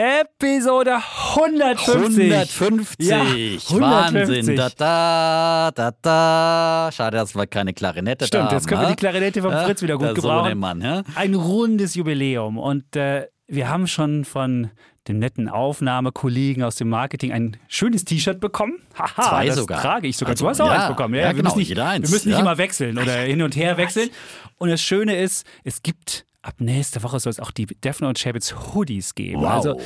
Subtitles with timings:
[0.00, 0.96] Episode
[1.36, 2.32] 150.
[2.32, 3.06] 150.
[3.06, 3.68] Ja, 150.
[3.80, 4.56] Wahnsinn.
[4.56, 6.90] Da, da, da, da.
[6.90, 9.64] Schade, dass wir keine Klarinette Stimmt, da jetzt können wir haben, die Klarinette ja?
[9.64, 10.44] Fritz wieder gut gebrauchen.
[10.44, 11.02] Sohnemann, ja?
[11.16, 14.70] Ein rundes Jubiläum und äh, wir haben schon von
[15.06, 18.78] dem netten Aufnahmekollegen aus dem Marketing ein schönes T-Shirt bekommen.
[18.98, 19.82] Haha, Zwei das sogar.
[19.82, 20.30] trage ich sogar.
[20.30, 21.14] Also, du hast auch ja, eins bekommen.
[21.14, 23.42] Ja, ja, wir genau, müssen nicht, jeder eins, wir müssen nicht immer wechseln oder hin
[23.42, 24.08] und her wechseln.
[24.56, 28.18] Und das Schöne ist, es gibt ab nächster Woche soll es auch die Defner und
[28.18, 29.42] Chabits Hoodies geben.
[29.42, 29.50] Wow.
[29.50, 29.80] Also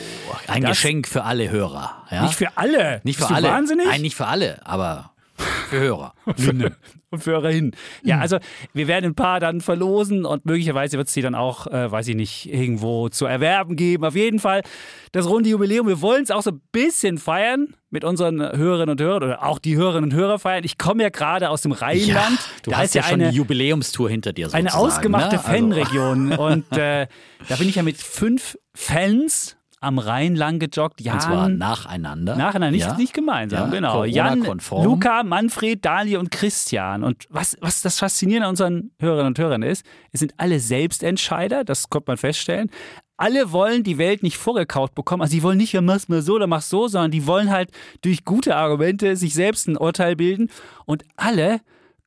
[0.47, 2.05] ein Geschenk für alle Hörer.
[2.11, 2.23] Ja?
[2.23, 3.01] nicht für alle.
[3.05, 3.49] Nicht für Bist alle.
[3.49, 3.87] Wahnsinnig?
[3.87, 5.13] Nein, nicht für alle, aber
[5.69, 6.15] für Hörer.
[7.15, 7.73] und für Hörerinnen.
[8.03, 8.39] Ja, also
[8.73, 12.09] wir werden ein paar dann verlosen und möglicherweise wird es die dann auch, äh, weiß
[12.09, 14.05] ich nicht, irgendwo zu erwerben geben.
[14.05, 14.63] Auf jeden Fall
[15.13, 15.87] das runde Jubiläum.
[15.87, 19.59] Wir wollen es auch so ein bisschen feiern mit unseren Hörerinnen und Hörern oder auch
[19.59, 20.65] die Hörerinnen und Hörer feiern.
[20.65, 22.39] Ich komme ja gerade aus dem Rheinland.
[22.65, 24.67] du da hast ist ja, ja schon eine, Jubiläumstour hinter dir sozusagen.
[24.67, 25.45] eine ausgemachte ne?
[25.45, 26.33] Also- Fanregion.
[26.33, 27.07] Und äh,
[27.49, 31.01] da bin ich ja mit fünf Fans am Rhein lang gejoggt.
[31.01, 32.37] Jan, Und zwar nacheinander.
[32.37, 32.97] Nacheinander, nicht, ja?
[32.97, 34.05] nicht gemeinsam, Ja, genau.
[34.05, 34.43] Jan.
[34.83, 37.05] Luca, Manfred, Dali und Christian.
[37.05, 41.65] Und was, was das Faszinierende an unseren Hörerinnen und Hörern ist, es sind alle Selbstentscheider,
[41.65, 42.71] das konnte man feststellen.
[43.17, 45.23] Alle wollen die Welt nicht vorgekaut bekommen.
[45.23, 47.71] Also die wollen nicht, ja, mach's mal so oder mach's so, sondern die wollen halt
[48.03, 50.51] durch gute Argumente sich selbst ein Urteil bilden.
[50.85, 51.61] Und alle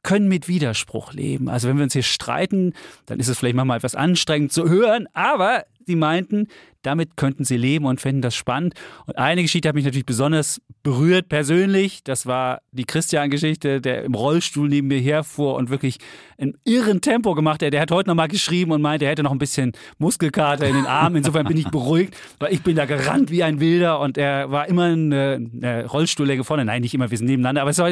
[0.04, 1.50] können mit Widerspruch leben.
[1.50, 2.74] Also wenn wir uns hier streiten,
[3.08, 6.48] dann ist es vielleicht manchmal etwas anstrengend zu hören, aber sie meinten,
[6.88, 8.74] damit könnten sie leben und fänden das spannend.
[9.06, 12.02] Und eine Geschichte hat mich natürlich besonders berührt persönlich.
[12.06, 15.98] Das war die Christian-Geschichte, der im Rollstuhl neben mir herfuhr und wirklich
[16.38, 17.74] in irren Tempo gemacht hat.
[17.74, 20.86] Der hat heute nochmal geschrieben und meinte, er hätte noch ein bisschen Muskelkater in den
[20.86, 21.18] Armen.
[21.18, 24.70] Insofern bin ich beruhigt, weil ich bin da gerannt wie ein Wilder und er war
[24.70, 26.64] immer eine, eine Rollstuhllänge vorne.
[26.64, 27.92] Nein, nicht immer, wir sind nebeneinander, aber es war,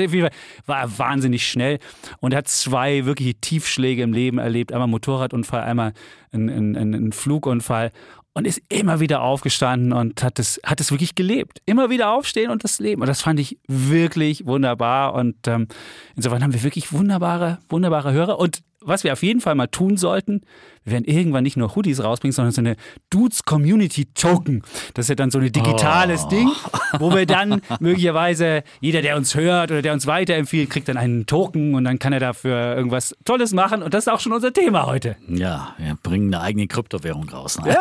[0.65, 1.79] war wahnsinnig schnell
[2.21, 4.71] und er hat zwei wirkliche Tiefschläge im Leben erlebt.
[4.71, 5.91] Einmal Motorradunfall, einmal
[6.31, 7.91] ein, ein, ein, ein Flugunfall
[8.35, 11.61] und ist immer wieder aufgestanden und hat es, hat es wirklich gelebt.
[11.65, 13.01] Immer wieder aufstehen und das Leben.
[13.01, 15.13] Und das fand ich wirklich wunderbar.
[15.13, 15.69] Und ähm,
[16.17, 18.37] insofern haben wir wirklich wunderbare, wunderbare Hörer.
[18.37, 20.41] Und was wir auf jeden Fall mal tun sollten,
[20.85, 22.75] wir werden irgendwann nicht nur Hoodies rausbringen, sondern so eine
[23.09, 24.61] Dudes Community Token.
[24.93, 26.51] Das ist ja dann so ein digitales Ding,
[26.99, 31.25] wo wir dann möglicherweise, jeder, der uns hört oder der uns weiterempfiehlt, kriegt dann einen
[31.25, 33.81] Token und dann kann er dafür irgendwas Tolles machen.
[33.81, 35.15] Und das ist auch schon unser Thema heute.
[35.27, 37.59] Ja, wir bringen eine eigene Kryptowährung raus.
[37.59, 37.77] Ne?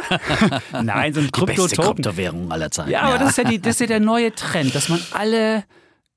[0.83, 1.97] Nein, so ein Krypto-Token.
[1.97, 2.91] Kryptowährung aller Zeiten.
[2.91, 5.65] Ja, aber das ist ja, die, das ist ja der neue Trend, dass man alle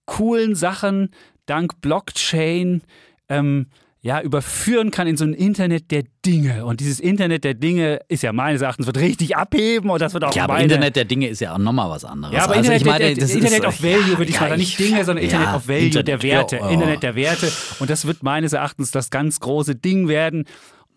[0.05, 1.09] coolen Sachen
[1.47, 2.81] dank Blockchain
[3.29, 3.67] ähm,
[4.07, 6.65] ja, überführen kann in so ein Internet der Dinge.
[6.65, 10.23] Und dieses Internet der Dinge ist ja meines Erachtens wird richtig abheben und das wird
[10.23, 12.33] auch Ja, aber Internet der Dinge ist ja auch nochmal was anderes.
[12.33, 14.55] ja, aber also Internet, meine, der, das Internet ist, of Value ja, würde ich sagen.
[14.55, 16.55] Nicht Dinge, sondern ja, Internet of Value der Internet, Werte.
[16.55, 16.69] ja, oh.
[16.69, 17.51] Internet der Werte.
[17.79, 20.45] Und das wird meines Erachtens das ganz große Ding werden.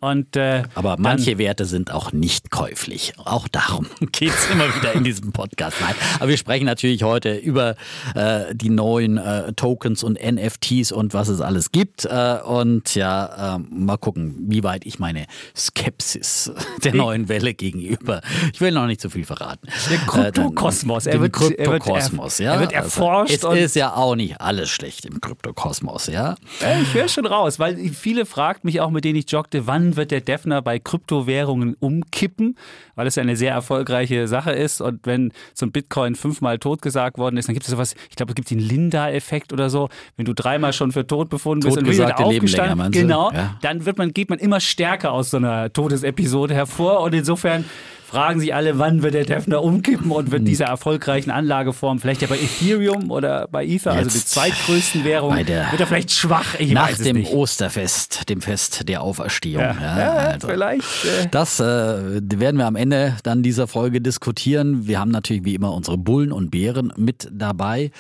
[0.01, 3.13] Und äh, Aber manche Werte sind auch nicht käuflich.
[3.25, 5.77] Auch darum geht es immer wieder in diesem Podcast.
[5.81, 7.77] Nein, aber wir sprechen natürlich heute über
[8.15, 12.07] äh, die neuen äh, Tokens und NFTs und was es alles gibt.
[12.07, 16.51] Äh, und ja, äh, mal gucken, wie weit ich meine Skepsis
[16.85, 18.21] der neuen Welle gegenüber.
[18.53, 19.69] Ich will noch nicht zu viel verraten.
[19.91, 21.07] Der Äh, Kryptokosmos.
[21.07, 22.55] Er wird- er Kryptokosmos, ja.
[22.55, 26.37] er wird erforscht Also, es ist ja auch nicht alles schlecht im Kryptokosmos, ja.
[26.83, 30.11] Ich höre schon raus, weil viele fragt mich auch, mit denen ich joggte, wann wird
[30.11, 32.57] der Defner bei Kryptowährungen umkippen,
[32.95, 34.81] weil es ja eine sehr erfolgreiche Sache ist.
[34.81, 38.33] Und wenn so ein Bitcoin fünfmal totgesagt worden ist, dann gibt es sowas, ich glaube,
[38.33, 39.89] es gibt den Linda-Effekt oder so.
[40.17, 42.99] Wenn du dreimal schon für tot befunden bist und wieder länger, aufgestanden, du?
[42.99, 43.57] genau, Ja.
[43.63, 47.01] dann wird man, geht man immer stärker aus so einer Todesepisode hervor.
[47.01, 47.65] Und insofern
[48.11, 50.33] fragen sich alle, wann wird der Defner umkippen und Hm.
[50.33, 55.05] wird dieser erfolgreichen Anlageform vielleicht ja bei Ethereum oder bei Ether, also die Jetzt zweitgrößten
[55.05, 56.55] Währungen, wird er vielleicht schwach.
[56.59, 57.33] Ich Nach dem nicht.
[57.33, 59.63] Osterfest, dem Fest der Auferstehung.
[59.63, 60.49] Ja, Ja, ja, also.
[60.49, 60.83] vielleicht.
[61.05, 64.87] Äh, Das äh, werden wir am Ende dann dieser Folge diskutieren.
[64.87, 67.91] Wir haben natürlich wie immer unsere Bullen und Bären mit dabei.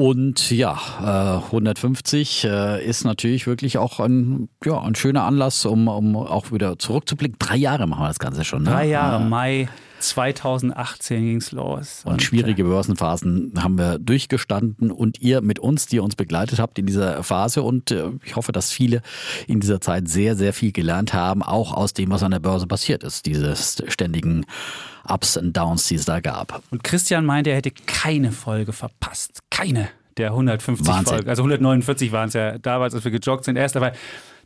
[0.00, 5.88] Und ja, äh, 150 äh, ist natürlich wirklich auch ein, ja, ein schöner Anlass, um,
[5.88, 7.36] um auch wieder zurückzublicken.
[7.38, 8.62] Drei Jahre machen wir das Ganze schon.
[8.62, 8.70] Ne?
[8.70, 9.68] drei Jahre Äh, Mai
[10.00, 12.02] 2018 ging es los.
[12.04, 16.78] Und, und schwierige Börsenphasen haben wir durchgestanden und ihr mit uns, die uns begleitet habt
[16.78, 17.62] in dieser Phase.
[17.62, 19.02] Und äh, ich hoffe, dass viele
[19.46, 22.66] in dieser Zeit sehr, sehr viel gelernt haben, auch aus dem, was an der Börse
[22.66, 24.46] passiert ist, diese ständigen
[25.08, 26.62] Ups und Downs, die es da gab.
[26.70, 29.40] Und Christian meinte, er hätte keine Folge verpasst.
[29.50, 31.14] Keine der 150 Wahnsinn.
[31.14, 31.28] Folgen.
[31.28, 33.92] Also 149 waren es ja damals, als wir gejoggt sind erst, aber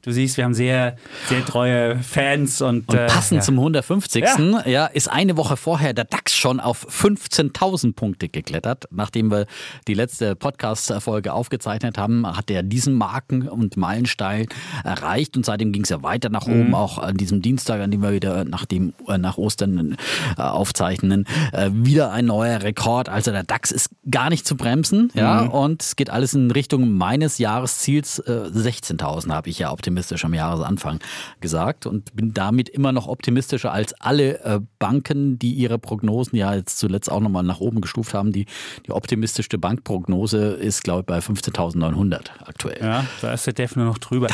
[0.05, 0.97] Du siehst, wir haben sehr,
[1.29, 3.41] sehr treue Fans und, und passend äh, ja.
[3.41, 4.23] zum 150.
[4.23, 4.67] Ja.
[4.67, 4.87] ja.
[4.87, 8.85] ist eine Woche vorher der DAX schon auf 15.000 Punkte geklettert.
[8.91, 9.47] Nachdem wir
[9.89, 14.47] die letzte Podcast-Folge aufgezeichnet haben, hat er diesen Marken- und Meilenstein
[14.85, 16.75] erreicht und seitdem ging es ja weiter nach oben, mhm.
[16.75, 19.97] auch an diesem Dienstag, an dem wir wieder nach, dem, äh, nach Ostern
[20.37, 23.09] äh, aufzeichnen, äh, wieder ein neuer Rekord.
[23.09, 25.49] Also der DAX ist gar nicht zu bremsen, ja, mhm.
[25.49, 30.25] und es geht alles in Richtung meines Jahresziels äh, 16.000, habe ich ja optimistisch optimistisch
[30.25, 30.99] am Jahresanfang
[31.41, 36.53] gesagt und bin damit immer noch optimistischer als alle äh, Banken, die ihre Prognosen ja
[36.55, 38.33] jetzt zuletzt auch nochmal nach oben gestuft haben.
[38.33, 38.47] Die,
[38.87, 42.81] die optimistischste Bankprognose ist, glaube ich, bei 15.900 aktuell.
[42.81, 44.27] Ja, da ist der Def nur noch drüber.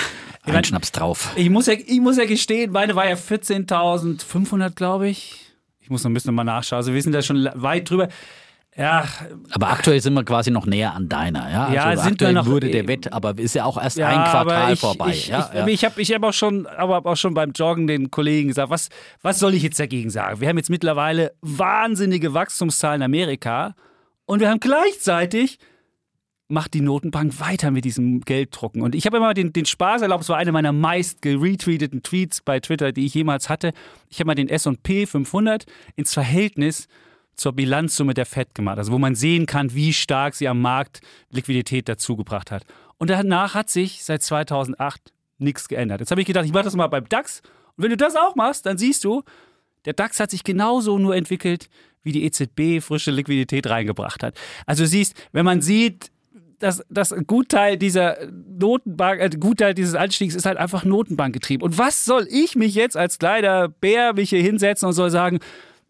[0.45, 1.33] Ein mein, Schnaps drauf.
[1.37, 5.47] Ich muss, ja, ich muss ja gestehen, meine war ja 14.500, glaube ich.
[5.81, 6.79] Ich muss noch ein bisschen mal nachschauen.
[6.79, 8.09] Also wir sind da schon weit drüber.
[8.77, 9.05] Ja.
[9.51, 11.73] Aber aktuell sind wir quasi noch näher an deiner, ja?
[11.73, 12.47] Ja, also sind wir noch.
[12.47, 15.11] Würde der Wett, aber ist ja auch erst ja, ein Quartal ich, vorbei.
[15.11, 15.67] Ich, ja, ich, ja.
[15.67, 18.89] ich habe ich hab auch, schon, aber auch schon beim Joggen den Kollegen gesagt, was,
[19.23, 20.41] was soll ich jetzt dagegen sagen?
[20.41, 23.75] Wir haben jetzt mittlerweile wahnsinnige Wachstumszahlen in Amerika
[24.25, 25.59] und wir haben gleichzeitig
[26.51, 28.83] macht die Notenbank weiter mit diesem Gelddrucken.
[28.83, 32.41] Und ich habe immer den, den Spaß erlaubt, es war einer meiner meist geretweeteten Tweets
[32.41, 33.73] bei Twitter, die ich jemals hatte.
[34.09, 35.65] Ich habe mal den S&P 500
[35.95, 36.89] ins Verhältnis
[37.35, 41.01] zur Bilanzsumme der FED gemacht, also wo man sehen kann, wie stark sie am Markt
[41.31, 42.65] Liquidität dazugebracht hat.
[42.99, 46.01] Und danach hat sich seit 2008 nichts geändert.
[46.01, 47.41] Jetzt habe ich gedacht, ich mache das mal beim DAX.
[47.77, 49.23] Und wenn du das auch machst, dann siehst du,
[49.87, 51.71] der DAX hat sich genauso nur entwickelt,
[52.03, 54.39] wie die EZB frische Liquidität reingebracht hat.
[54.67, 56.11] Also siehst, wenn man sieht,
[56.59, 61.65] dass das Gutteil dieser Notenbank, äh, Gutteil dieses Anstiegs ist halt einfach Notenbankgetrieben.
[61.65, 65.41] Und was soll ich mich jetzt als kleiner Bär mich hier hinsetzen und soll sagen,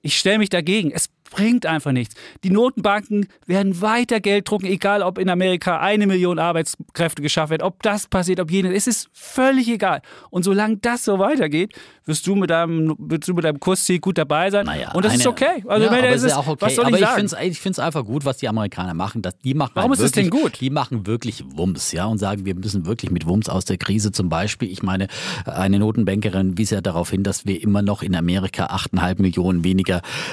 [0.02, 0.90] ich stelle mich dagegen.
[0.92, 2.14] Es bringt einfach nichts.
[2.42, 7.62] Die Notenbanken werden weiter Geld drucken, egal ob in Amerika eine Million Arbeitskräfte geschafft werden,
[7.62, 8.74] ob das passiert, ob jenes.
[8.74, 10.02] Es ist völlig egal.
[10.30, 11.74] Und solange das so weitergeht,
[12.04, 14.66] wirst du mit deinem, wirst du mit deinem Kursziel gut dabei sein.
[14.66, 15.64] Naja, und das eine, ist okay.
[15.66, 16.66] Also ja, aber ist es, auch okay.
[16.66, 17.28] Was soll aber ich sagen?
[17.42, 19.22] ich finde es einfach gut, was die Amerikaner machen.
[19.22, 20.60] Dass die machen Warum halt ist wirklich, das denn gut?
[20.60, 24.10] Die machen wirklich Wumms, ja, und sagen, wir müssen wirklich mit Wumms aus der Krise
[24.10, 24.70] zum Beispiel.
[24.70, 25.06] Ich meine,
[25.44, 29.89] eine Notenbankerin wies ja darauf hin, dass wir immer noch in Amerika 8,5 Millionen weniger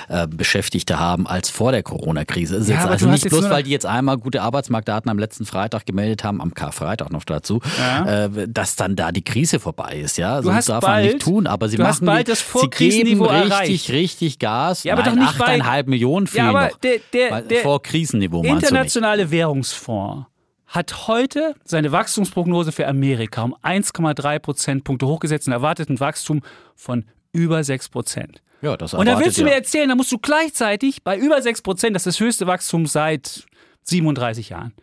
[0.09, 2.57] äh, Beschäftigte haben als vor der Corona-Krise.
[2.57, 6.23] Ist ja, also nicht bloß, weil die jetzt einmal gute Arbeitsmarktdaten am letzten Freitag gemeldet
[6.23, 8.25] haben, am Karfreitag noch dazu, ja.
[8.25, 10.41] äh, dass dann da die Krise vorbei ist, ja.
[10.41, 12.45] Du Sonst darf bald, man nicht tun, aber sie machen bald das
[12.77, 13.89] geben richtig, erreicht.
[13.89, 14.83] richtig Gas.
[14.83, 16.77] Ja, aber Nein, doch nicht 8,5 Millionen fehlen ja, aber noch.
[16.77, 18.43] Der, der, der vor Krisenniveau.
[18.43, 20.25] Internationale Währungsfonds
[20.67, 26.41] hat heute seine Wachstumsprognose für Amerika um 1,3 Prozentpunkte hochgesetzt und erwartet ein Wachstum
[26.75, 28.41] von über 6 Prozent.
[28.61, 31.61] Ja, das Und da willst du mir erzählen, da musst du gleichzeitig bei über 6
[31.61, 33.45] Prozent, das ist das höchste Wachstum seit
[33.83, 34.73] 37 Jahren,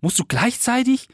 [0.00, 1.08] musst du gleichzeitig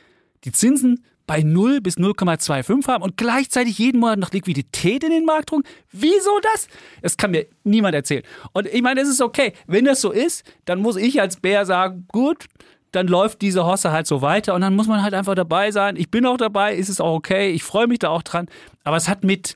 [0.44, 5.24] die Zinsen bei 0 bis 0,25 haben und gleichzeitig jeden Monat noch Liquidität in den
[5.24, 5.62] Markt drücken?
[5.92, 6.66] Wieso das?
[7.02, 8.24] Das kann mir niemand erzählen.
[8.52, 9.52] Und ich meine, es ist okay.
[9.68, 12.46] Wenn das so ist, dann muss ich als Bär sagen, gut,
[12.90, 15.94] dann läuft diese Hosse halt so weiter und dann muss man halt einfach dabei sein.
[15.96, 18.48] Ich bin auch dabei, ist es auch okay, ich freue mich da auch dran.
[18.82, 19.54] Aber es hat mit,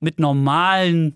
[0.00, 1.14] mit normalen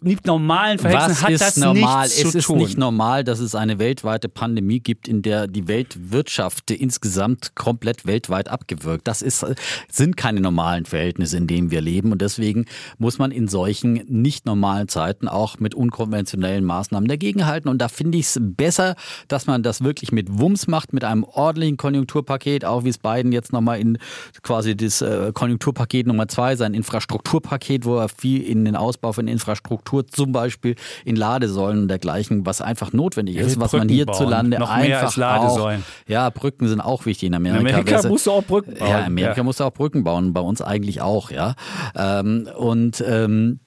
[0.00, 2.04] mit normalen Verhältnissen Was hat ist das normal?
[2.04, 2.58] nichts es zu ist tun.
[2.58, 8.48] nicht normal, dass es eine weltweite Pandemie gibt, in der die Weltwirtschaft insgesamt komplett weltweit
[8.48, 9.08] abgewirkt.
[9.08, 9.44] Das ist,
[9.90, 12.12] sind keine normalen Verhältnisse, in denen wir leben.
[12.12, 12.66] Und deswegen
[12.98, 17.68] muss man in solchen nicht normalen Zeiten auch mit unkonventionellen Maßnahmen dagegenhalten.
[17.70, 18.94] Und da finde ich es besser,
[19.28, 23.32] dass man das wirklich mit Wumms macht, mit einem ordentlichen Konjunkturpaket, auch wie es Biden
[23.32, 23.98] jetzt nochmal in
[24.42, 29.28] quasi das äh, Konjunkturpaket Nummer zwei, sein Infrastrukturpaket, wo er viel in den Ausbau von
[29.32, 34.70] Infrastruktur, zum Beispiel in Ladesäulen und dergleichen, was einfach notwendig ist, was man hierzulande Noch
[34.70, 35.80] einfach Ladesäulen.
[35.82, 37.60] Auch, ja, Brücken sind auch wichtig in Amerika.
[37.60, 38.88] In Amerika musst du auch Brücken bauen.
[38.88, 39.42] Ja, Amerika ja.
[39.42, 41.54] musst du auch Brücken bauen, bei uns eigentlich auch, ja.
[41.96, 43.60] Ähm, und ähm,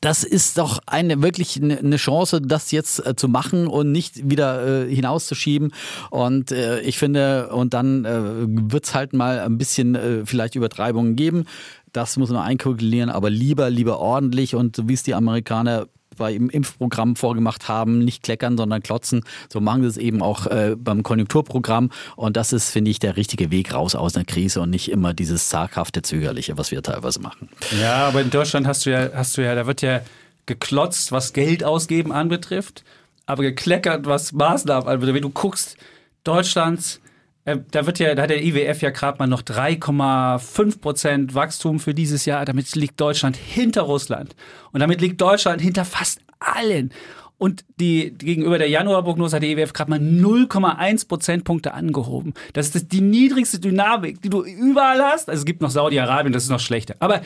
[0.00, 4.86] das ist doch eine wirklich eine Chance, das jetzt äh, zu machen und nicht wieder
[4.86, 5.72] äh, hinauszuschieben.
[6.10, 10.54] Und äh, ich finde, und dann äh, wird es halt mal ein bisschen äh, vielleicht
[10.54, 11.46] Übertreibungen geben.
[11.92, 16.34] Das muss man einkalkulieren, aber lieber, lieber ordentlich und so wie es die Amerikaner bei
[16.34, 19.22] im Impfprogramm vorgemacht haben, nicht kleckern, sondern klotzen.
[19.52, 21.90] So machen sie es eben auch äh, beim Konjunkturprogramm.
[22.16, 25.14] Und das ist, finde ich, der richtige Weg raus aus einer Krise und nicht immer
[25.14, 27.48] dieses zaghafte, zögerliche, was wir teilweise machen.
[27.80, 30.00] Ja, aber in Deutschland hast du ja, hast du ja, da wird ja
[30.46, 32.84] geklotzt, was Geld ausgeben anbetrifft,
[33.26, 35.14] aber gekleckert, was Maßnahmen anbetrifft.
[35.14, 35.76] Wenn du guckst,
[36.24, 37.00] Deutschlands,
[37.46, 41.94] da wird ja, da hat der IWF ja gerade mal noch 3,5 Prozent Wachstum für
[41.94, 42.44] dieses Jahr.
[42.44, 44.34] Damit liegt Deutschland hinter Russland.
[44.72, 46.92] Und damit liegt Deutschland hinter fast allen.
[47.38, 52.34] Und die, gegenüber der Januarprognose hat die IWF gerade mal 0,1 Prozentpunkte angehoben.
[52.52, 55.28] Das ist die niedrigste Dynamik, die du überall hast.
[55.28, 56.96] Also es gibt noch Saudi-Arabien, das ist noch schlechter.
[56.98, 57.20] Aber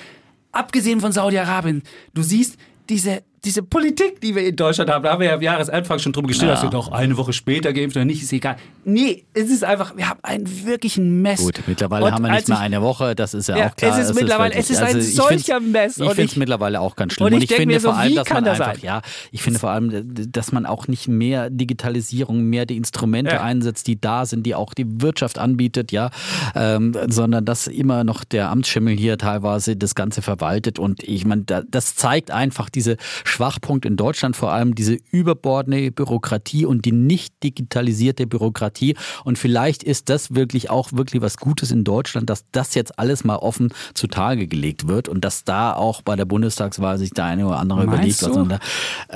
[0.52, 2.58] abgesehen von Saudi-Arabien, du siehst
[2.88, 6.12] diese diese Politik, die wir in Deutschland haben, da haben wir ja am Jahresanfang schon
[6.12, 6.54] drum gestellt, ja.
[6.54, 8.56] dass wir doch eine Woche später geimpft oder nicht, ist egal.
[8.84, 11.40] Nee, es ist einfach, wir haben einen wirklichen Mess.
[11.40, 13.98] Gut, mittlerweile und haben wir nicht mehr eine Woche, das ist ja, ja auch klar.
[13.98, 15.98] Es ist mittlerweile, es ist, ein solcher Mess.
[15.98, 17.26] Ich finde es mittlerweile auch ganz schlimm.
[17.26, 18.84] Und ich, und ich finde so, vor allem, dass man das einfach, sein?
[18.84, 23.42] ja, ich finde vor allem, dass man auch nicht mehr Digitalisierung, mehr die Instrumente ja.
[23.42, 26.10] einsetzt, die da sind, die auch die Wirtschaft anbietet, ja,
[26.54, 31.44] ähm, sondern dass immer noch der Amtsschimmel hier teilweise das Ganze verwaltet und ich meine,
[31.44, 32.98] das zeigt einfach diese
[33.30, 38.96] Schwachpunkt in Deutschland vor allem diese überbordene Bürokratie und die nicht digitalisierte Bürokratie.
[39.24, 43.24] Und vielleicht ist das wirklich auch wirklich was Gutes in Deutschland, dass das jetzt alles
[43.24, 47.46] mal offen zutage gelegt wird und dass da auch bei der Bundestagswahl sich der eine
[47.46, 48.58] oder andere Meinst überlegt, was man da,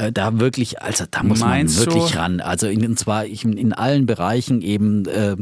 [0.06, 2.18] äh, da wirklich, also da muss Meinst man wirklich du?
[2.18, 2.40] ran.
[2.40, 5.36] Also in, und zwar in, in allen Bereichen eben äh,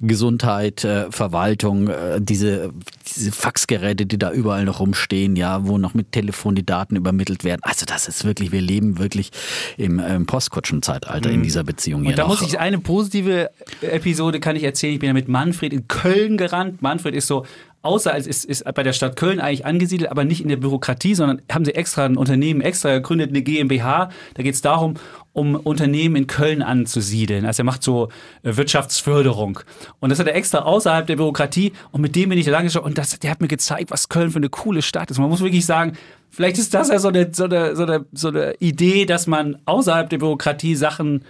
[0.00, 2.72] Gesundheit, äh, Verwaltung, äh, diese,
[3.06, 7.44] diese Faxgeräte, die da überall noch rumstehen, ja, wo noch mit Telefon die Daten übermittelt
[7.44, 7.60] werden.
[7.62, 9.30] Also das ist ist wirklich, wir leben wirklich
[9.76, 11.36] im, im Postkutschenzeitalter mhm.
[11.36, 12.06] in dieser Beziehung.
[12.06, 12.28] Und da noch.
[12.28, 13.50] muss ich eine positive
[13.80, 14.94] Episode kann ich erzählen.
[14.94, 16.82] Ich bin ja mit Manfred in Köln gerannt.
[16.82, 17.46] Manfred ist so
[17.82, 21.14] außer als ist, ist bei der Stadt Köln eigentlich angesiedelt, aber nicht in der Bürokratie,
[21.14, 24.10] sondern haben sie extra ein Unternehmen extra gegründet, eine GmbH.
[24.34, 24.94] Da geht es darum,
[25.32, 27.46] um Unternehmen in Köln anzusiedeln.
[27.46, 28.08] Also er macht so
[28.42, 29.60] äh, Wirtschaftsförderung.
[30.00, 31.72] Und das hat er extra außerhalb der Bürokratie.
[31.90, 32.82] Und mit dem bin ich lange schon.
[32.82, 35.18] Und das, der hat mir gezeigt, was Köln für eine coole Stadt ist.
[35.18, 35.92] Man muss wirklich sagen,
[36.34, 39.58] Vielleicht ist das ja so eine, so eine, so eine, so eine Idee, dass man
[39.66, 41.24] außerhalb der Bürokratie Sachen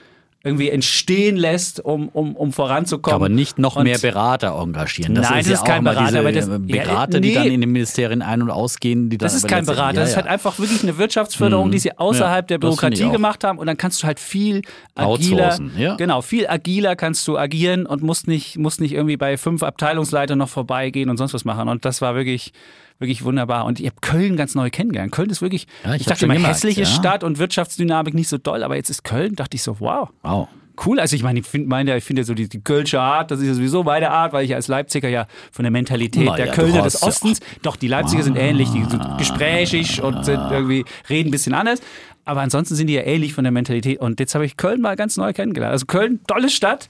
[0.44, 3.14] irgendwie entstehen lässt, um, um, um voranzukommen.
[3.14, 5.14] Aber nicht noch und mehr Berater engagieren.
[5.14, 6.18] Das nein, ist das ist ja kein Berater.
[6.18, 9.08] Aber das, Berater, ja, nee, die dann in den Ministerien ein- und ausgehen.
[9.08, 9.94] Die das ist kein Berater.
[9.94, 13.58] Ja, das ist halt einfach wirklich eine Wirtschaftsförderung, die sie außerhalb der Bürokratie gemacht haben.
[13.58, 14.62] Und dann kannst du halt viel
[14.94, 15.58] agiler,
[15.96, 20.38] genau, viel agiler kannst du agieren und musst nicht, musst nicht irgendwie bei fünf Abteilungsleitern
[20.38, 21.68] noch vorbeigehen und sonst was machen.
[21.68, 22.52] Und das war wirklich
[22.98, 23.64] wirklich wunderbar.
[23.64, 25.12] Und ich habe Köln ganz neu kennengelernt.
[25.12, 26.86] Köln ist wirklich, ja, ich, ich dachte immer, gemerkt, hässliche ja.
[26.86, 30.08] Stadt und Wirtschaftsdynamik nicht so doll, aber jetzt ist Köln, dachte ich so, wow.
[30.22, 30.48] Wow.
[30.84, 33.40] Cool, also ich meine, ich finde meine, ich finde so die, die Kölsche Art, das
[33.40, 36.46] ist ja sowieso meine Art, weil ich als Leipziger ja von der Mentalität Na, der
[36.46, 38.24] ja, Kölner des Ostens, ja doch die Leipziger ah.
[38.24, 41.80] sind ähnlich, die sind gesprächig und sind irgendwie reden ein bisschen anders,
[42.24, 44.96] aber ansonsten sind die ja ähnlich von der Mentalität und jetzt habe ich Köln mal
[44.96, 45.72] ganz neu kennengelernt.
[45.72, 46.88] Also Köln, tolle Stadt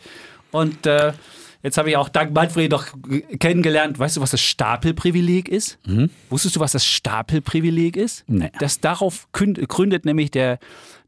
[0.52, 1.12] und äh,
[1.62, 2.86] Jetzt habe ich auch dank Manfred noch
[3.38, 3.98] kennengelernt.
[3.98, 5.78] Weißt du, was das Stapelprivileg ist?
[5.86, 6.10] Mhm.
[6.28, 8.24] Wusstest du, was das Stapelprivileg ist?
[8.26, 8.50] Nee.
[8.58, 10.58] Das darauf gründet nämlich der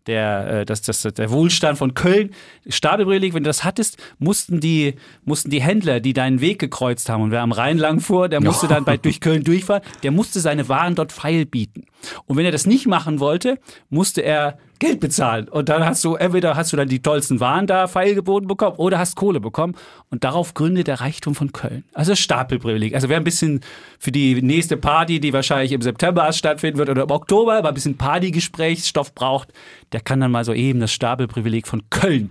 [0.07, 2.31] der, äh, das, das, der Wohlstand von Köln.
[2.69, 4.95] Stapelprivileg, wenn du das hattest, mussten die,
[5.25, 8.43] mussten die Händler, die deinen Weg gekreuzt haben und wer am Rhein lang fuhr, der
[8.43, 11.87] musste dann bei, durch Köln durchfahren, der musste seine Waren dort feil bieten.
[12.27, 13.59] Und wenn er das nicht machen wollte,
[13.89, 15.49] musste er Geld bezahlen.
[15.49, 18.99] Und dann hast du, entweder hast du dann die tollsten Waren da feilgeboten bekommen oder
[18.99, 19.75] hast Kohle bekommen.
[20.11, 21.85] Und darauf gründet der Reichtum von Köln.
[21.95, 22.95] Also Stapelprivileg.
[22.95, 23.61] Also wer ein bisschen
[23.99, 27.75] für die nächste Party, die wahrscheinlich im September stattfinden wird oder im Oktober, aber ein
[27.75, 29.53] bisschen Partygesprächsstoff braucht,
[29.93, 32.31] der kann dann mal so eben das Stapelprivileg von Köln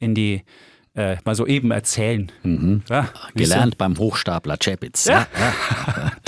[0.00, 0.42] in die
[0.98, 2.30] äh, mal so eben erzählen.
[2.42, 2.82] Mhm.
[2.88, 3.78] Ja, Gelernt so?
[3.78, 5.04] beim Hochstapler Chapitz.
[5.04, 5.28] Ja.
[5.38, 5.54] ja.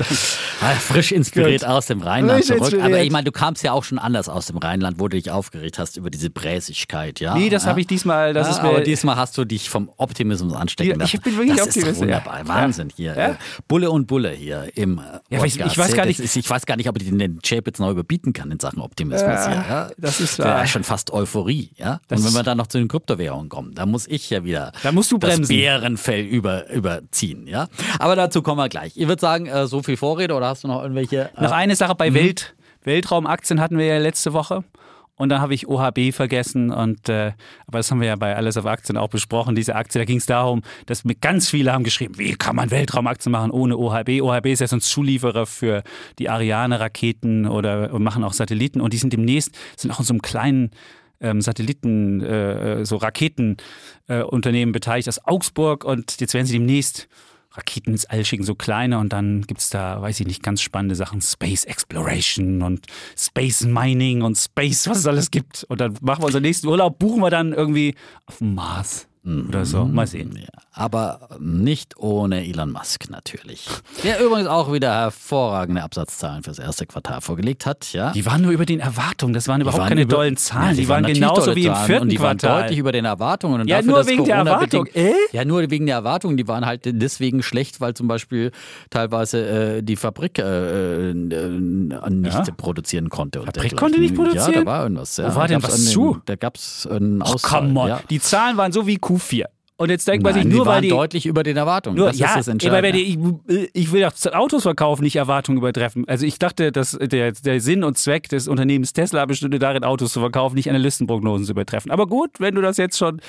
[0.78, 2.82] frisch inspiriert aus dem Rheinland frisch zurück.
[2.82, 5.30] Aber ich meine, du kamst ja auch schon anders aus dem Rheinland, wo du dich
[5.32, 7.18] aufgeregt hast über diese Bräsigkeit.
[7.18, 7.34] Ja?
[7.34, 8.32] Nee, das habe ich diesmal.
[8.32, 11.16] Das ist mir aber diesmal hast du dich vom Optimismus anstecken lassen.
[11.16, 11.90] Ich bin wirklich das Optimist.
[11.90, 12.46] Ist wunderbar.
[12.46, 13.16] Wahnsinn hier.
[13.16, 13.34] Äh,
[13.66, 15.00] Bulle und Bulle hier im.
[15.30, 17.80] Ja, ich, ich, weiß gar nicht, ist, ich weiß gar nicht, ob ich den Chapitz
[17.80, 19.30] noch überbieten kann in Sachen Optimismus.
[19.30, 21.72] Ja, Das ist ja schon fast Euphorie.
[21.76, 22.00] Ja?
[22.08, 24.59] Und wenn wir dann noch zu den Kryptowährungen kommen, da muss ich ja wieder.
[24.82, 27.46] Da musst du bremsen das Bärenfell über, überziehen.
[27.46, 27.68] Ja?
[27.98, 28.96] Aber dazu kommen wir gleich.
[28.96, 31.30] Ich würde sagen, äh, so viel Vorrede oder hast du noch irgendwelche.
[31.36, 32.14] Äh, noch eine Sache bei mhm.
[32.14, 34.64] Welt, Weltraumaktien hatten wir ja letzte Woche.
[35.20, 36.70] Und dann habe ich OHB vergessen.
[36.70, 37.32] Und, äh,
[37.66, 39.54] aber das haben wir ja bei Alles auf Aktien auch besprochen.
[39.54, 42.70] Diese Aktie, da ging es darum, dass mir ganz viele haben geschrieben, wie kann man
[42.70, 44.22] Weltraumaktien machen ohne OHB?
[44.22, 45.82] OHB ist ja so ein Zulieferer für
[46.18, 48.80] die Ariane-Raketen oder machen auch Satelliten.
[48.80, 50.70] Und die sind demnächst, sind auch in so einem kleinen
[51.20, 57.08] ähm, Satelliten, äh, so Raketenunternehmen äh, beteiligt aus Augsburg und jetzt werden sie demnächst
[57.52, 60.62] Raketen ins All schicken, so kleine und dann gibt es da, weiß ich nicht, ganz
[60.62, 62.86] spannende Sachen, Space Exploration und
[63.16, 65.64] Space Mining und Space, was es alles gibt.
[65.64, 67.96] Und dann machen wir unseren nächsten Urlaub, buchen wir dann irgendwie
[68.26, 69.09] auf dem Mars.
[69.24, 69.84] Oder so.
[69.84, 70.34] Mal sehen.
[70.40, 73.66] Ja, aber nicht ohne Elon Musk natürlich.
[74.02, 77.92] Der übrigens auch wieder hervorragende Absatzzahlen fürs erste Quartal vorgelegt hat.
[77.92, 78.12] Ja.
[78.12, 79.34] Die waren nur über den Erwartungen.
[79.34, 80.70] Das waren überhaupt waren keine über- dollen Zahlen.
[80.70, 82.62] Ja, die, waren, natürlich genauso wie im vierten und die waren Quartal.
[82.62, 83.60] deutlich über den Erwartungen.
[83.60, 84.84] Und Ja, dafür, nur wegen der Erwartung.
[84.86, 85.12] bedingt- Äh?
[85.32, 86.36] Ja, nur wegen der Erwartungen.
[86.38, 88.52] Die waren halt deswegen schlecht, weil zum Beispiel
[88.88, 92.42] teilweise äh, die Fabrik äh, äh, nicht Ja?
[92.56, 93.42] produzieren konnte.
[93.42, 94.64] Fabrik konnte nicht Ja, produzieren?
[94.64, 95.16] da war irgendwas.
[95.18, 95.30] Ja.
[95.30, 96.18] Wo war denn was zu?
[96.24, 97.60] Da gab es einen Ausfall.
[97.68, 97.88] come on.
[97.88, 98.00] Ja.
[98.08, 99.44] Die Zahlen waren so wie Q4.
[99.80, 100.90] Und jetzt denkt man sich die nur, weil waren die.
[100.90, 101.96] deutlich über den Erwartungen.
[101.96, 102.92] Nur, das ja, ist das Entscheidende.
[102.92, 106.06] die, ich, ich will doch Autos verkaufen, nicht Erwartungen übertreffen.
[106.06, 110.12] Also ich dachte, dass der, der Sinn und Zweck des Unternehmens Tesla bestünde darin, Autos
[110.12, 111.90] zu verkaufen, nicht Analystenprognosen zu übertreffen.
[111.90, 113.22] Aber gut, wenn du das jetzt schon.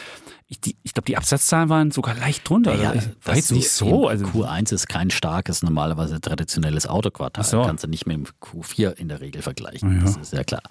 [0.53, 2.75] Ich, ich glaube, die Absatzzahlen waren sogar leicht drunter.
[2.75, 4.09] Ja, Also, war das jetzt nicht so.
[4.09, 7.45] Also, Q1 ist kein starkes, normalerweise traditionelles Autoquartal.
[7.45, 7.61] So.
[7.61, 10.01] Kannst du nicht mit dem Q4 in der Regel vergleichen.
[10.03, 10.61] Das ist ja klar.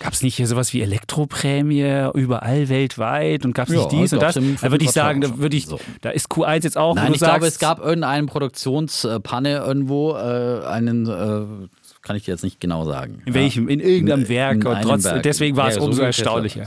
[0.00, 4.12] Gab es nicht hier sowas wie Elektroprämie überall weltweit und gab es Ja, nicht dies
[4.12, 4.34] und das?
[4.34, 5.66] Da würde ich sagen, da, würde ich.
[5.66, 5.78] So.
[6.00, 10.64] da ist Q1 jetzt auch, Nein, ich sagst, glaube, es gab irgendeine Produktionspanne irgendwo, äh,
[10.66, 11.68] einen, äh,
[12.02, 13.22] kann ich dir jetzt nicht genau sagen.
[13.24, 15.22] in welchem, in irgendeinem In- Werk in und einem trotz, Werk.
[15.22, 16.66] deswegen war es Ja, so umso erstaunlicher.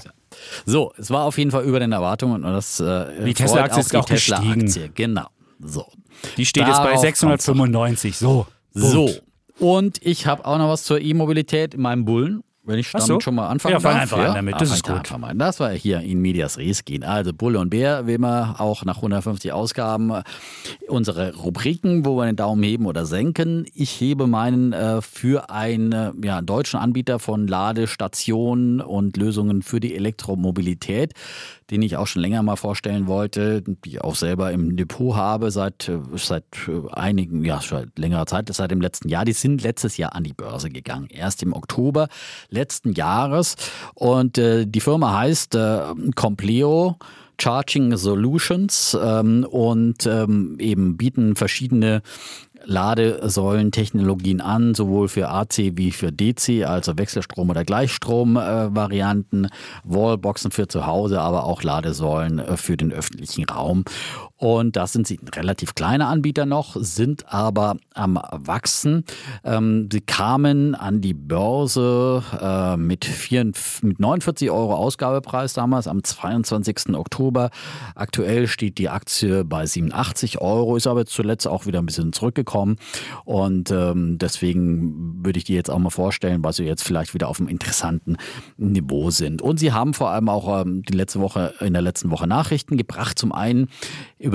[0.66, 3.96] So, es war auf jeden Fall über den Erwartungen und das äh, Die Tesla-Aktie ist
[3.96, 4.62] auch gestiegen.
[4.62, 4.90] Tesla-Aktie.
[4.94, 5.28] Genau.
[5.60, 5.86] So.
[6.38, 8.18] Die steht jetzt bei Darauf kommt's 695.
[8.18, 8.48] So.
[8.74, 9.06] So.
[9.06, 9.22] Punkt.
[9.60, 12.44] Und ich habe auch noch was zur E-Mobilität in meinem Bullen.
[12.66, 13.20] Wenn ich damit so.
[13.20, 13.96] schon mal anfangen Ja, darf.
[14.02, 14.56] einfach an damit.
[14.56, 15.24] Das fang ist gut.
[15.24, 15.38] An.
[15.38, 17.04] Das war hier in Medias Res gehen.
[17.04, 20.12] Also Bulle und Bär, wie immer auch nach 150 Ausgaben
[20.88, 23.66] unsere Rubriken, wo wir den Daumen heben oder senken.
[23.74, 29.80] Ich hebe meinen äh, für einen äh, ja, deutschen Anbieter von Ladestationen und Lösungen für
[29.80, 31.14] die Elektromobilität,
[31.72, 35.52] den ich auch schon länger mal vorstellen wollte, die ich auch selber im Depot habe
[35.52, 39.26] seit, äh, seit äh, einigen, ja, seit längerer Zeit, seit dem letzten Jahr.
[39.26, 42.08] Die sind letztes Jahr an die Börse gegangen, erst im Oktober
[42.56, 43.56] letzten Jahres.
[43.94, 45.80] Und äh, die Firma heißt äh,
[46.16, 46.98] Compleo.
[47.38, 52.02] Charging Solutions ähm, und ähm, eben bieten verschiedene
[52.66, 59.50] Ladesäulentechnologien an, sowohl für AC wie für DC, also Wechselstrom- oder Gleichstrom-Varianten,
[59.84, 63.86] Wallboxen für zu Hause, aber auch Ladesäulen äh, für den öffentlichen Raum.
[64.38, 69.06] Und da sind sie relativ kleiner Anbieter noch, sind aber am Wachsen.
[69.46, 73.46] Ähm, sie kamen an die Börse äh, mit, vier,
[73.82, 76.96] mit 49 Euro Ausgabepreis damals am 22.
[76.96, 77.50] Oktober.
[77.96, 82.76] Aktuell steht die Aktie bei 87 Euro, ist aber zuletzt auch wieder ein bisschen zurückgekommen.
[83.24, 87.30] Und ähm, deswegen würde ich dir jetzt auch mal vorstellen, weil sie jetzt vielleicht wieder
[87.30, 88.18] auf einem interessanten
[88.58, 89.42] Niveau sind.
[89.42, 92.76] Und sie haben vor allem auch ähm, die letzte Woche, in der letzten Woche Nachrichten
[92.76, 93.18] gebracht.
[93.18, 93.70] Zum einen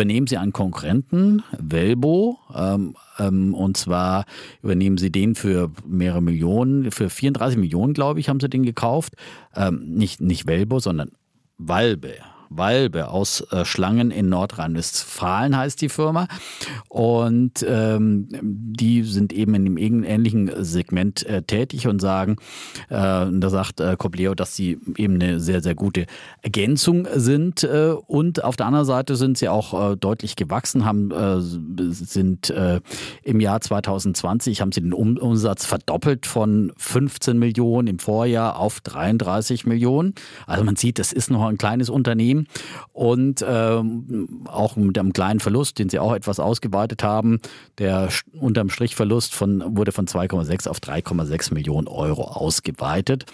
[0.01, 4.25] übernehmen sie einen Konkurrenten, Velbo, ähm, ähm, und zwar
[4.63, 9.13] übernehmen sie den für mehrere Millionen, für 34 Millionen, glaube ich, haben sie den gekauft.
[9.55, 11.11] Ähm, nicht, nicht Velbo, sondern
[11.59, 12.15] Valbe.
[12.51, 16.27] Walbe aus äh, Schlangen in Nordrhein-Westfalen heißt die Firma.
[16.89, 22.37] Und ähm, die sind eben in dem ähnlichen Segment äh, tätig und sagen,
[22.89, 22.95] äh,
[23.31, 26.07] da sagt äh, Cobleo, dass sie eben eine sehr, sehr gute
[26.43, 27.63] Ergänzung sind.
[27.63, 32.53] Äh, und auf der anderen Seite sind sie auch äh, deutlich gewachsen, haben, äh, sind
[33.23, 38.81] im Jahr 2020 haben sie den um Umsatz verdoppelt von 15 Millionen im Vorjahr auf
[38.81, 40.15] 33 Millionen.
[40.47, 42.40] Also man sieht, das ist noch ein kleines Unternehmen
[42.93, 47.41] und ähm, auch mit einem kleinen Verlust, den sie auch etwas ausgeweitet haben.
[47.79, 53.27] Der unterm Strich Verlust von, wurde von 2,6 auf 3,6 Millionen Euro ausgeweitet.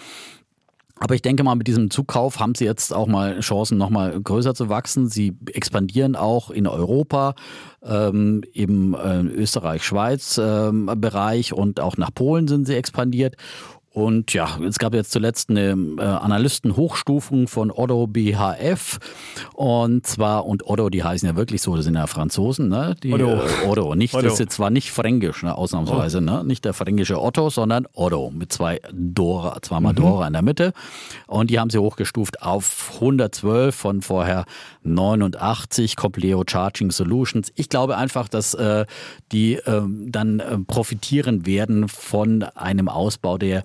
[0.99, 4.55] Aber ich denke mal, mit diesem Zukauf haben sie jetzt auch mal Chancen, nochmal größer
[4.55, 5.07] zu wachsen.
[5.07, 7.35] Sie expandieren auch in Europa,
[7.83, 13.35] ähm, im äh, Österreich-Schweiz-Bereich und auch nach Polen sind sie expandiert.
[13.97, 18.99] Und ja, es gab jetzt zuletzt eine äh, Analystenhochstufung von Otto BHF.
[19.55, 22.95] Und zwar, und Otto, die heißen ja wirklich so, das sind ja Franzosen, ne?
[23.01, 23.41] Die, Otto.
[23.41, 23.95] Äh, Otto.
[23.95, 24.27] Nicht, Otto.
[24.27, 26.43] das ist zwar nicht fränkisch, ne, ausnahmsweise, ne?
[26.43, 30.73] Nicht der fränkische Otto, sondern Otto mit zwei Dora, zweimal Dora in der Mitte.
[31.25, 34.45] Und die haben sie hochgestuft auf 112 von vorher
[34.83, 37.51] 89 Compleo Charging Solutions.
[37.55, 38.85] Ich glaube einfach, dass äh,
[39.31, 43.63] die ähm, dann äh, profitieren werden von einem Ausbau der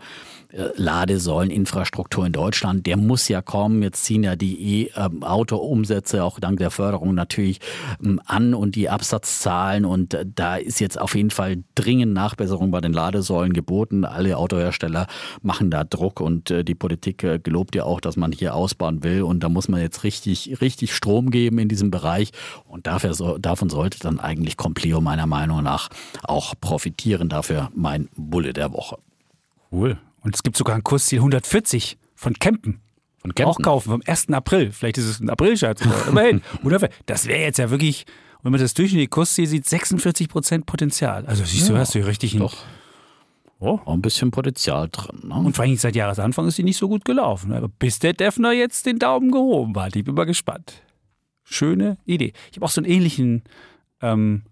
[0.53, 3.83] Ladesäuleninfrastruktur in Deutschland, der muss ja kommen.
[3.83, 7.61] Jetzt ziehen ja die E-Auto-Umsätze auch dank der Förderung natürlich
[8.03, 9.85] ähm, an und die Absatzzahlen.
[9.85, 14.05] Und äh, da ist jetzt auf jeden Fall dringend Nachbesserung bei den Ladesäulen geboten.
[14.05, 15.07] Alle Autohersteller
[15.41, 19.03] machen da Druck und äh, die Politik äh, gelobt ja auch, dass man hier ausbauen
[19.03, 19.23] will.
[19.23, 22.31] Und da muss man jetzt richtig, richtig Strom geben in diesem Bereich.
[22.69, 25.89] Und dafür, davon sollte dann eigentlich Compleo meiner Meinung nach
[26.23, 27.31] auch profitieren.
[27.31, 28.99] Dafür mein Bulle der Woche.
[29.71, 29.99] Cool.
[30.23, 32.81] Und es gibt sogar ein Kursziel 140 von Kempen.
[33.45, 34.31] auch kaufen vom 1.
[34.31, 34.73] April.
[34.73, 36.43] Vielleicht ist es ein April-Scherz, immerhin.
[37.07, 38.05] Das wäre jetzt ja wirklich,
[38.43, 41.27] wenn man das durchschnittliche Kurs sieht, 46 Prozent Potenzial.
[41.27, 42.57] Also siehst du, Ja, hast du richtig Doch.
[43.59, 43.79] Oh.
[43.85, 45.21] Auch ein bisschen Potenzial drin.
[45.29, 45.35] Ne?
[45.37, 47.53] Und vor allem seit Jahresanfang ist sie nicht so gut gelaufen.
[47.53, 50.83] Aber bis der Defner jetzt den Daumen gehoben hat, ich bin mal gespannt.
[51.45, 52.33] Schöne Idee.
[52.51, 53.45] Ich habe auch so einen ähnlichen
[54.01, 54.43] ähm,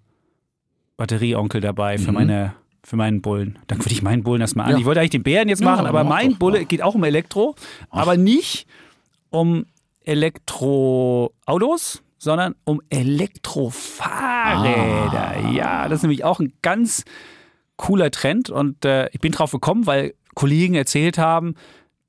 [0.97, 2.15] Batterieonkel dabei für Mhm.
[2.15, 2.55] meine
[2.91, 3.57] für meinen Bullen.
[3.69, 4.73] Dann würde ich meinen Bullen erstmal an.
[4.73, 4.79] Ja.
[4.79, 7.05] Ich wollte eigentlich den Bären jetzt Ja, machen, aber mach mein Bulle geht auch um
[7.05, 7.55] Elektro,
[7.89, 8.67] aber nicht
[9.31, 9.65] um
[10.05, 15.37] Elektroautos, sondern um Elektrofahrräder.
[15.37, 15.51] Ah.
[15.53, 17.05] Ja, das ist nämlich auch ein ganz
[17.77, 21.55] cooler Trend und äh, ich bin drauf gekommen, weil Kollegen erzählt haben,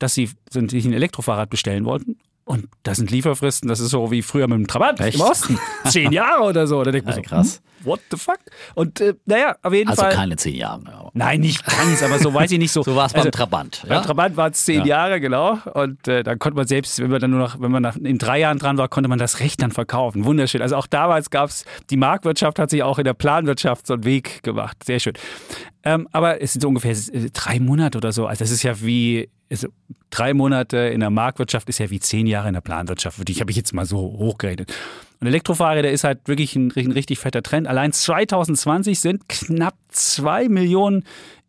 [0.00, 2.18] dass sie sich ein Elektrofahrrad bestellen wollten.
[2.44, 5.14] Und das sind Lieferfristen, das ist so wie früher mit dem Trabant Echt?
[5.16, 5.58] im Osten.
[5.88, 6.82] Zehn Jahre oder so.
[6.82, 7.62] Da denkt man so, krass.
[7.78, 8.38] hm, what the fuck?
[8.74, 10.12] Und äh, naja, auf jeden Also Fall.
[10.12, 10.82] keine zehn Jahre.
[11.14, 12.82] Nein, nicht ganz, aber so weiß ich nicht so.
[12.84, 13.82] So war es Also, beim Trabant.
[13.86, 14.00] beim Ja?
[14.00, 14.86] Trabant waren es zehn Ja.
[14.86, 15.56] Jahre, genau.
[15.74, 18.18] Und äh, dann konnte man selbst, wenn man dann nur noch, wenn man nach, in
[18.18, 20.24] drei Jahren dran war, konnte man das Recht dann verkaufen.
[20.24, 20.62] Wunderschön.
[20.62, 24.04] Also auch damals gab es, die Marktwirtschaft hat sich auch in der Planwirtschaft so einen
[24.04, 24.82] Weg gemacht.
[24.84, 25.12] Sehr schön.
[25.84, 28.26] Ähm, aber es sind so ungefähr äh, drei Monate oder so.
[28.26, 29.68] Also das ist ja wie, also
[30.10, 33.28] drei Monate in der Marktwirtschaft ist ja wie zehn Jahre in der Planwirtschaft.
[33.28, 34.74] Ich habe ich jetzt mal so hochgerechnet.
[35.20, 37.68] Und Elektrofahrräder ist halt wirklich ein, ein richtig fetter Trend.
[37.68, 41.04] Allein 2020 sind knapp zwei Millionen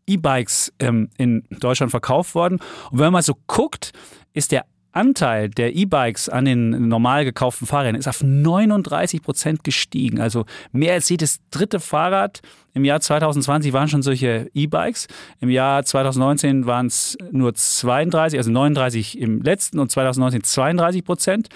[0.05, 2.59] E-Bikes ähm, in Deutschland verkauft worden.
[2.91, 3.93] Und wenn man mal so guckt,
[4.33, 10.21] ist der Anteil der E-Bikes an den normal gekauften Fahrrädern ist auf 39 Prozent gestiegen.
[10.21, 12.41] Also mehr als jedes dritte Fahrrad
[12.73, 15.07] im Jahr 2020 waren schon solche E-Bikes.
[15.39, 21.49] Im Jahr 2019 waren es nur 32, also 39 im letzten und 2019 32 Prozent.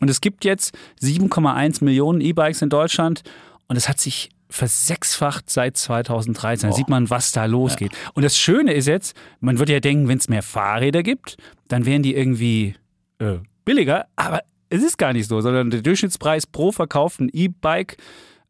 [0.00, 3.22] Und es gibt jetzt 7,1 Millionen E-Bikes in Deutschland
[3.68, 6.70] und es hat sich versechsfacht seit 2013.
[6.70, 7.92] Da sieht man, was da losgeht.
[8.14, 11.36] Und das Schöne ist jetzt, man würde ja denken, wenn es mehr Fahrräder gibt,
[11.68, 12.76] dann wären die irgendwie
[13.18, 17.96] äh, billiger, aber es ist gar nicht so, sondern der Durchschnittspreis pro verkauften E-Bike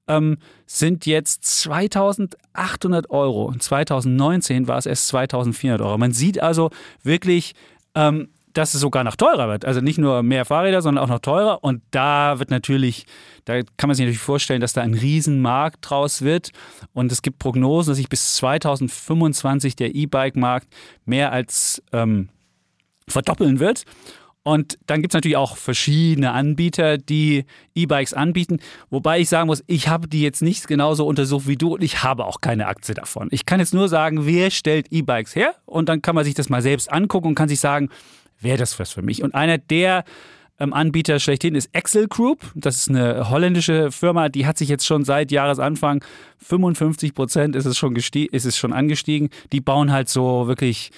[0.07, 3.45] ähm, sind jetzt 2800 Euro.
[3.45, 5.99] Und 2019 war es erst 2400 Euro.
[5.99, 6.71] Man sieht also
[7.03, 7.55] wirklich,
[7.95, 9.65] ähm, dass es sogar noch teurer wird.
[9.65, 11.63] Also nicht nur mehr Fahrräder, sondern auch noch teurer.
[11.63, 13.05] Und da wird natürlich,
[13.45, 16.51] da kann man sich natürlich vorstellen, dass da ein Riesenmarkt draus wird.
[16.93, 20.69] Und es gibt Prognosen, dass sich bis 2025 der E-Bike-Markt
[21.05, 22.29] mehr als ähm,
[23.09, 23.85] verdoppeln wird.
[24.47, 28.59] Und dann gibt es natürlich auch verschiedene Anbieter, die E-Bikes anbieten.
[28.91, 32.03] Wobei ich sagen muss, ich habe die jetzt nicht genauso untersucht wie du und ich
[32.03, 33.29] habe auch keine Aktie davon.
[33.31, 35.55] Ich kann jetzt nur sagen, wer stellt E-Bikes her?
[35.65, 37.89] Und dann kann man sich das mal selbst angucken und kann sich sagen,
[38.41, 39.23] wäre das was für mich?
[39.23, 40.05] Und einer der
[40.59, 42.53] ähm, Anbieter schlechthin ist Excel Group.
[42.55, 46.05] Das ist eine holländische Firma, die hat sich jetzt schon seit Jahresanfang
[46.39, 49.31] 55 Prozent ist es schon ist es schon angestiegen.
[49.53, 50.91] Die bauen halt so wirklich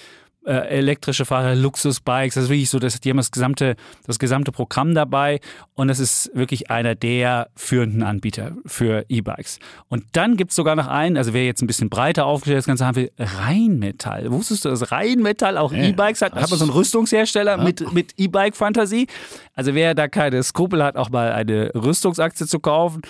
[0.46, 3.74] äh, elektrische Fahrer, Luxusbikes, das ist wirklich so, dass die haben das gesamte,
[4.06, 5.40] das gesamte Programm dabei
[5.74, 9.58] und das ist wirklich einer der führenden Anbieter für E-Bikes.
[9.88, 12.66] Und dann gibt es sogar noch einen, also wer jetzt ein bisschen breiter aufgestellt das
[12.66, 14.30] Ganze haben will, Rheinmetall.
[14.30, 16.34] Wusstest du, dass Rheinmetall auch Ja, E-Bikes hat?
[16.34, 19.06] das- Hat man so einen Rüstungshersteller mit, mit E-Bike-Fantasie?
[19.54, 23.02] Also wer da keine Skrupel hat, auch mal eine Rüstungsaktie zu kaufen.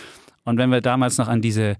[0.44, 1.76] Und wenn wir damals noch an diese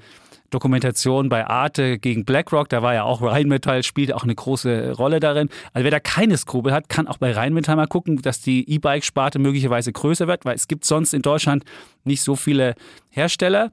[0.51, 5.21] Dokumentation bei Arte gegen BlackRock, da war ja auch Rheinmetall, spielte auch eine große Rolle
[5.21, 5.49] darin.
[5.73, 9.39] Also wer da keine Skrupel hat, kann auch bei Rheinmetall mal gucken, dass die E-Bike-Sparte
[9.39, 11.65] möglicherweise größer wird, weil es gibt sonst in Deutschland
[12.05, 12.75] nicht so viele
[13.11, 13.71] Hersteller.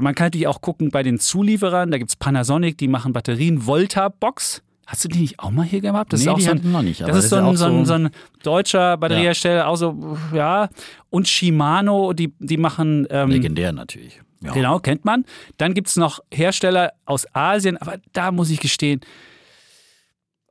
[0.00, 3.66] Man kann natürlich auch gucken bei den Zulieferern, da gibt es Panasonic, die machen Batterien,
[3.66, 4.62] Volta Box.
[4.86, 6.12] Hast du die nicht auch mal hier gehabt?
[6.12, 7.64] Das Nee, ist auch die so ein, noch nicht, Das ist so ein, ja so,
[7.66, 8.10] ein, so- ein
[8.42, 10.68] deutscher Batteriehersteller, auch so, ja.
[11.10, 14.20] Und Shimano, die, die machen ähm, Legendär natürlich.
[14.40, 14.52] Ja.
[14.52, 15.24] Genau, kennt man.
[15.56, 19.00] Dann gibt es noch Hersteller aus Asien, aber da muss ich gestehen,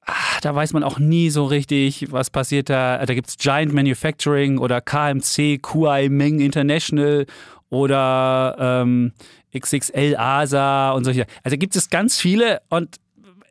[0.06, 3.06] ah, da weiß man auch nie so richtig, was passiert da.
[3.06, 7.26] Da gibt es Giant Manufacturing oder KMC, QI Meng International
[7.69, 9.13] oder ähm,
[9.58, 11.26] XXL ASA und solche.
[11.43, 12.97] Also gibt es ganz viele und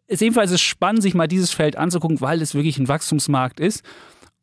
[0.08, 3.82] es ebenfalls ist spannend, sich mal dieses Feld anzugucken, weil es wirklich ein Wachstumsmarkt ist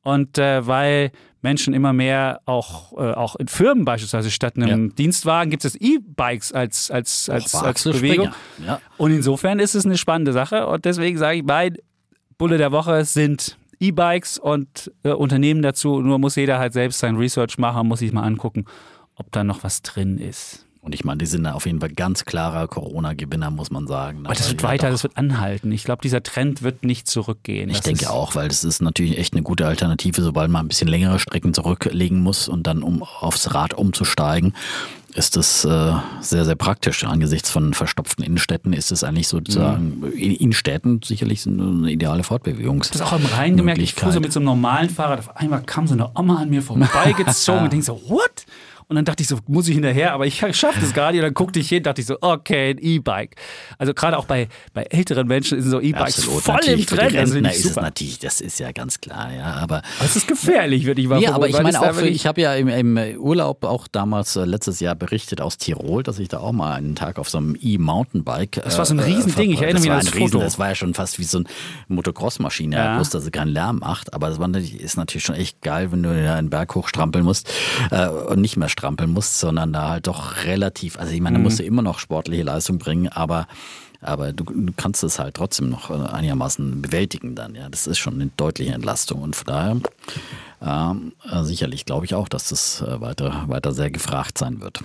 [0.04, 1.12] und äh, weil
[1.42, 6.54] Menschen immer mehr auch, äh, auch in Firmen beispielsweise statt einem Dienstwagen gibt es E-Bikes
[6.54, 8.30] als, als, als, war als Bewegung.
[8.66, 8.80] Ja.
[8.98, 11.78] Und insofern ist es eine spannende Sache und deswegen sage ich, mein
[12.38, 16.02] Bulle der Woche sind E-Bikes und äh, Unternehmen dazu.
[16.02, 18.66] Nur muss jeder halt selbst sein Research machen, muss sich mal angucken,
[19.16, 20.66] ob da noch was drin ist.
[20.84, 24.26] Und ich meine, die sind auf jeden Fall ganz klarer Corona-Gewinner, muss man sagen.
[24.26, 25.72] Aber das Weil wird weiter, das wird anhalten.
[25.72, 27.69] Ich glaube, dieser Trend wird nicht zurückgehen.
[27.69, 30.65] Ich Das denke ist, auch, weil das ist natürlich echt eine gute Alternative, sobald man
[30.65, 34.54] ein bisschen längere Strecken zurücklegen muss und dann um aufs Rad umzusteigen.
[35.15, 37.04] ist das äh, sehr, sehr praktisch.
[37.06, 40.12] Angesichts von verstopften Innenstädten ist es eigentlich sozusagen Mhm.
[40.12, 42.89] in Innenstädten sicherlich eine ideale Fortbewegungs.
[42.89, 45.62] Das auch am Rhein gemerkt, ich fuhr so mit so einem normalen Fahrrad, auf einmal
[45.63, 48.46] kam so eine Oma an mir vorbeigezogen und denk so, what?
[48.94, 51.20] Und dann dachte ich so, muss ich hinterher, aber ich schaffe das gar nicht.
[51.20, 53.36] Und dann guckte ich hin, dachte ich so, okay, ein E-Bike.
[53.80, 56.86] Also gerade auch bei, bei älteren Menschen sind so E-Bikes voll im natürlich.
[56.86, 57.18] Die Trend.
[57.18, 57.82] Also ist es super.
[57.82, 59.46] natürlich, das ist ja ganz klar, ja.
[59.56, 62.42] Aber Das ist gefährlich, würde ich mal Ja, aber ich meine auch, für, ich habe
[62.42, 66.38] ja im, im Urlaub auch damals äh, letztes Jahr berichtet aus Tirol, dass ich da
[66.38, 68.62] auch mal einen Tag auf so einem E-Mountainbike.
[68.64, 70.44] Das war so ein Riesending, ich erinnere mich an das Riesen, Foto.
[70.44, 71.48] Das war ja schon fast wie so eine
[71.88, 72.96] Motocross-Maschine, Ja.
[72.98, 74.14] bloß dass sie keinen Lärm macht.
[74.14, 77.52] Aber das war ist natürlich schon echt geil, wenn du da einen Berg hochstrampeln musst
[77.90, 81.39] äh, und nicht mehr strampeln musst, sondern da halt doch relativ, also ich meine, da
[81.39, 81.43] Mhm.
[81.43, 83.48] musst du immer noch sportliche Leistung bringen, aber
[84.06, 87.56] aber du, du kannst es halt trotzdem noch äh, einigermaßen bewältigen dann.
[87.56, 89.78] Ja, das ist schon eine deutliche Entlastung und von daher
[90.62, 94.82] äh, sicherlich glaube ich auch, dass das äh, weiter, weiter sehr gefragt sein wird.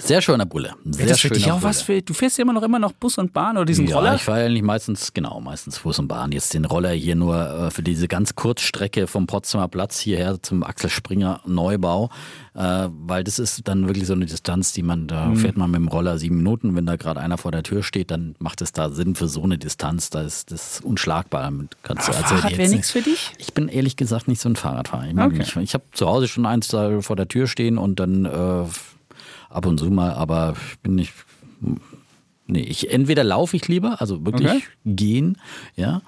[0.00, 0.74] Sehr schöner Bulle.
[0.84, 1.98] Sehr Wäre das schöner auch was Bulle.
[2.00, 4.14] für, du fährst ja immer noch immer noch Bus und Bahn oder diesen ja, Roller?
[4.14, 6.32] ich fahre eigentlich meistens, genau, meistens Fuß und Bahn.
[6.32, 10.62] Jetzt den Roller hier nur äh, für diese ganz Kurzstrecke vom Potsdamer Platz hierher zum
[10.62, 12.10] Axel Springer Neubau,
[12.54, 15.36] äh, weil das ist dann wirklich so eine Distanz, die man, da Mhm.
[15.36, 16.74] fährt man mit dem Roller sieben Minuten.
[16.76, 19.42] Wenn da gerade einer vor der Tür steht, dann macht es da Sinn für so
[19.42, 20.10] eine Distanz.
[20.10, 21.42] Da ist das unschlagbar.
[21.42, 23.32] Damit Kannst du Aber also Fahrrad wäre nicht- nichts für dich?
[23.38, 25.06] Ich bin ehrlich gesagt nicht so ein Fahrradfahrer.
[25.08, 25.38] Ich, Okay.
[25.38, 25.56] nicht.
[25.56, 28.64] ich habe zu Hause schon eins da vor der Tür stehen und dann äh,
[29.52, 31.12] ab und zu mal, aber ich bin nicht.
[32.46, 34.62] Nee, ich entweder laufe ich lieber, also wirklich Okay.
[34.84, 35.38] gehen,
[35.76, 36.02] ja.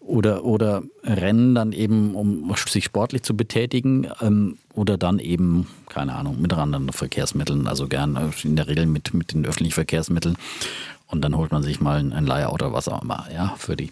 [0.00, 6.14] Oder, oder rennen dann eben, um sich sportlich zu betätigen, ähm, oder dann eben, keine
[6.14, 10.36] Ahnung, mit anderen Verkehrsmitteln, also gern äh, in der Regel mit, mit den öffentlichen Verkehrsmitteln.
[11.12, 13.90] Und dann holt man sich mal ein, Leihauto oder was auch immer, ja, für die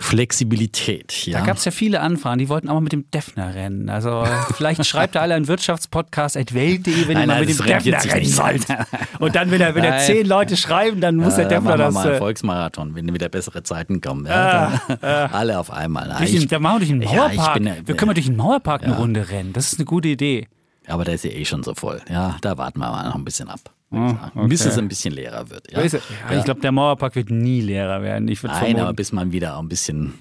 [0.00, 1.26] Flexibilität.
[1.26, 1.40] Ja.
[1.40, 3.88] Da gab es ja viele Anfragen, die wollten auch mal mit dem Defner rennen.
[3.90, 7.66] Also vielleicht schreibt er alle einen Wirtschaftspodcast at welt.de, wenn ihr mal nein, mit dem
[7.66, 8.66] Defner rennen wollt.
[9.18, 11.92] Und dann, wenn er, wenn er zehn Leute schreiben, dann muss der Äh, Defner das.
[11.94, 14.26] mal einen Äh, Volksmarathon, wenn wieder bessere Zeiten kommen.
[14.26, 14.98] Ja, dann,
[15.32, 16.16] alle auf einmal.
[16.24, 17.54] Ich- da machen wir durch den Ja, Mauerpark.
[17.54, 19.52] bin ja- wir können mal durch den Mauerpark eine Runde rennen.
[19.52, 20.48] Das ist eine gute Idee.
[20.86, 22.00] aber der ist ja eh schon so voll.
[22.10, 23.60] Ja, da warten wir mal noch ein bisschen ab.
[23.92, 24.48] Würde ich sagen.
[24.48, 24.70] Bis okay.
[24.70, 25.70] es ein bisschen leerer wird.
[25.70, 28.28] Ja, du, ja, Ich glaube, der Mauerpark wird nie leerer werden.
[28.28, 30.14] Ich Nein, vermuten, aber bis man wieder ein bisschen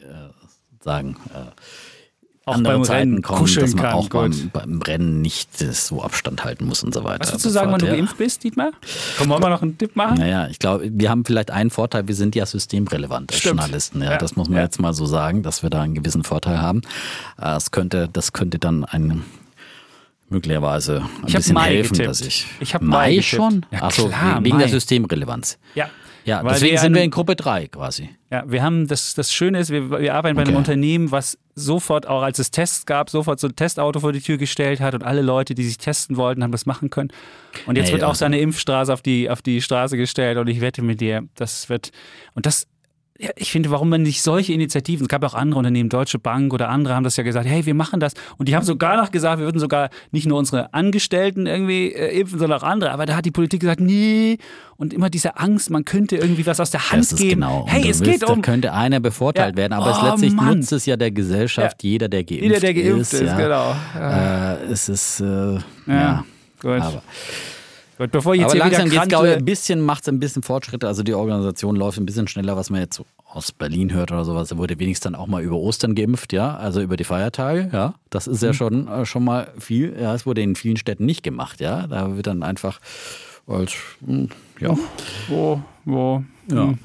[0.00, 0.04] äh,
[0.84, 1.50] sagen, äh,
[2.46, 3.94] auch andere beim Zeiten Rennen kommen, kuscheln dass man kann.
[3.94, 7.20] auch beim, beim Rennen nicht so Abstand halten muss und so weiter.
[7.20, 7.94] Was würdest du sagen, wann du Ja.
[7.94, 8.70] geimpft bist, Dietmar?
[9.18, 10.16] Wollen wir noch einen Tipp machen?
[10.18, 13.60] Naja, ich glaube, wir haben vielleicht einen Vorteil, wir sind ja systemrelevant als Stimmt.
[13.60, 14.02] Journalisten.
[14.02, 14.64] Ja, Ja, Das muss man ja.
[14.64, 16.80] jetzt mal so sagen, dass wir da einen gewissen Vorteil haben.
[17.40, 19.22] Äh, Es könnte, das könnte dann ein
[20.30, 22.08] möglicherweise ein Ich bisschen Mai helfen, getippt.
[22.08, 22.46] dass ich.
[22.60, 23.26] Ich hab Mai getippt.
[23.26, 23.66] schon?
[23.70, 24.62] Ja, Achso, klar, wegen Mai.
[24.62, 25.58] der Systemrelevanz.
[25.74, 25.88] Ja.
[26.26, 28.10] Ja, deswegen wir sind wir in Gruppe 3 quasi.
[28.30, 30.58] Ja, wir haben das, das Schöne ist, wir, wir arbeiten bei einem Okay.
[30.58, 34.36] Unternehmen, was sofort, auch als es Tests gab, sofort so ein Testauto vor die Tür
[34.36, 37.10] gestellt hat und alle Leute, die sich testen wollten, haben das machen können.
[37.66, 40.46] Und jetzt Nee, wird auch also- seine Impfstraße auf die, auf die Straße gestellt und
[40.48, 41.90] ich wette mit dir, das wird,
[42.34, 42.66] und das,
[43.22, 46.18] ja, ich finde, warum man nicht solche Initiativen, es gab ja auch andere Unternehmen, Deutsche
[46.18, 48.14] Bank oder andere haben das ja gesagt, hey, wir machen das.
[48.38, 52.18] Und die haben sogar noch gesagt, wir würden sogar nicht nur unsere Angestellten irgendwie äh,
[52.18, 52.92] impfen, sondern auch andere.
[52.92, 54.38] Aber da hat die Politik gesagt, nee.
[54.78, 57.42] Und immer diese Angst, man könnte irgendwie was aus der Hand Das ist geben.
[57.42, 57.66] genau.
[57.68, 58.36] Hey, es willst, geht um.
[58.40, 59.56] Da könnte einer bevorteilt Ja.
[59.58, 60.58] werden, aber Oh, letztlich Mann.
[60.60, 63.12] nutzt es ja der Gesellschaft, jeder, der geimpft Jeder, der geimpft ist.
[63.12, 63.36] ist, ja.
[63.36, 63.76] genau.
[63.98, 66.24] Äh, es ist, äh, ja.
[66.62, 66.80] Gut.
[66.80, 67.02] Aber,
[68.00, 70.42] Gut, bevor ich jetzt aber hier langsam wieder ich, ein bisschen, macht es ein bisschen
[70.42, 70.86] Fortschritte.
[70.86, 74.24] Also die Organisation läuft ein bisschen schneller, was man jetzt so aus Berlin hört oder
[74.24, 74.48] sowas.
[74.48, 77.92] Da wurde wenigstens dann auch mal über Ostern geimpft, ja, also über die Feiertage, ja.
[78.08, 78.46] Das ist Mhm.
[78.46, 79.94] ja schon, äh, schon mal viel.
[80.00, 81.86] Ja, es wurde in vielen Städten nicht gemacht, ja.
[81.88, 82.80] Da wird dann einfach
[83.46, 84.74] als, hm, ja.
[85.28, 86.68] wo, wo, Ja.
[86.68, 86.78] hm.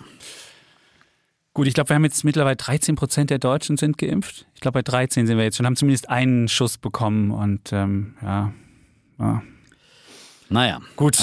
[1.54, 4.46] Gut, ich glaube, wir haben jetzt mittlerweile 13 Prozent der Deutschen sind geimpft.
[4.54, 8.16] Ich glaube, bei 13 sind wir jetzt schon, haben zumindest einen Schuss bekommen und ähm,
[8.22, 8.52] ja.
[9.18, 9.42] ja.
[10.50, 10.80] Naja.
[10.96, 11.18] Gut.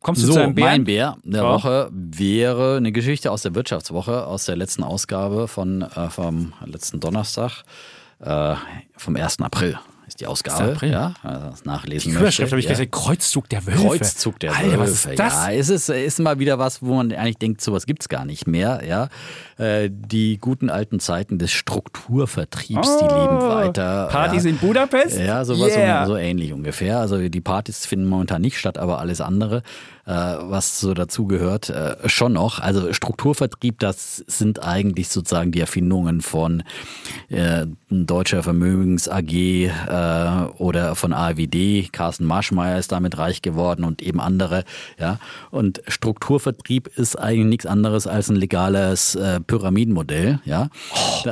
[0.00, 0.70] Kommst du So, zu einem Bären?
[0.70, 1.48] mein Bär der Ja.
[1.54, 6.98] Woche wäre eine Geschichte aus der Wirtschaftswoche, aus der letzten Ausgabe von äh, vom letzten
[6.98, 7.62] Donnerstag,
[8.20, 8.54] äh,
[8.96, 9.40] vom 1.
[9.42, 9.78] April
[10.12, 10.62] ist die Ausgabe.
[10.64, 10.72] 1.
[10.76, 10.92] April?
[10.92, 12.18] Ja, also das nachlesen Die.
[12.18, 12.72] Überschrift habe ich ja.
[12.72, 13.80] gesagt, Kreuzzug der Wölfe.
[13.86, 15.10] Kreuzzug der Alter, was Wölfe.
[15.10, 15.32] ist das?
[15.34, 18.46] Ja, es ist, ist mal wieder was, wo man eigentlich denkt, sowas gibt's gar nicht
[18.46, 18.82] mehr.
[18.86, 19.08] Ja,
[19.58, 24.06] Äh, die guten alten Zeiten des Strukturvertriebs, die leben weiter.
[24.08, 24.50] Oh, Partys ja.
[24.50, 25.18] in Budapest?
[25.18, 26.06] Ja, sowas Yeah.
[26.06, 26.98] so, so ähnlich ungefähr.
[26.98, 29.62] Also die Partys finden momentan nicht statt, aber alles andere,
[30.04, 32.58] was so dazu gehört, äh, schon noch.
[32.58, 36.62] Also Strukturvertrieb, das sind eigentlich sozusagen die Erfindungen von
[37.28, 43.84] äh, deutscher Vermögens AG, äh, äh, oder von AWD, Carsten Marschmeier ist damit reich geworden
[43.84, 44.64] und eben andere.
[44.98, 45.18] Ja.
[45.50, 50.40] Und Strukturvertrieb ist eigentlich nichts anderes als ein legales äh, Pyramidenmodell.
[50.44, 50.68] Ja.
[50.94, 51.30] Oh,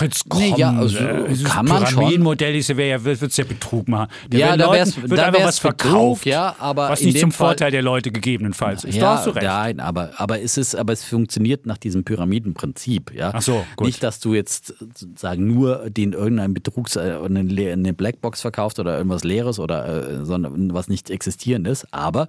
[0.00, 0.98] jetzt komm, nee, ja, also,
[1.44, 1.98] kann man schon.
[1.98, 4.08] Pyramidenmodell ist ja, wird es ja Betrug machen.
[4.28, 7.70] Der ja, da wär's, wird da was verkauft, ja, aber was nicht zum Fall, Vorteil
[7.70, 8.94] der Leute gegebenenfalls ist.
[8.94, 9.46] Ja, da hast du recht.
[9.46, 13.12] Nein, aber, aber, es ist, aber es funktioniert nach diesem Pyramidenprinzip.
[13.14, 13.32] Ja?
[13.34, 13.86] Ach so, gut.
[13.86, 19.24] Nicht, dass du jetzt sozusagen nur den irgendein Betrugs, äh, eine Blackbox verkaufst oder irgendwas
[19.24, 21.86] Leeres oder äh, sondern was nicht existierendes.
[21.92, 22.26] Aber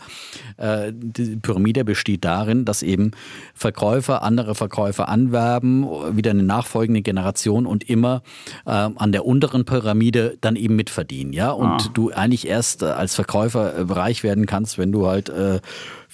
[0.58, 3.12] äh, die Pyramide besteht darin, dass eben
[3.54, 8.24] Verkäufer andere Verkäufer anwerben, wieder eine nachfolgende Generation und immer
[8.66, 11.34] äh, an der unteren Pyramide dann eben mitverdienen.
[11.34, 11.52] Ja?
[11.52, 11.90] Und ah.
[11.94, 15.53] du eigentlich erst als Verkäufer äh, reich werden kannst, wenn du halt äh,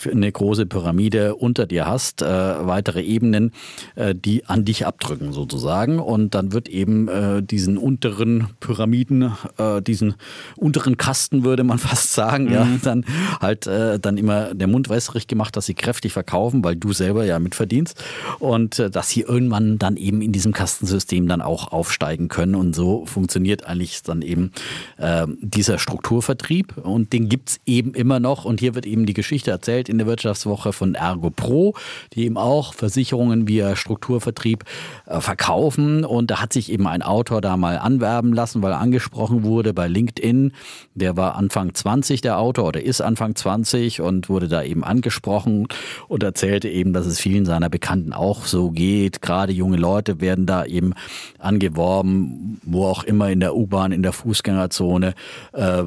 [0.07, 3.51] eine große Pyramide unter dir hast, äh, weitere Ebenen,
[3.95, 5.99] äh, die an dich abdrücken sozusagen.
[5.99, 10.15] Und dann wird eben äh, diesen unteren Pyramiden, äh, diesen
[10.55, 12.51] unteren Kasten würde man fast sagen, mhm.
[12.51, 13.05] ja, dann
[13.41, 17.25] halt äh, dann immer der Mund wässrig gemacht, dass sie kräftig verkaufen, weil du selber
[17.25, 18.01] ja mitverdienst.
[18.39, 22.55] Und äh, dass sie irgendwann dann eben in diesem Kastensystem dann auch aufsteigen können.
[22.55, 24.51] Und so funktioniert eigentlich dann eben
[24.97, 26.77] äh, dieser Strukturvertrieb.
[26.77, 28.45] Und den gibt's eben immer noch.
[28.45, 31.75] Und hier wird eben die Geschichte erzählt in der Wirtschaftswoche von Ergo Pro,
[32.13, 34.63] die eben auch Versicherungen via Strukturvertrieb
[35.05, 36.05] äh, verkaufen.
[36.05, 39.73] Und da hat sich eben ein Autor da mal anwerben lassen, weil er angesprochen wurde
[39.73, 40.53] bei LinkedIn.
[40.95, 45.67] Der war Anfang 20, der Autor, oder ist Anfang 20 und wurde da eben angesprochen
[46.07, 49.21] und erzählte eben, dass es vielen seiner Bekannten auch so geht.
[49.21, 50.93] Gerade junge Leute werden da eben
[51.37, 55.13] angeworben, wo auch immer in der U-Bahn, in der Fußgängerzone.
[55.53, 55.81] Äh,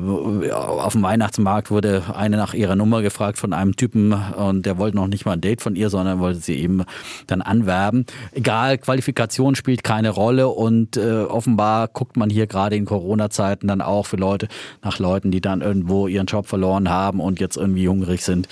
[0.52, 4.78] auf dem Weihnachtsmarkt wurde eine nach ihrer Nummer gefragt von einem Typ, Typen und der
[4.78, 6.84] wollte noch nicht mal ein Date von ihr, sondern wollte sie eben
[7.26, 8.06] dann anwerben.
[8.32, 13.80] Egal, Qualifikation spielt keine Rolle und äh, offenbar guckt man hier gerade in Corona-Zeiten dann
[13.80, 14.48] auch für Leute
[14.82, 18.48] nach Leuten, die dann irgendwo ihren Job verloren haben und jetzt irgendwie hungrig sind.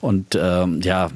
[0.00, 1.10] Und ähm, ja,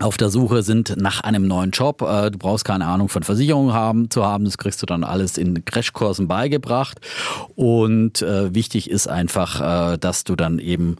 [0.00, 2.02] auf der Suche sind nach einem neuen Job.
[2.02, 4.44] Äh, du brauchst keine Ahnung von Versicherungen haben, zu haben.
[4.44, 7.00] Das kriegst du dann alles in Crashkursen beigebracht.
[7.54, 10.96] Und äh, wichtig ist einfach, äh, dass du dann eben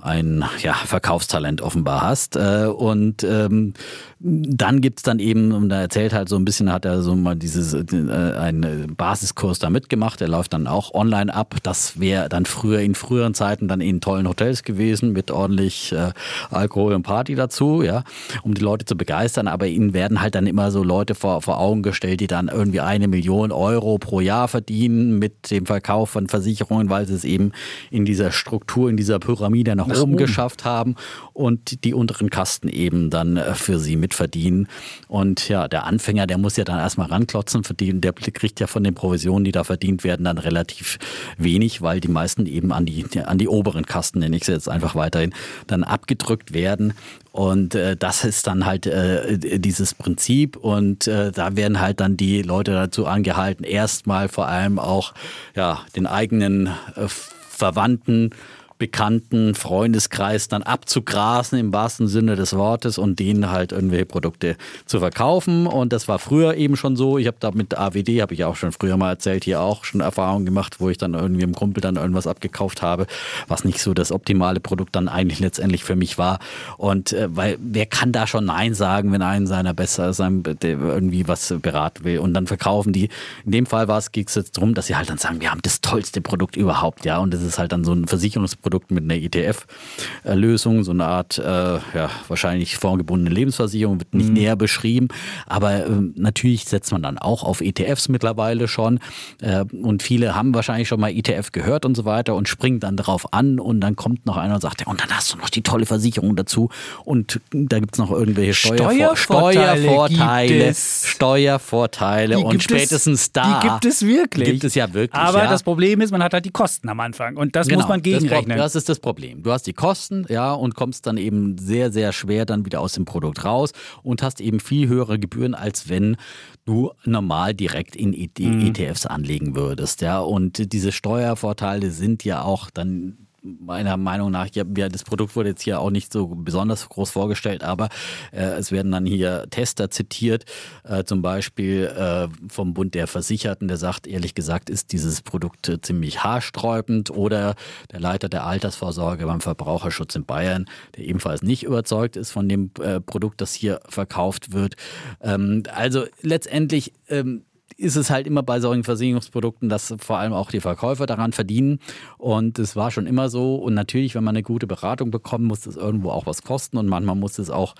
[0.00, 2.36] ein ja, Verkaufstalent offenbar hast.
[2.36, 3.74] Äh, und ähm,
[4.18, 7.36] dann gibt's dann eben, und da erzählt halt so ein bisschen, hat er so mal
[7.36, 11.56] dieses äh, einen Basiskurs da mitgemacht, der läuft dann auch online ab.
[11.62, 16.12] Das wäre dann früher in früheren Zeiten dann in tollen Hotels gewesen, mit ordentlich äh,
[16.50, 18.04] Alkohol und Party dazu, ja,
[18.42, 19.48] um die Leute zu begeistern.
[19.48, 22.80] Aber ihnen werden halt dann immer so Leute vor, vor Augen gestellt, die dann irgendwie
[22.80, 27.52] eine Million Euro pro Jahr verdienen mit dem Verkauf von Versicherungen, weil sie es eben
[27.90, 30.94] in dieser Struktur, in dieser Pyramide nach, nach oben, oben geschafft haben
[31.34, 34.68] und die unteren Kasten eben dann äh, für sie mit mitverdienen.
[35.08, 38.00] Und ja, der Anfänger, der muss ja dann erstmal ranklotzen verdienen.
[38.00, 40.98] Der kriegt ja von den Provisionen, die da verdient werden, dann relativ
[41.38, 44.68] wenig, weil die meisten eben an die, an die oberen Kasten, nenne ich sie jetzt
[44.68, 45.34] einfach weiterhin,
[45.66, 46.94] dann abgedrückt werden.
[47.32, 50.56] Und äh, das ist dann halt äh, dieses Prinzip.
[50.56, 55.14] Und äh, da werden halt dann die Leute dazu angehalten, erstmal vor allem auch
[55.54, 58.30] ja, den eigenen äh, Verwandten
[58.78, 64.98] bekannten Freundeskreis dann abzugrasen im wahrsten Sinne des Wortes und denen halt irgendwelche Produkte zu
[64.98, 65.66] verkaufen.
[65.66, 67.18] Und das war früher eben schon so.
[67.18, 70.00] Ich habe da mit AWD, habe ich auch schon früher mal erzählt, hier auch schon
[70.00, 73.06] Erfahrungen gemacht, wo ich dann irgendwie im Kumpel dann irgendwas abgekauft habe,
[73.48, 76.38] was nicht so das optimale Produkt dann eigentlich letztendlich für mich war.
[76.76, 81.26] Und äh, weil wer kann da schon Nein sagen, wenn einen seiner besser seinem, irgendwie
[81.26, 83.08] was beraten will und dann verkaufen die.
[83.44, 85.50] In dem Fall war es, ging es jetzt darum, dass sie halt dann sagen, wir
[85.50, 87.18] haben das tollste Produkt überhaupt, ja.
[87.18, 91.38] Und das ist halt dann so ein Versicherungsprodukt Produkt mit einer ETF-Lösung, so eine Art,
[91.38, 94.34] äh, ja, wahrscheinlich vorgebundene Lebensversicherung, wird nicht mhm.
[94.34, 95.06] näher beschrieben.
[95.46, 98.98] Aber äh, natürlich setzt man dann auch auf ETFs mittlerweile schon.
[99.40, 102.96] Äh, und viele haben wahrscheinlich schon mal ETF gehört und so weiter und springen dann
[102.96, 105.48] darauf an und dann kommt noch einer und sagt, ja, und dann hast du noch
[105.48, 106.68] die tolle Versicherung dazu.
[107.04, 110.74] Und da gibt es noch irgendwelche Steuervor Steuervorteile.
[110.74, 113.60] Steuervorteile, Steuervorteile und spätestens es, da.
[113.60, 114.48] Die gibt es wirklich.
[114.48, 115.22] Gibt es ja wirklich.
[115.22, 115.50] Aber ja.
[115.50, 118.02] das Problem ist, man hat halt die Kosten am Anfang und das genau, muss man
[118.02, 118.55] gegenrechnen.
[118.56, 119.42] Das ist das Problem.
[119.42, 122.92] Du hast die Kosten, ja, und kommst dann eben sehr, sehr schwer dann wieder aus
[122.94, 126.16] dem Produkt raus und hast eben viel höhere Gebühren, als wenn
[126.64, 129.10] du normal direkt in ETFs mhm.
[129.10, 130.20] anlegen würdest, ja.
[130.20, 133.25] Und diese Steuervorteile sind ja auch dann
[133.60, 137.62] meiner Meinung nach, ja, das Produkt wurde jetzt hier auch nicht so besonders groß vorgestellt,
[137.62, 137.88] aber
[138.32, 140.44] äh, es werden dann hier Tester zitiert,
[140.84, 145.68] äh, zum Beispiel äh, vom Bund der Versicherten, der sagt, ehrlich gesagt, ist dieses Produkt
[145.68, 147.54] äh, ziemlich haarsträubend oder
[147.92, 152.70] der Leiter der Altersvorsorge beim Verbraucherschutz in Bayern, der ebenfalls nicht überzeugt ist von dem
[152.80, 154.74] äh, Produkt, das hier verkauft wird.
[155.20, 157.45] Ähm, also letztendlich ähm,
[157.76, 161.80] ist es halt immer bei solchen Versicherungsprodukten, dass vor allem auch die Verkäufer daran verdienen.
[162.16, 163.56] Und es war schon immer so.
[163.56, 166.78] Und natürlich, wenn man eine gute Beratung bekommt, muss das irgendwo auch was kosten.
[166.78, 167.74] Und manchmal muss es auch,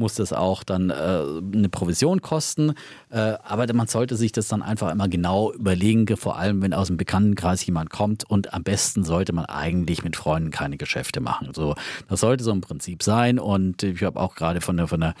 [0.00, 2.74] muss das auch dann äh, eine Provision kosten.
[3.10, 6.88] Äh, aber man sollte sich das dann einfach immer genau überlegen, vor allem wenn aus
[6.88, 8.24] dem Bekanntenkreis jemand kommt.
[8.28, 11.50] Und am besten sollte man eigentlich mit Freunden keine Geschäfte machen.
[11.54, 11.76] So,
[12.08, 13.38] das sollte so im Prinzip sein.
[13.38, 15.14] Und ich habe auch gerade von von der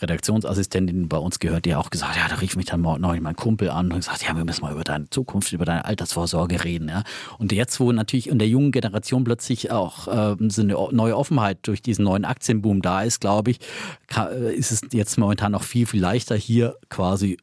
[0.00, 3.70] Redaktionsassistentin bei uns gehört, die auch gesagt, ja, da rief mich dann neulich mein Kumpel
[3.70, 6.88] an und gesagt, ja, wir müssen mal über deine Zukunft, über deine Altersvorsorge reden.
[6.88, 7.02] Ja.
[7.38, 11.58] Und jetzt, wo natürlich in der jungen Generation plötzlich auch äh, so eine neue Offenheit
[11.62, 13.60] durch diesen neuen Aktienboom da ist, glaube ich,
[14.06, 17.38] kann, ist es jetzt momentan noch viel, viel leichter, hier quasi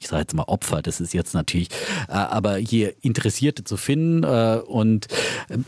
[0.00, 1.68] ich sage jetzt mal Opfer, das ist jetzt natürlich,
[2.08, 5.06] äh, aber hier Interessierte zu finden äh, und
[5.48, 5.58] äh,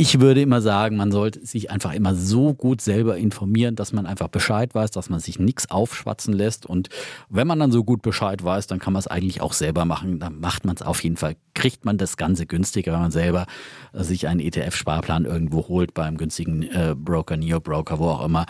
[0.00, 4.06] ich würde immer sagen, man sollte sich einfach immer so gut selber informieren, dass man
[4.06, 6.66] einfach Bescheid weiß, dass man sich nichts aufschwatzen lässt.
[6.66, 6.88] Und
[7.28, 10.20] wenn man dann so gut Bescheid weiß, dann kann man es eigentlich auch selber machen.
[10.20, 11.34] Dann macht man es auf jeden Fall.
[11.52, 13.46] Kriegt man das Ganze günstiger, wenn man selber
[13.92, 18.46] sich einen ETF-Sparplan irgendwo holt beim günstigen äh, Broker, Neo-Broker, wo auch immer.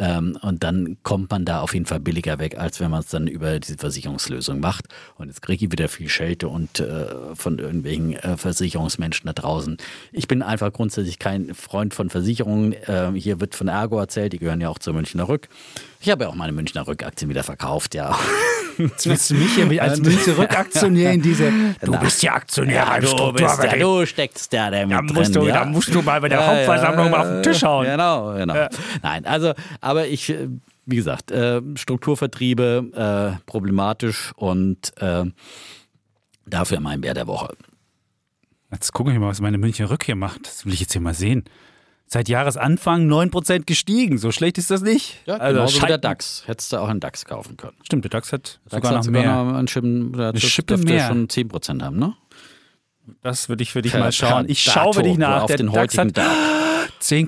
[0.00, 3.08] Ähm, und dann kommt man da auf jeden Fall billiger weg, als wenn man es
[3.08, 4.86] dann über diese Versicherungslösung macht.
[5.16, 9.76] Und jetzt kriege ich wieder viel Schelte und äh, von irgendwelchen äh, Versicherungsmenschen da draußen.
[10.12, 12.72] Ich bin einfach grundsätzlich kein Freund von Versicherungen.
[12.72, 15.48] Äh, hier wird von Ergo erzählt, die gehören ja auch zur Münchner Rück.
[16.02, 18.18] Ich habe ja auch meine Münchner Rückaktien wieder verkauft, ja.
[18.78, 21.52] Jetzt willst du mich hier als Münchner Rückaktionär in diese.
[21.82, 25.34] Du bist ja Aktionär ja, du, bist ja, du steckst ja da mit da musst
[25.34, 25.42] drin.
[25.42, 25.54] Du, ja.
[25.54, 27.84] Da musst du mal bei der ja, Hauptversammlung mal auf den Tisch hauen.
[27.84, 28.68] Genau, genau.
[29.02, 30.34] Nein, also, aber ich,
[30.86, 35.24] wie gesagt, äh, Strukturvertriebe äh, problematisch und äh,
[36.46, 37.54] dafür mein Bär der Woche.
[38.72, 40.46] Jetzt gucke ich mal, was meine Münchner Rück hier macht.
[40.46, 41.44] Das will ich jetzt hier mal sehen
[42.12, 44.18] seit Jahresanfang 9% gestiegen.
[44.18, 45.18] So schlecht ist das nicht.
[45.26, 46.42] Ja, also genauso wie der DAX.
[46.46, 47.76] Hättest du auch einen DAX kaufen können.
[47.84, 49.44] Stimmt, der DAX hat der sogar DAX noch mehr.
[49.44, 51.06] Noch einen Schippen, der eine Schippe mehr.
[51.06, 52.14] schon 10% haben, ne?
[53.22, 54.48] Das würde ich für dich mal schauen.
[54.48, 55.42] Ich schaue für dich nach.
[55.42, 57.26] Auf der den DAX heutigen hat 10,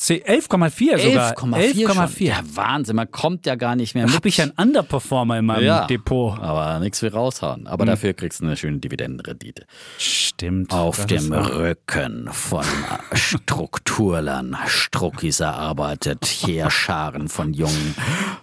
[0.00, 1.34] 11,4 sogar.
[1.34, 2.24] 11,4.
[2.24, 4.14] Ja, Wahnsinn, man kommt ja gar nicht mehr mit.
[4.14, 6.38] Habe ich einen Underperformer in meinem ja, Depot.
[6.38, 7.66] Aber nichts wie raushauen.
[7.66, 7.90] Aber hm.
[7.90, 9.66] dafür kriegst du eine schöne Dividendenrendite.
[9.98, 10.72] Stimmt.
[10.72, 12.64] Auf dem Rücken von
[13.12, 17.94] Strukturlern, Struckis erarbeitet, Heerscharen von jungen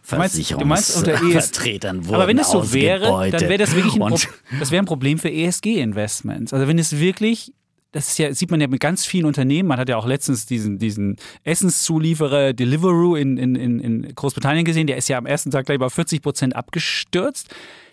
[0.03, 4.19] Versicherungsvertretern wurden Aber wenn es so wäre, dann wäre das wirklich ein, Pro
[4.59, 6.53] das wäre ein Problem für ESG-Investments.
[6.53, 7.53] Also wenn es wirklich
[7.97, 9.67] das ist ja, sieht man ja mit ganz vielen Unternehmen.
[9.67, 14.85] Man hat ja auch letztens diesen, diesen Essenszulieferer Deliveroo in, in, in Großbritannien gesehen.
[14.85, 17.49] Der ist ja am ersten Tag gleich über 40 Prozent abgestürzt.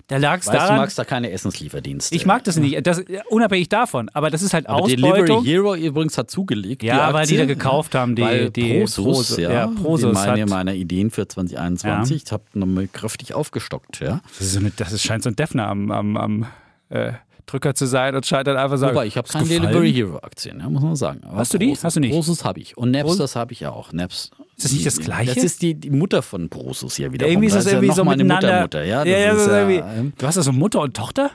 [0.08, 0.74] Da lag es daran.
[0.74, 2.14] Du magst da keine Essenslieferdienste.
[2.14, 4.10] Ich mag das nicht, das, unabhängig davon.
[4.12, 5.42] Aber das ist halt aber Ausbeutung.
[5.42, 6.82] Delivery Hero übrigens hat zugelegt.
[6.82, 10.10] Ja, die weil die da gekauft haben, die, weil die Prosus, Prosus, ja, ja, Prosus
[10.22, 12.16] die meine, meine Ideen für 2021.
[12.16, 12.22] Ja.
[12.26, 14.00] Ich habe nochmal kräftig aufgestockt.
[14.00, 14.20] Ja.
[14.38, 16.46] Das, ist das scheint so ein Defner am, am, am
[16.90, 17.12] äh,
[17.46, 18.94] Drücker zu sein und scheitert einfach sagen.
[18.94, 21.22] Wobei, ich habe keine Delivery Hero Aktien, ja, muss man sagen.
[21.24, 21.68] Aber Hast du die?
[21.68, 22.12] Großes, Hast du nicht?
[22.12, 22.76] Großes habe ich.
[22.76, 23.92] Und Napsters habe ich auch.
[23.92, 25.34] Naps, ist das nicht das Gleiche?
[25.34, 27.28] Das ist die, die Mutter von Prosus hier wieder.
[27.28, 28.84] Irgendwie ist das, das irgendwie ja so meine Muttermutter.
[28.84, 31.30] Ja, ja, ja, ja, ja, Du hast also Mutter und Tochter?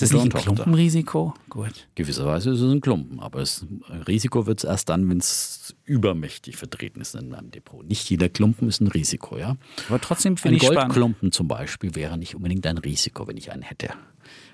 [0.00, 1.34] Ist das nicht ein Klumpenrisiko?
[1.50, 1.88] Gut.
[1.96, 3.66] Gewisserweise ist es ein Klumpen, aber das
[4.06, 7.84] Risiko wird es erst dann, wenn es übermächtig vertreten ist in meinem Depot.
[7.84, 9.56] Nicht jeder Klumpen ist ein Risiko, ja.
[9.88, 13.50] Aber trotzdem finde ich Ein Goldklumpen zum Beispiel wäre nicht unbedingt ein Risiko, wenn ich
[13.50, 13.88] einen hätte.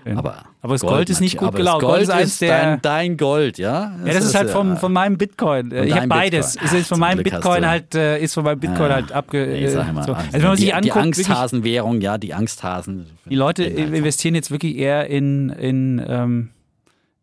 [0.06, 1.86] Aber, aber das Gold, Gold ist nicht gut gelaufen.
[1.86, 3.92] Gold, Gold ist, der dein, dein, Gold, ja.
[3.98, 5.70] Das ja, das ist, ist halt vom, von meinem Bitcoin.
[5.70, 6.56] Von ich habe beides.
[6.56, 6.80] Bitcoin.
[6.80, 8.94] Ist von meinem Bitcoin halt, äh, ist von meinem Bitcoin ja.
[8.94, 9.46] halt abge.
[9.46, 9.80] Nee, so.
[9.80, 13.06] also wenn man sich die, anguckt, die Angsthasenwährung, ja, die Angsthasen.
[13.24, 16.50] Die Leute investieren jetzt wirklich eher in, in ähm,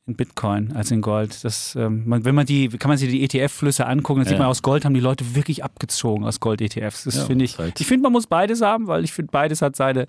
[0.08, 1.44] in Bitcoin als in Gold.
[1.44, 4.30] Das, ähm, man, wenn man die, kann man sich die ETF-Flüsse angucken, dann ja.
[4.30, 7.04] sieht man, aus Gold haben die Leute wirklich abgezogen aus Gold-ETFs.
[7.04, 7.58] Das ja, finde ich.
[7.58, 7.80] Halt.
[7.80, 10.08] Ich finde, man muss beides haben, weil ich finde, beides hat seine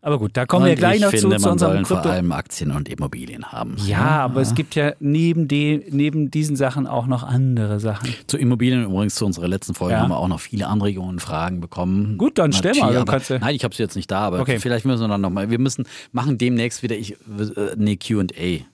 [0.00, 2.02] aber gut, da kommen und wir gleich noch finde, zu, zu unserem Krypto.
[2.02, 3.76] vor allem Aktien und Immobilien haben.
[3.78, 8.14] Ja, ja, aber es gibt ja neben, de, neben diesen Sachen auch noch andere Sachen.
[8.28, 10.00] Zu Immobilien übrigens zu unserer letzten Folge ja.
[10.00, 12.16] haben wir auch noch viele Anregungen und Fragen bekommen.
[12.16, 12.96] Gut, dann stell mal.
[12.96, 14.60] Aber, nein, ich habe sie jetzt nicht da, aber okay.
[14.60, 15.50] vielleicht müssen wir dann nochmal.
[15.50, 18.64] Wir müssen machen demnächst wieder ich, äh, eine Q&A.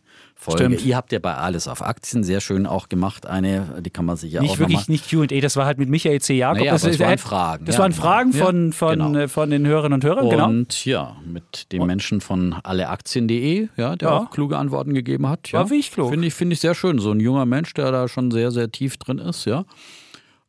[0.45, 0.64] Folge.
[0.64, 0.84] Stimmt.
[0.84, 4.16] Ihr habt ja bei Alles auf Aktien sehr schön auch gemacht, eine, die kann man
[4.16, 6.34] sich ja nicht auch wirklich nicht Q&A, das war halt mit Michael C.
[6.34, 6.59] Jakob.
[6.59, 7.64] Naja, das, das waren Fragen.
[7.64, 9.18] Das ja, waren Fragen ja, von, von, genau.
[9.18, 10.47] Äh, von den Hörerinnen und Hörern, genau.
[10.47, 14.18] Und ja, mit dem Menschen von alleaktien.de, ja, der ja.
[14.18, 15.51] auch kluge Antworten gegeben hat.
[15.51, 15.61] Ja.
[15.61, 16.11] War wie ich klug.
[16.11, 16.99] Finde ich, find ich sehr schön.
[16.99, 19.64] So ein junger Mensch, der da schon sehr, sehr tief drin ist, ja.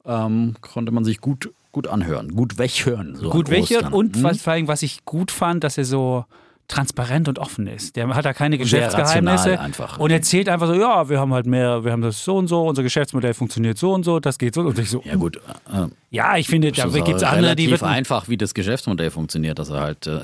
[0.06, 3.16] Ähm, konnte man sich gut, gut anhören, gut weghören.
[3.16, 4.24] So gut weghören und hm?
[4.24, 6.26] was, vor allem, was ich gut fand, dass er so
[6.68, 7.96] transparent und offen ist.
[7.96, 9.60] Der hat da keine Geschäftsgeheimnisse
[10.00, 12.68] und erzählt einfach so, ja, wir haben halt mehr, wir haben das so und so,
[12.68, 15.02] unser Geschäftsmodell funktioniert so und so, das geht so und ich so.
[15.06, 15.38] Ja gut.
[15.72, 19.60] Äh, ja, ich finde, da gibt es andere, die relativ einfach, wie das Geschäftsmodell funktioniert,
[19.60, 20.22] dass er halt äh,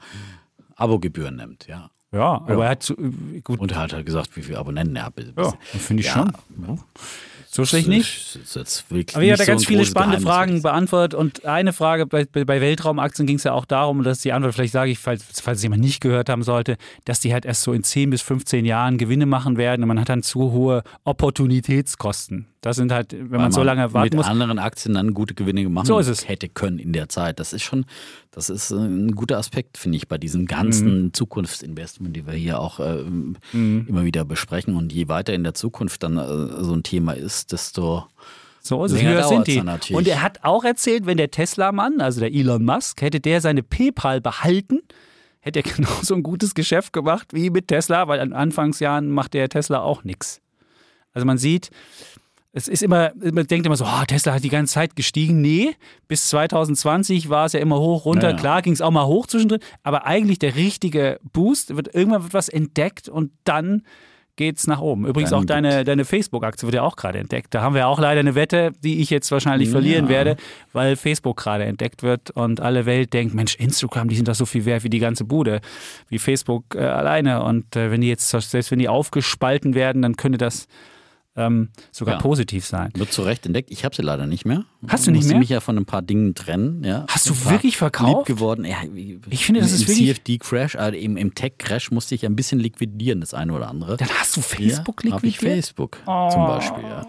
[0.76, 1.90] Abogebühren nimmt, ja.
[2.14, 2.94] Ja, aber er hat zu,
[3.42, 3.58] gut.
[3.58, 5.14] Und er hat halt gesagt, wie viele Abonnenten er hat.
[5.36, 6.12] Ja, finde ich Ja.
[6.12, 6.78] schon.
[7.50, 8.36] So schlecht nicht.
[9.14, 12.60] Aber ja ganz so ein viele spannende Geheimnis, Fragen beantwortet und eine Frage bei, bei
[12.60, 15.80] Weltraumaktien ging es ja auch darum, dass die Antwort, vielleicht sage ich, falls, falls jemand
[15.80, 19.26] nicht gehört haben sollte, dass die halt erst so in 10 bis 15 Jahren Gewinne
[19.26, 22.46] machen werden und man hat dann zu hohe Opportunitätskosten.
[22.64, 24.26] Das sind halt, wenn Weil man so lange warten mit muss.
[24.26, 26.26] anderen Aktien dann gute Gewinne machen So ist es.
[26.26, 27.38] hätte können in der Zeit.
[27.38, 27.84] Das ist schon,
[28.30, 31.12] das ist äh, ein guter Aspekt, finde ich, bei diesem ganzen Mhm.
[31.12, 33.04] Zukunftsinvestment, die wir hier auch äh,
[33.52, 34.76] immer wieder besprechen.
[34.76, 38.06] Und je weiter in der Zukunft dann äh, so ein Thema ist, desto
[38.62, 39.02] So ist es.
[39.02, 39.94] Höher sind die.
[39.94, 43.62] Und er hat auch erzählt, wenn der Tesla-Mann, also der Elon Musk, hätte der seine
[43.62, 44.80] PayPal behalten,
[45.40, 49.50] hätte er genauso ein gutes Geschäft gemacht wie mit Tesla, weil an Anfangsjahren macht der
[49.50, 50.40] Tesla auch nichts.
[51.12, 51.70] Also man sieht,
[52.56, 55.40] es ist immer, man denkt immer so, oh, Tesla hat die ganze Zeit gestiegen.
[55.40, 55.74] Nee,
[56.06, 58.28] bis 2020 war es ja immer hoch, runter.
[58.28, 58.36] Ja, ja.
[58.36, 62.32] Klar ging es auch mal hoch zwischendrin, aber eigentlich der richtige Boost, wird irgendwann wird
[62.32, 63.82] was entdeckt und dann
[64.36, 65.04] geht's nach oben.
[65.06, 67.54] Übrigens Dann auch deine, deine Facebook-Aktie wird ja auch gerade entdeckt.
[67.54, 70.10] Da haben wir auch leider eine Wette, die ich jetzt wahrscheinlich verlieren Ja.
[70.10, 70.36] werde,
[70.72, 74.46] weil Facebook gerade entdeckt wird und alle Welt denkt, Mensch, Instagram, die sind doch so
[74.46, 75.60] viel wert wie die ganze Bude,
[76.08, 77.42] wie Facebook äh, alleine.
[77.42, 80.66] Und äh, wenn die jetzt, selbst wenn die aufgespalten werden, dann könnte das
[81.36, 82.20] ähm, sogar Ja.
[82.20, 82.90] positiv sein.
[82.94, 83.70] wird zu Recht entdeckt.
[83.72, 84.64] Ich habe sie leider nicht mehr.
[84.86, 85.40] Hast du nicht Musste mehr?
[85.40, 86.84] mich ja von ein paar Dingen trennen.
[86.84, 87.04] Ja.
[87.08, 88.28] Hast du wirklich verkauft?
[88.28, 88.64] Lieb geworden.
[88.64, 88.76] Ja,
[89.30, 92.36] Ich finde, das im, ist wirklich- Im CFD-Crash, also im, im Tech-Crash musste ich ein
[92.36, 93.96] bisschen liquidieren, das eine oder andere.
[93.96, 95.54] Dann hast du Facebook ja, Habe ich liquidiert?
[95.56, 96.28] Facebook Oh.
[96.30, 97.06] zum Beispiel, ja.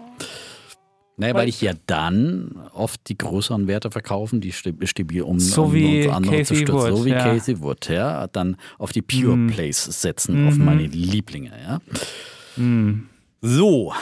[1.18, 5.72] Naja, weil ich ja dann oft die größeren Werte verkaufen, die stabil um, So um
[5.72, 6.74] wie andere Casey zu stützen.
[6.74, 7.18] Wood, so wie ja.
[7.24, 8.26] Casey Wood, ja.
[8.26, 11.80] Dann auf die Pure Plays setzen, auf meine Lieblinge, ja.
[13.46, 13.92] So,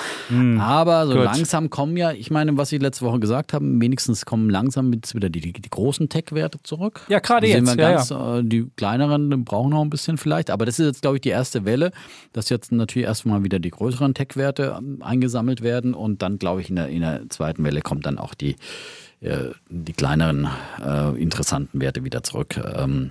[0.59, 1.15] aber so.
[1.15, 1.25] Gut.
[1.25, 5.15] langsam kommen ja, ich meine, was ich letzte Woche gesagt habe, wenigstens kommen langsam jetzt
[5.15, 7.03] wieder die, die, die großen Tech-Werte zurück.
[7.09, 10.51] Ja, gerade sehen jetzt, Wir ja, ganz, äh, Die kleineren brauchen noch ein bisschen vielleicht,
[10.51, 11.93] aber das ist jetzt, glaube ich, die erste Welle,
[12.33, 16.71] dass jetzt natürlich erstmal wieder die größeren Tech-Werte ähm, eingesammelt werden und dann, glaube ich,
[16.71, 18.57] in der, in der zweiten Welle kommt dann auch die,
[19.21, 20.49] äh, die kleineren
[20.83, 22.61] äh, interessanten Werte wieder zurück.
[22.77, 23.11] Ähm,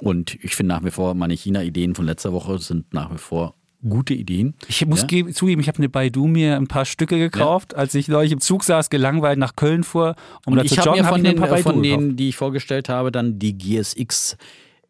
[0.00, 3.54] und ich finde nach wie vor, meine China-Ideen von letzter Woche sind nach wie vor
[3.88, 4.54] gute Ideen.
[4.68, 5.06] Ich muss Ja?
[5.06, 8.40] ge- zugeben, ich habe eine Baidu mir ein paar Stücke gekauft, als ich neulich im
[8.40, 10.14] Zug saß, gelangweilt nach Köln fuhr,
[10.46, 11.48] um Und da zu ich habe joggen, mir habe von ich mir ein den, paar
[11.48, 12.00] äh, Baidu von gekauft.
[12.02, 14.36] denen, die ich vorgestellt habe, dann die GSX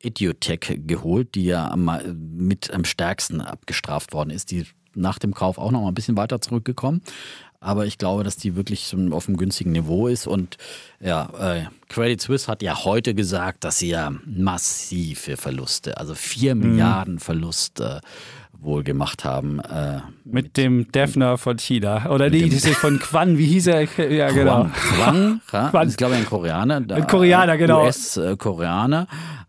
[0.02, 1.90] Idiotech geholt, die ja am,
[2.36, 4.50] mit am stärksten abgestraft worden ist.
[4.50, 4.64] Die
[4.94, 7.00] nach dem Kauf auch noch mal ein bisschen weiter zurückgekommen.
[7.60, 10.26] Aber ich glaube, dass die wirklich auf einem günstigen Niveau ist.
[10.26, 10.58] Und
[11.00, 16.54] ja, äh, Credit Suisse hat ja heute gesagt, dass sie ja massive Verluste, also vier
[16.54, 16.60] Mhm.
[16.72, 18.02] Milliarden Verluste
[18.64, 19.60] wohl gemacht haben.
[19.60, 22.10] Äh, Mit dem Defner von China.
[22.10, 23.82] Oder nee, ist von Quan, wie hieß er?
[24.10, 24.68] Ja, genau.
[24.72, 25.40] Quang.
[25.50, 26.76] das ist glaube ich ein Koreaner.
[26.88, 27.84] Ein Koreaner, genau.
[27.84, 29.06] US-Koreaner.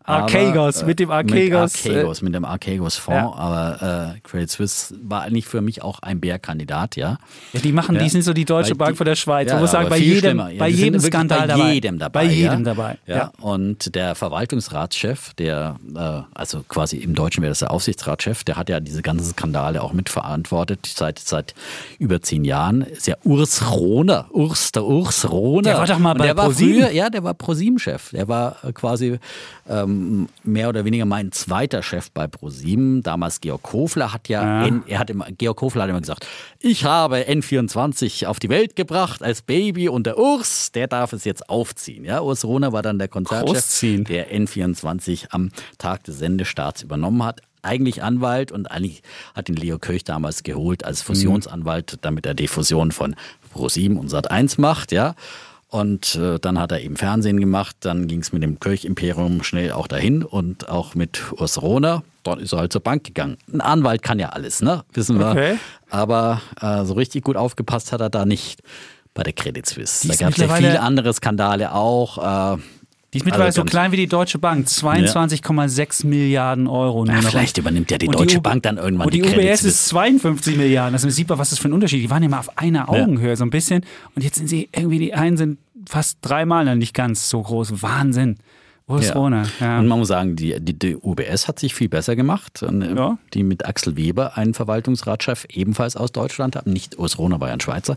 [0.08, 3.20] Archegos, mit dem Archegos, Mit Archegos, mit dem Archegos-Fonds.
[3.20, 3.32] Ja.
[3.34, 7.18] Aber äh, Credit Suisse war eigentlich für mich auch ein Bärkandidat, ja.
[7.52, 8.08] Ja, die machen, die Ja.
[8.10, 9.48] sind so die Deutsche Bank die- von der Schweiz.
[9.48, 11.72] Ja, Man muss sagen, bei jedem, bei die jedem Skandal bei dabei.
[11.72, 12.20] jedem dabei.
[12.24, 12.98] Bei jedem dabei.
[13.06, 13.32] Ja.
[13.40, 18.68] Und der Verwaltungsratschef, der, äh, also quasi im Deutschen wäre das der Aufsichtsratschef, der hat
[18.68, 21.54] ja diese ganzen Skandale auch mitverantwortet seit, seit
[21.98, 22.82] über zehn Jahren.
[22.82, 25.62] Ist ja Urs Rohner, Urs, der Urs Rohner.
[25.62, 26.94] Der war doch mal bei der war ProSieben.
[26.94, 28.10] Ja, der war ProSieben-Chef.
[28.10, 29.18] Der war äh, quasi
[29.68, 33.02] ähm, mehr oder weniger mein zweiter Chef bei ProSieben.
[33.02, 34.66] Damals Georg Kofler hat ja, Ja.
[34.66, 36.26] N, er hat immer, Georg Kofler hat immer gesagt,
[36.58, 41.24] ich habe N24 auf die Welt gebracht als Baby und der Urs, der darf es
[41.24, 42.04] jetzt aufziehen.
[42.04, 44.04] Ja, Urs Rohner war dann der Konzertchef, Großziehen.
[44.04, 47.40] der N24 am Tag des Sendestarts übernommen hat.
[47.66, 49.02] Eigentlich Anwalt und eigentlich
[49.34, 53.16] hat ihn Leo Kirch damals geholt als Fusionsanwalt, damit er die Fusion von
[53.52, 55.14] ProSieben und Sat1 macht, ja.
[55.68, 59.72] Und äh, dann hat er eben Fernsehen gemacht, dann ging es mit dem Kirch-Imperium schnell
[59.72, 62.02] auch dahin und auch mit Urs Rohner.
[62.22, 63.36] Dann ist er halt zur Bank gegangen.
[63.52, 64.84] Ein Anwalt kann ja alles, ne?
[64.92, 65.30] Wissen wir.
[65.30, 65.58] Okay.
[65.90, 68.62] Aber äh, so richtig gut aufgepasst hat er da nicht
[69.12, 70.02] bei der Credit Suisse.
[70.02, 72.54] Die Da gab es ja viele andere Skandale auch.
[72.54, 72.58] Äh,
[73.16, 74.66] Die ist mittlerweile Also so klein wie die Deutsche Bank.
[74.68, 77.04] 22,6 Milliarden Euro.
[77.06, 79.64] Ja, vielleicht übernimmt ja die Und Deutsche U- Bank dann irgendwann Und die, die UBS
[79.64, 80.94] ist 52 Milliarden.
[80.94, 82.02] Also sieht man, was das für ein Unterschied.
[82.02, 83.84] Die waren ja mal auf einer Augenhöhe so ein bisschen.
[84.14, 85.58] Und jetzt sind sie irgendwie, die einen sind
[85.88, 87.82] fast dreimal dann nicht ganz so groß.
[87.82, 88.36] Wahnsinn.
[88.88, 89.14] Urs Ja.
[89.14, 89.46] Rohner.
[89.58, 89.80] Ja.
[89.80, 92.62] Und man muss sagen, die, die, die UBS hat sich viel besser gemacht.
[92.62, 93.18] Äh, Ja.
[93.34, 96.72] Die mit Axel Weber, einen Verwaltungsratschef, ebenfalls aus Deutschland haben.
[96.72, 97.96] Nicht Urs Rohner war ja ein Schweizer.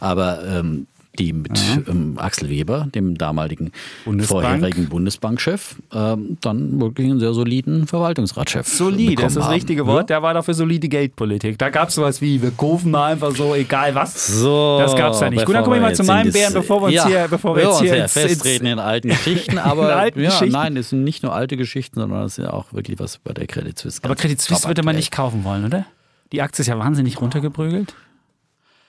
[0.00, 0.86] Aber ähm,
[1.18, 1.58] die mit
[1.88, 3.70] ähm, Axel Weber, dem damaligen
[4.04, 4.42] Bundesbank.
[4.44, 8.66] vorherigen Bundesbankchef, ähm, dann wirklich einen sehr soliden Verwaltungsratschef.
[8.66, 9.88] Solid, das ist das richtige haben.
[9.88, 10.10] Wort.
[10.10, 11.58] Der war dafür solide Geldpolitik.
[11.58, 14.26] Da gab es sowas wie, wir kaufen mal einfach so, egal was.
[14.40, 15.44] So, Das gab's da nicht.
[15.46, 17.54] Gut, dann kommen wir mal zu in meinem Bären, bevor wir uns ja, hier- bevor
[17.56, 19.58] wir ja, jetzt hier ins- festtreten in alten Geschichten.
[19.64, 20.52] Aber alten ja, Geschichten.
[20.52, 23.32] nein, es sind nicht nur alte Geschichten, sondern es ist ja auch wirklich was bei
[23.32, 24.00] der Credit Suisse.
[24.02, 25.86] Aber Credit Suisse würde man nicht kaufen wollen, oder?
[26.32, 27.94] Die Aktie ist ja wahnsinnig runtergeprügelt.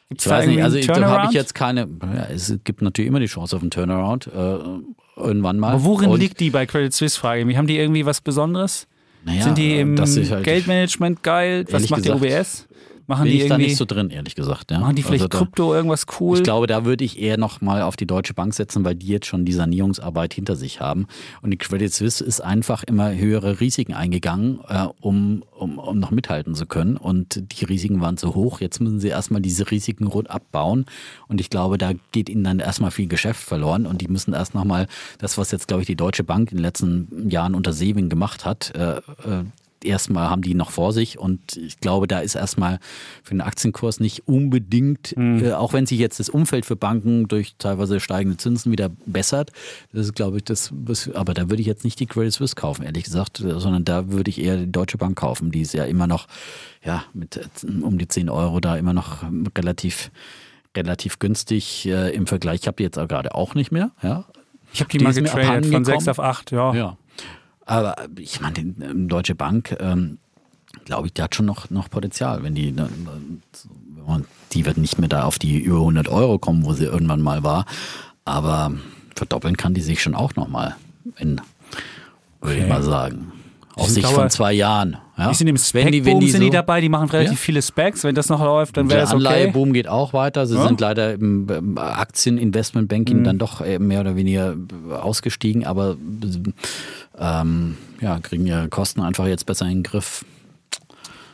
[0.10, 1.88] Gibt's Ich weiß nicht, also ich- da habe ich jetzt keine.
[2.02, 4.28] Ja, es gibt natürlich immer die Chance auf einen Turnaround.
[4.28, 4.58] Äh,
[5.18, 5.74] irgendwann mal.
[5.74, 7.58] Aber worin Und, liegt die bei Credit Suisse, frage ich mich.
[7.58, 8.88] Haben die irgendwie was Besonderes?
[9.24, 11.66] naja, Sind die im das ist halt, Geldmanagement geil?
[11.72, 12.65] Was macht gesagt, die UBS?
[13.08, 14.72] Machen Bin die ich da nicht so drin, ehrlich gesagt.
[14.72, 14.80] Ja.
[14.80, 16.38] machen die vielleicht Also da- Krypto irgendwas cool?
[16.38, 19.08] Ich glaube, da würde ich eher noch mal auf die Deutsche Bank setzen, weil die
[19.08, 21.06] jetzt schon die Sanierungsarbeit hinter sich haben.
[21.42, 26.10] Und die Credit Suisse ist einfach immer höhere Risiken eingegangen, äh, um, um, um noch
[26.10, 26.98] mithalten zu können.
[26.98, 28.60] Und die Risiken waren zu hoch.
[28.60, 30.86] Jetzt müssen sie erstmal diese Risiken rund abbauen.
[31.28, 33.86] Und ich glaube, da geht ihnen dann erstmal viel Geschäft verloren.
[33.86, 34.88] Und die müssen erst noch mal
[35.20, 38.46] das, was jetzt, glaube ich, die Deutsche Bank in den letzten Jahren unter Sewing gemacht
[38.46, 39.02] hat, äh, äh,
[39.86, 42.80] erstmal haben die noch vor sich und ich glaube, da ist erstmal
[43.24, 45.44] für den Aktienkurs nicht unbedingt, Hm.
[45.44, 49.52] äh, auch wenn sich jetzt das Umfeld für Banken durch teilweise steigende Zinsen wieder bessert,
[49.94, 50.74] das ist glaube ich das,
[51.14, 54.12] aber da würde ich jetzt nicht die Credit Suisse kaufen, ehrlich gesagt, äh, sondern da
[54.12, 56.28] würde ich eher die Deutsche Bank kaufen, die ist ja immer noch,
[56.84, 57.44] ja, mit äh,
[57.82, 59.24] um die 10 Euro da immer noch
[59.58, 60.12] relativ
[60.76, 62.62] relativ günstig äh, im Vergleich.
[62.62, 64.26] Ich habe die jetzt auch gerade auch nicht mehr, ja.
[64.74, 65.86] ich habe die, die mal getradet von abhandengekommen.
[65.86, 66.74] 6 auf 8, ja.
[66.74, 66.98] Ja.
[67.66, 70.20] Aber ich meine, die ähm, Deutsche Bank, ähm,
[70.86, 72.44] glaube ich, die hat schon noch, noch Potenzial.
[72.44, 72.90] Wenn die, ne,
[74.54, 77.44] die wird nicht mehr da auf die über 100 Euro kommen, wo sie irgendwann mal
[77.44, 77.66] war.
[78.24, 78.74] Aber
[79.16, 80.76] verdoppeln kann die sich schon auch noch mal,
[81.18, 81.42] in,
[82.42, 82.70] würde ich Okay.
[82.70, 83.32] mal sagen.
[83.76, 84.98] Aus Sicht Dauer- von zwei Jahren.
[85.18, 85.30] Ja?
[85.30, 87.38] Die sind im wenn die, Spec-Boom die sind die so- dabei, die machen relativ Ja.
[87.38, 88.04] viele Specs.
[88.04, 89.26] Wenn das noch läuft, dann wäre der das okay.
[89.28, 90.46] Anleiheboom geht auch weiter.
[90.48, 90.66] Sie Ja.
[90.68, 93.24] sind leider im Aktieninvestmentbanking Mhm.
[93.24, 94.56] dann doch äh, mehr oder weniger
[95.02, 95.98] ausgestiegen, aber
[97.18, 100.26] ähm, ja, kriegen ihre Kosten einfach jetzt besser in den Griff.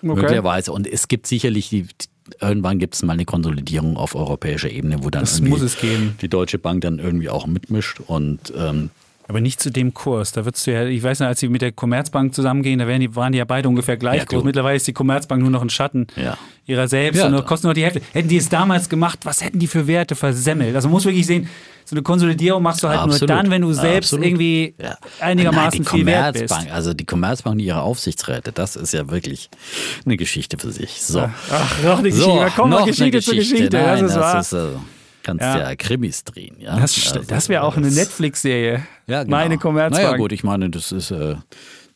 [0.04, 0.08] Okay.
[0.16, 0.72] Möglicherweise.
[0.72, 1.88] Und es gibt sicherlich die.
[2.39, 6.82] Irgendwann gibt es mal eine Konsolidierung auf europäischer Ebene, wo dann es die Deutsche Bank
[6.82, 8.00] dann irgendwie auch mitmischt.
[8.08, 8.89] Und ähm,
[9.32, 10.34] Aber nicht zu dem Kurs.
[10.34, 13.00] Da würdest du ja, ich weiß noch, als sie mit der Commerzbank zusammengehen, da wären
[13.00, 14.44] die, waren die ja beide ungefähr gleich Ja, groß.
[14.44, 16.38] Mittlerweile ist die Commerzbank nur noch ein Schatten ja.
[16.66, 18.02] ihrer selbst Ja, und nur- kostet nur die Hälfte.
[18.12, 20.76] Hätten die es damals gemacht, was hätten die für Werte versemmelt?
[20.76, 21.48] Also man muss wirklich sehen,
[21.86, 23.22] so eine Konsolidierung machst du halt Absolut.
[23.22, 24.26] nur dann, wenn du selbst Absolut.
[24.26, 24.98] irgendwie Ja.
[25.22, 26.48] einigermaßen Nein, die viel wert bist.
[26.50, 29.50] Commerzbank, Also die Commerzbank und ihre Aufsichtsräte, das ist ja wirklich
[30.06, 31.02] eine Geschichte für sich.
[31.02, 31.22] So.
[31.52, 32.30] Ach, noch eine Geschichte.
[32.32, 33.78] So, da kommen noch noch eine Geschichte zur Geschichte.
[33.78, 34.34] Nein, das ist wahr.
[34.36, 34.68] das ist, äh,
[35.24, 35.59] kannst Ja.
[35.69, 35.76] ja.
[35.76, 36.55] Krimis drehen.
[36.59, 36.80] Ja?
[36.80, 38.86] Das, Also, das wäre auch eine Netflix-Serie.
[39.07, 39.36] Ja, genau.
[39.36, 40.03] Meine Commerzbank.
[40.05, 41.36] Naja gut, ich meine, das ist äh,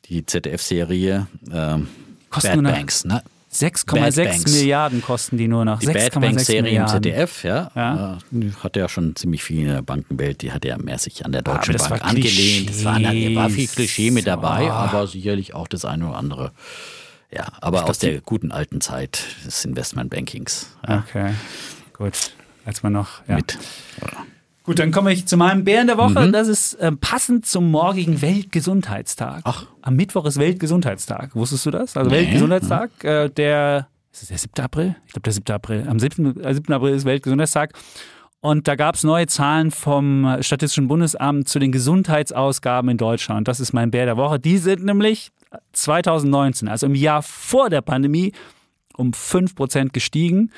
[0.09, 1.87] die ZDF-Serie ähm,
[2.29, 3.05] Bad Banks.
[3.05, 3.23] Ne?
[3.53, 4.51] 6,6 Bad Banks.
[4.53, 5.79] Milliarden kosten die nur noch.
[5.79, 6.87] Die Bad 6,6 Banks-Serie im.
[6.87, 8.17] ZDF, ja, Ja.
[8.33, 11.31] Äh, hatte ja schon ziemlich viel in der Bankenwelt, die hatte ja mehr sich an
[11.31, 12.69] der aber Deutschen das Bank war angelehnt.
[12.69, 14.71] Es war, da war viel Klischee mit dabei, Oh.
[14.71, 16.51] aber sicherlich auch das eine oder andere.
[17.31, 21.33] Ja, aber aus der guten alten Zeit des Investmentbankings ja, Okay,
[21.93, 22.13] gut.
[22.65, 23.25] Als man noch.
[23.27, 23.35] Ja.
[23.35, 23.57] mit.
[24.63, 26.31] Gut, dann komme ich zu meinem Bären der Woche.
[26.31, 29.41] Das ist ähm, passend zum morgigen Weltgesundheitstag.
[29.43, 29.67] Ach.
[29.83, 31.35] Am Mittwoch ist Weltgesundheitstag.
[31.35, 31.95] Wusstest du das?
[31.95, 32.17] Also Nee.
[32.17, 34.63] Weltgesundheitstag, äh, der, ist es der 7.
[34.63, 34.95] April?
[35.05, 35.53] Ich glaube, der 7.
[35.53, 35.85] April.
[35.87, 36.41] Am 7.
[36.41, 36.73] äh, 7.
[36.73, 37.73] April ist Weltgesundheitstag.
[38.41, 43.47] Und da gab es neue Zahlen vom Statistischen Bundesamt zu den Gesundheitsausgaben in Deutschland.
[43.47, 44.39] Das ist mein Bär der Woche.
[44.39, 45.31] Die sind nämlich
[45.73, 48.33] 2019, also im Jahr vor der Pandemie,
[48.97, 50.51] um 5% gestiegen.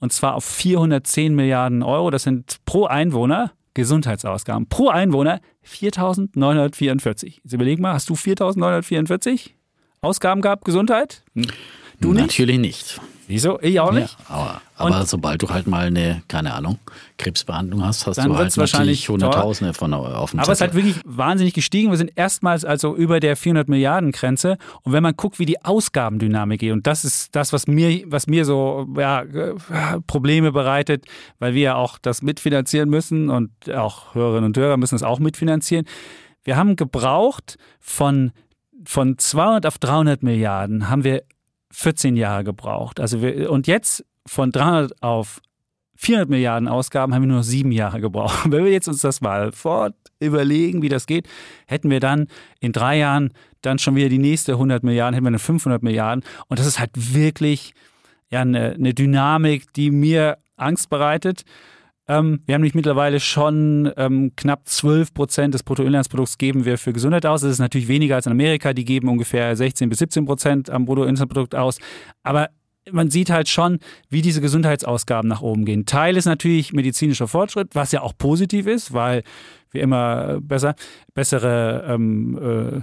[0.00, 2.10] Und zwar auf 410 Milliarden Euro.
[2.10, 4.66] Das sind pro Einwohner Gesundheitsausgaben.
[4.66, 7.40] Pro Einwohner 4.944.
[7.42, 9.50] Jetzt überleg mal, hast du 4.944
[10.00, 11.22] Ausgaben gehabt, Gesundheit?
[12.00, 12.22] Du nicht?
[12.22, 13.00] Natürlich nicht.
[13.30, 13.60] Wieso?
[13.60, 14.16] Ich auch nicht.
[14.28, 16.80] Ja, aber, aber sobald du halt mal eine, keine Ahnung,
[17.16, 20.72] Krebsbehandlung hast, hast Dann du halt wahrscheinlich Hunderttausende von auf dem Aber es ist halt
[20.72, 20.84] Zettel.
[20.84, 21.92] wirklich wahnsinnig gestiegen.
[21.92, 24.58] Wir sind erstmals also über der 400 Milliarden Grenze.
[24.82, 28.26] Und wenn man guckt, wie die Ausgabendynamik geht, und das ist das, was mir, was
[28.26, 29.54] mir so ja, äh,
[30.08, 31.04] Probleme bereitet,
[31.38, 35.20] weil wir ja auch das mitfinanzieren müssen und auch Hörerinnen und Hörer müssen es auch
[35.20, 35.86] mitfinanzieren.
[36.42, 38.32] Wir haben gebraucht von,
[38.84, 41.22] von 200 auf 300 Milliarden haben wir
[41.72, 43.00] 14 Jahre gebraucht.
[43.00, 45.40] Also wir, und jetzt von 300 auf
[45.96, 48.38] 400 Milliarden Ausgaben haben wir nur noch sieben Jahre gebraucht.
[48.50, 51.28] Wenn wir jetzt uns das mal fort überlegen, wie das geht,
[51.66, 52.28] hätten wir dann
[52.60, 56.24] in drei Jahren dann schon wieder die nächste 100 Milliarden, hätten wir dann 500 Milliarden.
[56.48, 57.74] Und das ist halt wirklich
[58.30, 61.44] ja, eine, eine Dynamik, die mir Angst bereitet.
[62.10, 66.92] Ähm, wir haben nämlich mittlerweile schon ähm, knapp 12 Prozent des Bruttoinlandsprodukts geben wir für
[66.92, 67.42] Gesundheit aus.
[67.42, 68.72] Das ist natürlich weniger als in Amerika.
[68.72, 71.78] Die geben ungefähr 16 bis 17 Prozent am Bruttoinlandsprodukt aus.
[72.24, 72.48] Aber
[72.90, 75.86] man sieht halt schon, wie diese Gesundheitsausgaben nach oben gehen.
[75.86, 79.22] Teil ist natürlich medizinischer Fortschritt, was ja auch positiv ist, weil
[79.70, 80.74] wir immer besser,
[81.14, 82.80] bessere ähm, äh,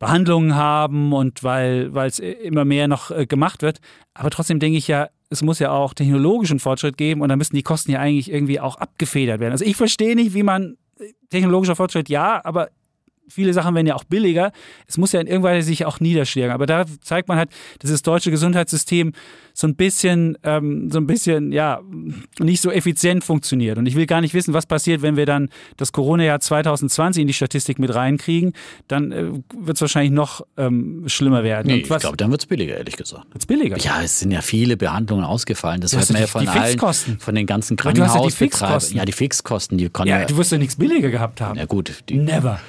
[0.00, 3.78] Behandlungen haben und weil es immer mehr noch äh, gemacht wird.
[4.14, 7.56] Aber trotzdem denke ich ja, es muss ja auch technologischen Fortschritt geben und da müssen
[7.56, 9.52] die Kosten ja eigentlich irgendwie auch abgefedert werden.
[9.52, 12.70] Also ich verstehe nicht, wie man äh, technologischer Fortschritt ja, aber
[13.28, 14.52] viele Sachen werden ja auch billiger.
[14.86, 16.52] Es muss ja in irgendwann sich auch niederschlagen.
[16.52, 17.50] Aber da zeigt man halt,
[17.80, 19.12] dass das deutsche Gesundheitssystem
[19.52, 21.80] so ein bisschen, ähm, so ein bisschen, ja,
[22.40, 23.78] nicht so effizient funktioniert.
[23.78, 27.26] Und ich will gar nicht wissen, was passiert, wenn wir dann das Corona-Jahr 2020 in
[27.28, 28.52] die Statistik mit reinkriegen.
[28.88, 31.68] Dann äh, wird es wahrscheinlich noch ähm, schlimmer werden.
[31.68, 33.32] Nee, ich glaube, dann wird es billiger, ehrlich gesagt.
[33.32, 33.78] Wird billiger?
[33.78, 35.80] Ja, es sind ja viele Behandlungen ausgefallen.
[35.80, 36.78] Das hört man ja von allen,
[37.18, 38.80] von den ganzen Krankenhausbetreibern.
[38.90, 40.24] Ja, ja, die Fixkosten, die können ja.
[40.24, 41.58] Du wirst ja nichts billiger gehabt haben.
[41.58, 42.02] Ja, gut.
[42.08, 42.60] Die, Never.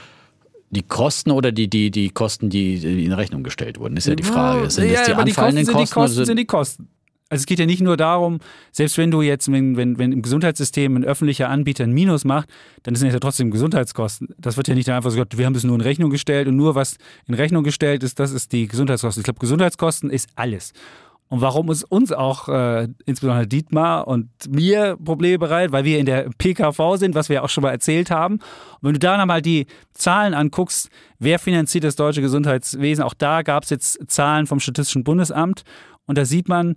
[0.75, 4.23] Die Kosten oder die, die, die Kosten, die in Rechnung gestellt wurden, ist ja die
[4.23, 4.69] Frage.
[4.69, 5.75] Sind ja, das die aber anfallenden die Kosten?
[5.79, 6.89] Sind die Kosten sind die Kosten.
[7.27, 8.39] Also es geht ja nicht nur darum,
[8.71, 12.49] selbst wenn du jetzt, wenn, wenn, wenn im Gesundheitssystem ein öffentlicher Anbieter ein Minus macht,
[12.83, 14.35] dann sind es ja trotzdem Gesundheitskosten.
[14.37, 16.75] Das wird ja nicht einfach so, wir haben das nur in Rechnung gestellt und nur
[16.75, 16.97] was
[17.27, 19.21] in Rechnung gestellt ist, das ist die Gesundheitskosten.
[19.21, 20.71] Ich glaube, Gesundheitskosten ist alles.
[21.27, 26.05] Und warum es uns auch, äh, insbesondere Dietmar und mir Probleme bereitet, weil wir in
[26.05, 28.35] der PKV sind, was wir auch schon mal erzählt haben.
[28.35, 33.41] Und wenn du da nochmal die Zahlen anguckst, wer finanziert das deutsche Gesundheitswesen, auch da
[33.41, 35.63] gab es jetzt Zahlen vom Statistischen Bundesamt.
[36.05, 36.75] Und da sieht man,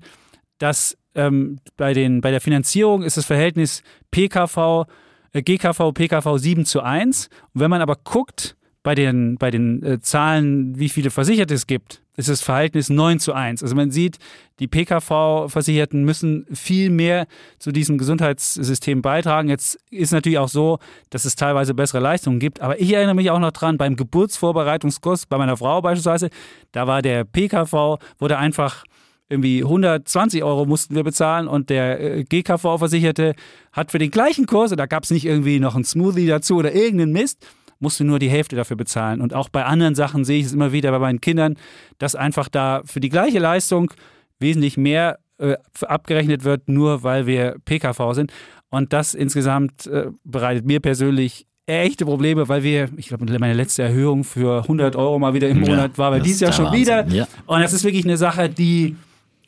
[0.56, 4.86] dass ähm, bei, den, bei der Finanzierung ist das Verhältnis PKV,
[5.32, 7.28] äh, GKV, PKV 7 zu 1.
[7.52, 8.56] Und wenn man aber guckt,
[8.88, 13.20] bei den, bei den äh, Zahlen, wie viele Versicherte es gibt, ist das Verhältnis 9
[13.20, 13.62] zu 1.
[13.62, 14.16] Also man sieht,
[14.60, 17.26] die PKV-Versicherten müssen viel mehr
[17.58, 19.50] zu diesem Gesundheitssystem beitragen.
[19.50, 20.78] Jetzt ist natürlich auch so,
[21.10, 22.62] dass es teilweise bessere Leistungen gibt.
[22.62, 26.30] Aber ich erinnere mich auch noch dran, beim Geburtsvorbereitungskurs bei meiner Frau beispielsweise,
[26.72, 28.84] da war der PKV, wurde einfach
[29.28, 33.34] irgendwie 120 Euro mussten wir bezahlen und der äh, GKV-Versicherte
[33.70, 36.56] hat für den gleichen Kurs, und da gab es nicht irgendwie noch einen Smoothie dazu
[36.56, 37.46] oder irgendeinen Mist,
[37.80, 39.20] musst du nur die Hälfte dafür bezahlen.
[39.20, 41.56] Und auch bei anderen Sachen sehe ich es immer wieder bei meinen Kindern,
[41.98, 43.92] dass einfach da für die gleiche Leistung
[44.40, 48.32] wesentlich mehr äh, abgerechnet wird, nur weil wir PKV sind.
[48.70, 53.82] Und das insgesamt äh, bereitet mir persönlich echte Probleme, weil wir, ich glaube, meine letzte
[53.82, 56.80] Erhöhung für 100 Euro mal wieder im Monat ja, war, weil dieses Jahr schon Wahnsinn.
[56.80, 57.06] wieder.
[57.08, 57.28] Ja.
[57.46, 58.96] Und das ist wirklich eine Sache, die,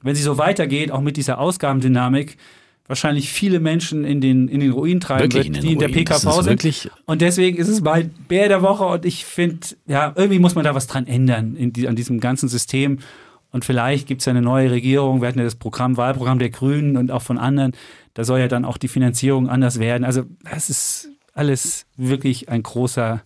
[0.03, 2.37] wenn sie so weitergeht, auch mit dieser Ausgabendynamik,
[2.91, 5.88] wahrscheinlich viele Menschen in den, in den Ruin treiben wirklich wird, in die in der
[5.88, 6.91] PKV sind.
[7.07, 10.64] Und deswegen ist es mein Bär der Woche und ich finde, ja, irgendwie muss man
[10.64, 12.99] da was dran ändern die, an diesem ganzen System.
[13.53, 15.20] Und vielleicht gibt es ja eine neue Regierung.
[15.20, 17.72] Wir hatten ja das Programm, Wahlprogramm der Grünen und auch von anderen.
[18.14, 20.05] Da soll ja dann auch die Finanzierung anders werden.
[20.05, 23.22] Also, das ist alles wirklich ein großer,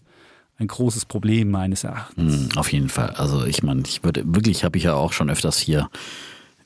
[0.59, 2.35] ein großes Problem meines Erachtens.
[2.35, 3.11] Hm, auf jeden Fall.
[3.17, 5.89] Also ich meine, ich würde wirklich, habe ich ja auch schon öfters hier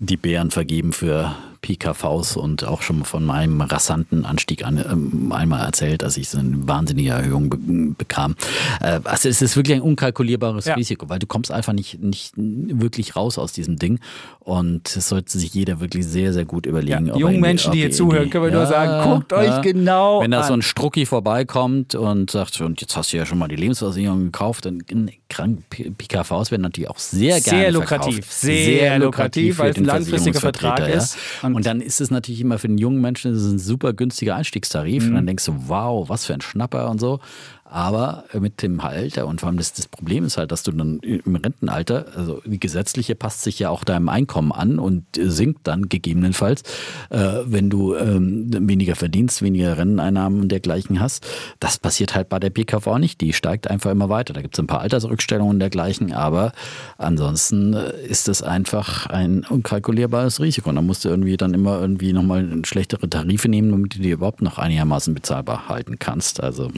[0.01, 5.65] die Bären vergeben für PKVs und auch schon von meinem rasanten Anstieg an, ähm, einmal
[5.65, 7.59] erzählt, dass ich so eine wahnsinnige Erhöhung be
[7.99, 8.35] bekam.
[8.81, 10.75] Äh, also es ist wirklich ein unkalkulierbares ja.
[10.75, 13.99] Risiko, weil du kommst einfach nicht, nicht wirklich raus aus diesem Ding
[14.41, 17.07] und es sollte sich jeder wirklich sehr, sehr gut überlegen.
[17.07, 20.23] Ja, die jungen Menschen, die hier zuhören, können wir ja, nur sagen, guckt euch genau
[20.23, 20.47] Wenn da an.
[20.47, 24.25] so ein Strucki vorbeikommt und sagt, und jetzt hast du ja schon mal die Lebensversicherung
[24.25, 24.85] gekauft, dann
[25.29, 28.33] krank PKVs werden natürlich auch sehr gerne Sehr lukrativ, verkauft.
[28.33, 31.18] sehr, sehr lukrativ, weil es ein langfristiger Vertrag ist.
[31.43, 35.05] Und, und, dann ist es natürlich immer für den jungen Menschen ein super günstiger Einstiegstarif.
[35.05, 35.09] Mhm.
[35.11, 37.20] Und dann denkst du, wow, was für ein Schnapper und so.
[37.71, 41.01] Aber mit dem Alter und vor allem das, das, Problem ist halt, dass du dann
[41.01, 45.91] im Rentenalter, also die gesetzliche passt sich ja auch deinem Einkommen an und sinkt dann
[45.91, 46.62] gegebenenfalls,
[47.11, 51.27] äh, wenn du ähm, weniger verdienst, weniger Renneinnahmen und dergleichen hast.
[51.61, 53.21] Das passiert halt bei der PKV nicht.
[53.21, 54.33] Die steigt einfach immer weiter.
[54.33, 56.53] Da gibt es ein paar Altersrückstellungen und dergleichen, aber
[56.97, 60.71] ansonsten äh, ist es einfach ein unkalkulierbares Risiko.
[60.71, 64.11] Und da musst du irgendwie dann immer irgendwie nochmal schlechtere Tarife nehmen, damit du die
[64.11, 66.43] überhaupt noch einigermaßen bezahlbar halten kannst.
[66.43, 66.71] Also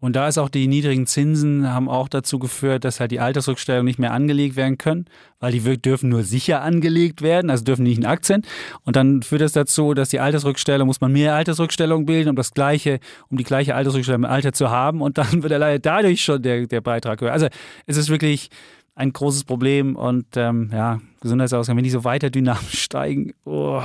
[0.00, 3.84] und da ist auch die niedrigen Zinsen haben auch dazu geführt, dass halt die Altersrückstellungen
[3.84, 5.04] nicht mehr angelegt werden können,
[5.40, 8.42] weil die dürfen nur sicher angelegt werden, also dürfen nicht in Aktien.
[8.84, 12.52] Und dann führt das dazu, dass die Altersrückstellung, muss man mehr Altersrückstellungen bilden, um das
[12.52, 12.98] gleiche,
[13.28, 15.02] um die gleiche Altersrückstellung im Alter zu haben.
[15.02, 17.32] Und dann wird leider dadurch schon der, der Beitrag höher.
[17.32, 17.48] Also
[17.86, 18.48] es ist wirklich
[18.94, 23.82] ein großes Problem und ähm, ja, Gesundheitsausgaben, wenn die so weiter dynamisch steigen, oh,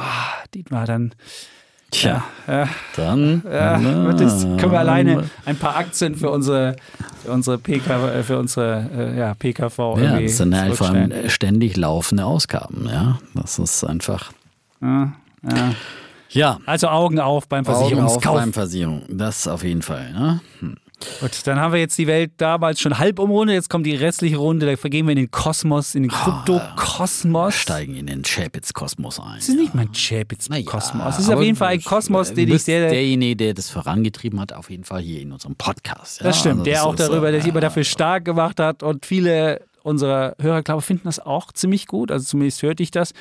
[0.54, 1.14] Dietmar, dann
[1.96, 2.68] Tja, ja,
[2.98, 6.76] dann ja, das können wir alleine ein paar Aktien für unsere,
[7.24, 9.98] für unsere, PK, äh, für unsere äh, ja, PKV.
[9.98, 12.90] Ja, das sind vor allem ständig laufende Ausgaben.
[12.92, 14.34] Ja, das ist einfach.
[14.82, 15.74] Ja, ja.
[16.32, 16.60] ja.
[16.66, 18.26] Also Augen auf beim Versicherungskauf.
[18.26, 20.12] Augen auf beim Versicherung, das auf jeden Fall.
[20.12, 20.42] Ne?
[20.60, 20.76] Hm.
[21.20, 23.56] Gut, dann haben wir jetzt die Welt damals schon halb umrundet.
[23.56, 24.66] Jetzt kommt die restliche Runde.
[24.66, 27.56] Da vergehen wir in den Kosmos, in den Kryptokosmos.
[27.56, 29.36] Steigen in den Chapitz-Kosmos ein.
[29.36, 30.94] Das ist nicht mein Chapitz-Kosmos.
[30.94, 32.90] Naja, Es ist auf jeden Fall ein Kosmos, den ich sehr.
[32.90, 36.20] derjenige, der das vorangetrieben hat, auf jeden Fall hier in unserem Podcast.
[36.20, 37.52] Ja, Das stimmt, also der auch darüber, der sich ja.
[37.52, 41.86] immer dafür stark gemacht hat und viele unserer Hörer, glaube ich, finden das auch ziemlich
[41.86, 42.12] gut.
[42.12, 43.14] Also zumindest hörte ich das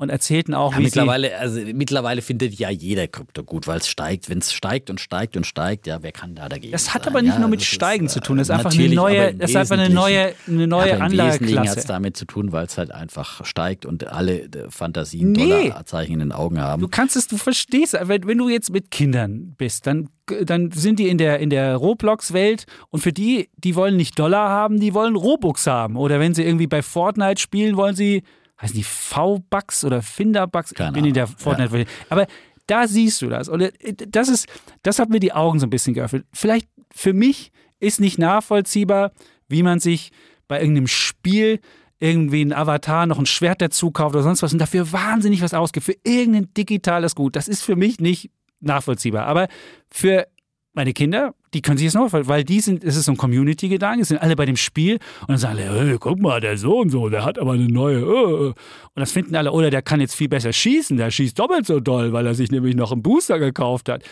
[0.00, 3.88] und erzählten auch, Ja, wie mittlerweile, also mittlerweile findet ja jeder Krypto gut, weil es
[3.88, 4.30] steigt.
[4.30, 6.72] Wenn es steigt und steigt und steigt, ja, wer kann da dagegen?
[6.72, 7.12] Das hat sein?
[7.12, 8.38] aber nicht ja, nur mit Steigen ist, zu tun.
[8.38, 11.66] Das ist einfach eine neue, das ist einfach eine neue, eine neue aber Wesentlichen hat
[11.66, 11.86] es Anlageklasse.
[11.86, 15.68] damit zu tun, weil es halt einfach steigt und alle äh, Fantasien Nee.
[15.68, 16.80] Dollarzeichen in den Augen haben.
[16.80, 20.08] Du kannst es, du verstehst, wenn, wenn du jetzt mit Kindern bist, dann,
[20.44, 24.48] dann sind die in der, in der Roblox-Welt und für die, die wollen nicht Dollar
[24.48, 25.96] haben, die wollen Robux haben.
[25.96, 28.22] Oder wenn sie irgendwie bei Fortnite spielen, wollen sie,
[28.60, 30.72] heißen die V-Bucks oder Finder-Bucks?
[30.72, 31.88] Ich bin in der Ahnung, Fortnite-Welt.
[32.08, 32.26] Aber
[32.66, 33.48] da siehst du das.
[33.48, 33.72] Und äh,
[34.08, 34.46] das ist,
[34.82, 36.26] das hat mir die Augen so ein bisschen geöffnet.
[36.32, 39.12] Vielleicht für mich ist nicht nachvollziehbar,
[39.48, 40.12] wie man sich
[40.48, 41.60] bei irgendeinem Spiel
[41.98, 45.54] irgendwie ein Avatar noch ein Schwert dazu kauft oder sonst was und dafür wahnsinnig was
[45.54, 45.86] ausgibt.
[45.86, 47.36] Für irgendein digitales Gut.
[47.36, 48.30] Das ist für mich nicht
[48.60, 49.26] nachvollziehbar.
[49.26, 49.48] Aber
[49.90, 50.26] für
[50.72, 54.04] meine Kinder, die können sich das noch, weil die sind, es ist so ein Community-Gedanke,
[54.04, 56.90] sind alle bei dem Spiel und dann sagen alle, hey, guck mal, der so und
[56.90, 58.46] so, der hat aber eine neue, äh, äh.
[58.48, 58.56] und
[58.94, 62.12] das finden alle, oder der kann jetzt viel besser schießen, der schießt doppelt so doll,
[62.12, 64.04] weil er sich nämlich noch einen Booster gekauft hat.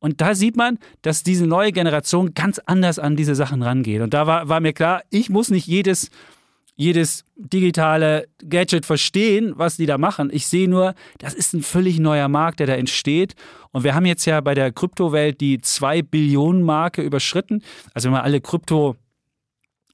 [0.00, 4.00] Und da sieht man, dass diese neue Generation ganz anders an diese Sachen rangeht.
[4.00, 6.10] Und da war, war mir klar, ich muss nicht jedes,
[6.74, 10.30] jedes digitale Gadget verstehen, was die da machen.
[10.32, 13.34] Ich sehe nur, das ist ein völlig neuer Markt, der da entsteht.
[13.72, 17.62] Und wir haben jetzt ja bei der Kryptowelt die 2 Billionen Marke überschritten.
[17.94, 18.96] Also wenn man alle Krypto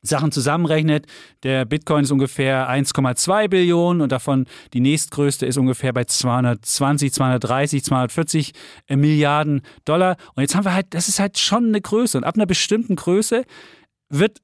[0.02, 1.06] Sachen zusammenrechnet,
[1.42, 7.84] der Bitcoin ist ungefähr 1,2 Billionen und davon die nächstgrößte ist ungefähr bei 220, 230,
[7.84, 8.52] 240
[8.90, 10.16] Milliarden Dollar.
[10.34, 12.18] Und jetzt haben wir halt, das ist halt schon eine Größe.
[12.18, 13.42] Und ab einer bestimmten Größe
[14.08, 14.38] wird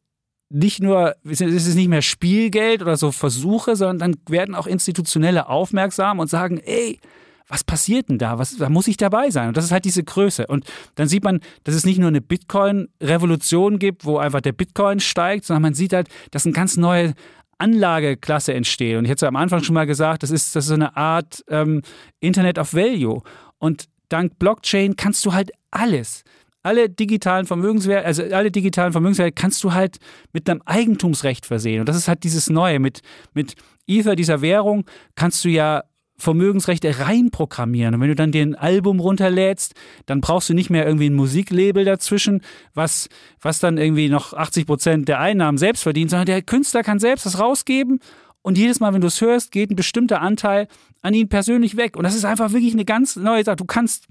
[0.50, 5.48] nicht nur, es ist nicht mehr Spielgeld oder so Versuche, sondern dann werden auch Institutionelle
[5.48, 7.00] aufmerksam und sagen, ey,
[7.48, 8.38] was passiert denn da?
[8.38, 9.48] Was, da muss ich dabei sein.
[9.48, 10.46] Und das ist halt diese Größe.
[10.46, 10.64] Und
[10.94, 15.44] dann sieht man, dass es nicht nur eine Bitcoin-Revolution gibt, wo einfach der Bitcoin steigt,
[15.44, 17.14] sondern man sieht halt, dass eine ganz neue
[17.58, 18.96] Anlageklasse entsteht.
[18.96, 21.44] Und ich hatte am Anfang schon mal gesagt, das ist, das ist so eine Art
[21.48, 21.82] ähm,
[22.20, 23.22] Internet of Value.
[23.58, 26.24] Und dank Blockchain kannst du halt alles.
[26.64, 29.98] Alle digitalen Vermögenswerte, also alle digitalen Vermögenswerte kannst du halt
[30.32, 31.80] mit einem Eigentumsrecht versehen.
[31.80, 32.80] Und das ist halt dieses Neue.
[32.80, 33.02] Mit,
[33.34, 33.54] mit
[33.86, 34.84] Ether, dieser Währung,
[35.14, 35.84] kannst du ja
[36.16, 37.94] Vermögensrechte reinprogrammieren.
[37.94, 39.74] Und wenn du dann den Album runterlädst,
[40.06, 42.40] dann brauchst du nicht mehr irgendwie ein Musiklabel dazwischen,
[42.72, 43.08] was,
[43.40, 47.26] was dann irgendwie noch 80 Prozent der Einnahmen selbst verdient, sondern der Künstler kann selbst
[47.26, 48.00] das rausgeben
[48.44, 50.68] und jedes Mal, wenn du es hörst, geht ein bestimmter Anteil
[51.00, 51.96] an ihn persönlich weg.
[51.96, 53.56] Und das ist einfach wirklich eine ganz neue Sache.
[53.56, 54.06] Du kannst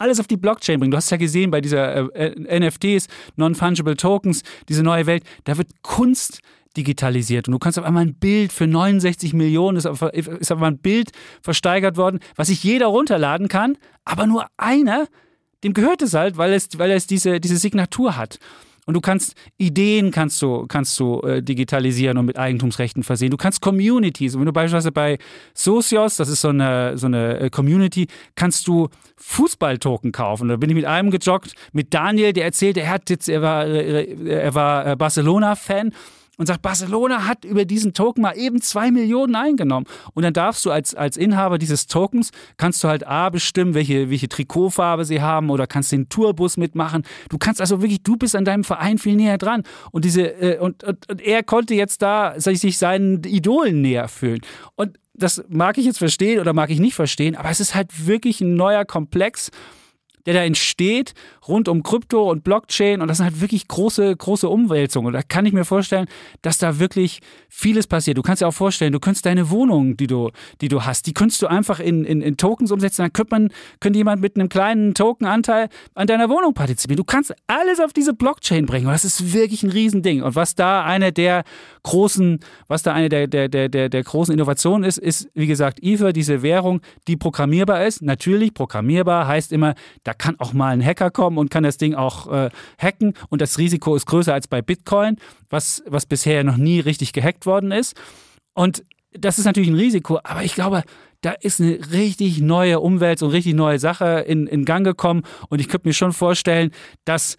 [0.00, 0.90] alles auf die Blockchain bringen.
[0.90, 5.68] Du hast ja gesehen bei dieser äh, NFTs, Non-Fungible Tokens, diese neue Welt, da wird
[5.82, 6.40] Kunst
[6.76, 10.58] digitalisiert und du kannst auf einmal ein Bild für 69 Millionen, ist auf, ist auf
[10.58, 11.10] einmal ein Bild
[11.42, 15.06] versteigert worden, was sich jeder runterladen kann, aber nur einer,
[15.64, 18.38] dem gehört es halt, weil es, weil es diese, diese Signatur hat.
[18.86, 23.30] Und du kannst Ideen kannst du, kannst du äh, digitalisieren und mit Eigentumsrechten versehen.
[23.30, 24.34] Du kannst Communities.
[24.34, 25.18] Und wenn du beispielsweise bei
[25.54, 30.48] Socios, das ist so eine, so eine Community, kannst du Fußballtoken kaufen.
[30.48, 33.66] Da bin ich mit einem gejoggt, mit Daniel, der erzählte, er hat jetzt, er war,
[33.66, 35.92] er war Barcelona-Fan
[36.40, 39.84] und sagt, Barcelona hat über diesen Token mal eben zwei Millionen eingenommen.
[40.14, 44.08] Und dann darfst du als, als Inhaber dieses Tokens, kannst du halt A bestimmen, welche,
[44.08, 47.02] welche Trikotfarbe sie haben oder kannst den Tourbus mitmachen.
[47.28, 49.64] Du kannst also wirklich, du bist an deinem Verein viel näher dran.
[49.90, 54.40] Und diese, äh, und, und, und er konnte jetzt da sich seinen Idolen näher fühlen.
[54.76, 58.06] Und das mag ich jetzt verstehen oder mag ich nicht verstehen, aber es ist halt
[58.06, 59.50] wirklich ein neuer Komplex
[60.26, 61.14] der da entsteht
[61.48, 65.08] rund um Krypto und Blockchain und das sind halt wirklich große, große Umwälzungen.
[65.08, 66.06] Und da kann ich mir vorstellen,
[66.42, 68.16] dass da wirklich vieles passiert.
[68.16, 71.14] Du kannst dir auch vorstellen, du könntest deine Wohnung, die du, die du hast, die
[71.14, 73.02] könntest du einfach in, in, in Tokens umsetzen.
[73.02, 73.48] Dann könnte man,
[73.80, 76.98] könnte jemand mit einem kleinen Tokenanteil an deiner Wohnung partizipieren.
[76.98, 78.86] Du kannst alles auf diese Blockchain bringen.
[78.86, 80.22] Und das ist wirklich ein Riesending.
[80.22, 81.44] Und was da eine der
[81.82, 85.78] großen, was da eine der, der, der, der, der großen Innovationen ist, ist, wie gesagt,
[85.82, 88.02] Ether, diese Währung, die programmierbar ist.
[88.02, 89.74] Natürlich, programmierbar heißt immer,
[90.10, 93.40] da kann auch mal ein Hacker kommen und kann das Ding auch äh, hacken und
[93.40, 97.70] das Risiko ist größer als bei Bitcoin, was, was bisher noch nie richtig gehackt worden
[97.70, 97.94] ist.
[98.52, 98.82] Und
[99.12, 100.82] das ist natürlich ein Risiko, aber ich glaube,
[101.20, 105.60] da ist eine richtig neue Umwelt und richtig neue Sache in, in Gang gekommen und
[105.60, 106.72] ich könnte mir schon vorstellen,
[107.04, 107.36] dass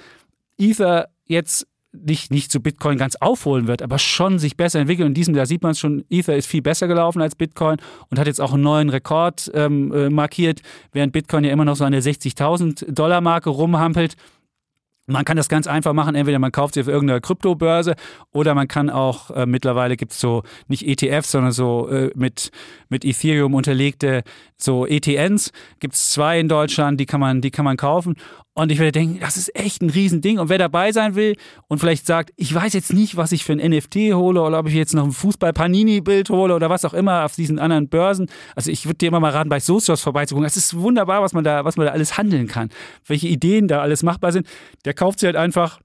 [0.58, 5.08] Ether jetzt nicht, nicht zu Bitcoin ganz aufholen wird, aber schon sich besser entwickelt.
[5.08, 7.78] In diesem Jahr sieht man es schon, Ether ist viel besser gelaufen als Bitcoin
[8.10, 10.62] und hat jetzt auch einen neuen Rekord ähm, äh, markiert,
[10.94, 14.16] während Bitcoin ja immer noch so an der 60.000 Dollar Marke rumhampelt.
[15.08, 16.16] Man kann das ganz einfach machen.
[16.16, 17.96] Entweder man kauft sie auf irgendeiner Kryptobörse
[18.32, 22.52] oder man kann auch, äh, mittlerweile gibt es so nicht ETFs, sondern so äh, mit,
[22.88, 24.24] mit Ethereum unterlegte
[24.58, 25.52] so ETNs.
[25.80, 28.16] Gibt es zwei in Deutschland, die kann man, die kann man kaufen.
[28.54, 30.38] Und ich werde denken, das ist echt ein Riesending.
[30.38, 31.38] Und wer dabei sein will
[31.70, 34.68] und vielleicht sagt, ich weiß jetzt nicht, was ich für ein NFT hole oder ob
[34.68, 38.30] ich jetzt noch ein Fußball-Panini-Bild hole oder was auch immer auf diesen anderen Börsen.
[38.54, 40.46] Also ich würde dir immer mal raten, bei Socios vorbeizugucken.
[40.46, 42.70] Es ist wunderbar, was man da, was man da alles handeln kann.
[43.06, 44.46] Welche Ideen da alles machbar sind.
[44.84, 45.80] Der kauft sich halt einfach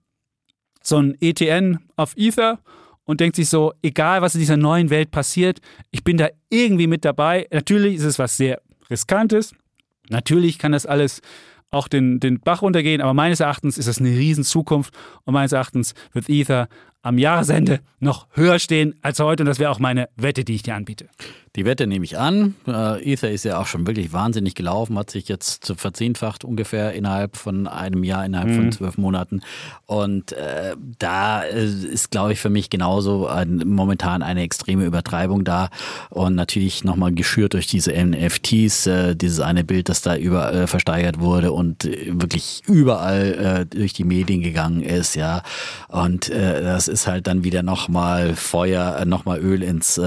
[0.82, 2.58] so ein ETN auf Ether
[3.04, 5.60] und denkt sich so, egal was in dieser neuen Welt passiert,
[5.92, 7.46] ich bin da irgendwie mit dabei.
[7.52, 8.60] Natürlich ist es was sehr
[8.90, 9.54] riskantes.
[10.08, 11.22] Natürlich kann das alles
[11.76, 15.52] auch den, den Bach runtergehen, aber meines Erachtens ist das eine riesen Zukunft und meines
[15.52, 16.68] Erachtens wird Ether
[17.02, 20.62] am Jahresende noch höher stehen als heute und das wäre auch meine Wette, die ich
[20.64, 21.06] dir anbiete.
[21.56, 22.54] Die Wette nehme ich an.
[22.68, 27.36] Äh, Ether ist ja auch schon wirklich wahnsinnig gelaufen, hat sich jetzt verzehnfacht ungefähr innerhalb
[27.36, 28.54] von einem Jahr, innerhalb mhm.
[28.56, 29.40] von zwölf Monaten.
[29.86, 35.44] Und äh, da äh, ist, glaube ich, für mich genauso ein, momentan eine extreme Übertreibung
[35.44, 35.70] da.
[36.10, 40.66] Und natürlich nochmal geschürt durch diese NFTs, äh, dieses eine Bild, das da über äh,
[40.66, 45.42] versteigert wurde und äh, wirklich überall durch die Medien gegangen ist, ja.
[45.88, 50.00] Und das ist halt dann wieder nochmal Feuer, nochmal Öl ins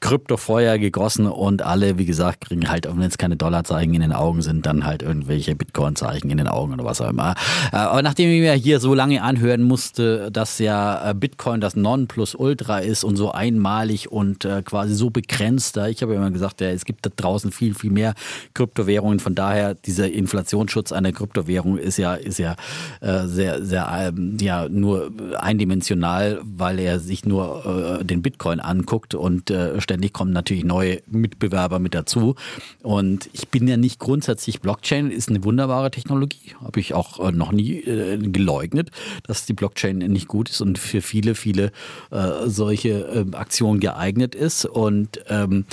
[0.00, 4.42] Kryptofeuer gegossen und alle, wie gesagt, kriegen halt, wenn es keine Dollarzeichen in den Augen
[4.42, 7.34] sind, dann halt irgendwelche Bitcoin-Zeichen in den Augen oder was auch immer.
[7.72, 11.74] Äh, aber nachdem ich mir hier so lange anhören musste, dass ja äh, Bitcoin das
[11.76, 16.68] Nonplusultra ist und so einmalig und äh, quasi so begrenzt, ich habe immer gesagt, ja,
[16.68, 18.14] es gibt da draußen viel, viel mehr
[18.54, 19.18] Kryptowährungen.
[19.18, 22.56] Von daher, dieser Inflationsschutz einer Kryptowährung ist ja, ist ja
[23.00, 30.12] sehr, sehr, ähm, ja, nur eindimensional, weil er sich nur den Bitcoin anguckt und ständig
[30.12, 32.34] kommen natürlich neue neue Mitbewerber mit dazu.
[32.82, 37.32] Und ich bin ja nicht grundsätzlich, Blockchain ist eine wunderbare Technologie, habe ich auch äh,
[37.32, 38.90] noch nie äh, geleugnet,
[39.26, 41.72] dass die Blockchain nicht gut ist und für viele, viele
[42.10, 44.66] äh, solche äh, Aktionen geeignet ist.
[44.66, 45.64] Und ähm,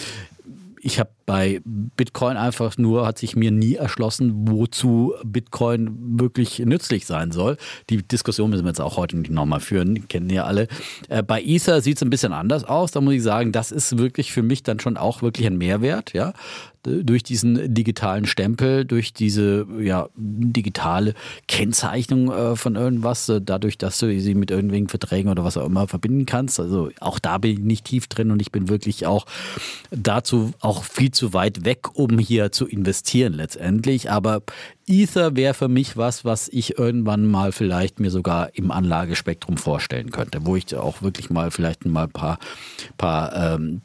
[0.81, 7.05] ich habe bei Bitcoin einfach nur, hat sich mir nie erschlossen, wozu Bitcoin wirklich nützlich
[7.05, 7.57] sein soll.
[7.89, 10.67] Die Diskussion müssen wir jetzt auch heute nicht nochmal führen, kennen ja alle.
[11.09, 12.91] Äh, bei Ether sieht es ein bisschen anders aus.
[12.91, 16.13] Da muss ich sagen, das ist wirklich für mich dann schon auch wirklich ein Mehrwert.
[16.13, 16.33] Ja?
[16.85, 21.13] durch diesen digitalen Stempel, durch diese ja, digitale
[21.47, 25.65] Kennzeichnung äh, von irgendwas, äh, dadurch, dass du sie mit irgendwelchen Verträgen oder was auch
[25.65, 26.59] immer verbinden kannst.
[26.59, 29.25] Also auch da bin ich nicht tief drin und ich bin wirklich auch
[29.91, 34.11] dazu auch viel zu weit weg, um hier zu investieren letztendlich.
[34.11, 34.41] Aber
[34.87, 40.11] Ether wäre für mich was, was ich irgendwann mal vielleicht mir sogar im Anlagespektrum vorstellen
[40.11, 42.39] könnte, wo ich auch wirklich mal vielleicht mal ein paar,
[42.97, 43.81] paar ähm,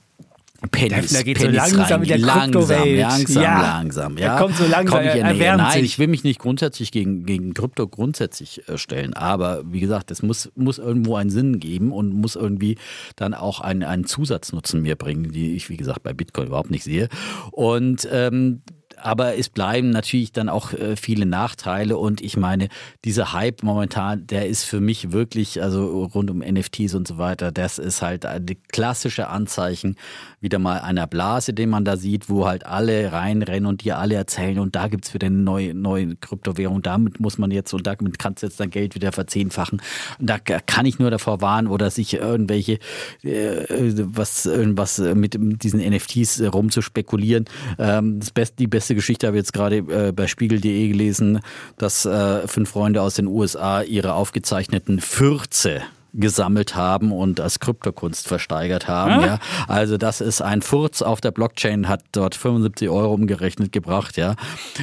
[0.72, 2.00] Pennies, Defner geht Pennies so langsam rein.
[2.00, 3.62] mit der langsam, langsam, ja.
[3.62, 4.18] langsam.
[4.18, 4.98] Ja, er kommt so langsam.
[4.98, 8.76] Komm ich er, er Nein, ich will mich nicht grundsätzlich gegen, gegen Krypto grundsätzlich äh,
[8.76, 12.76] stellen, aber wie gesagt, es muss, muss irgendwo einen Sinn geben und muss irgendwie
[13.14, 16.82] dann auch einen, einen Zusatznutzen mir bringen, die ich, wie gesagt, bei Bitcoin überhaupt nicht
[16.82, 17.08] sehe.
[17.52, 18.62] Und ähm,
[19.02, 22.68] aber es bleiben natürlich dann auch äh, viele Nachteile und ich meine,
[23.04, 27.52] dieser Hype momentan, der ist für mich wirklich, also rund um NFTs und so weiter,
[27.52, 29.96] das ist halt ein klassische Anzeichen
[30.40, 34.14] wieder mal einer Blase, den man da sieht, wo halt alle reinrennen und dir alle
[34.14, 37.86] erzählen und da gibt es wieder eine neue, neue Kryptowährung, damit muss man jetzt und
[37.86, 39.82] damit kannst du jetzt dein Geld wieder verzehnfachen.
[40.18, 42.78] Und da kann ich nur davor warnen oder sich irgendwelche,
[43.22, 47.46] äh, was, irgendwas mit diesen NFTs rumzuspekulieren.
[47.78, 51.40] Ähm, das Beste, die beste Geschichte habe ich jetzt gerade äh, bei spiegel.de gelesen,
[51.76, 55.82] dass äh, fünf Freunde aus den USA ihre aufgezeichneten Fürze
[56.12, 59.22] gesammelt haben und als Kryptokunst versteigert haben.
[59.22, 59.26] Ah.
[59.26, 59.38] Ja.
[59.66, 64.16] Also das ist ein Furz auf der Blockchain, hat dort 75 Euro umgerechnet gebracht.
[64.16, 64.34] Ja,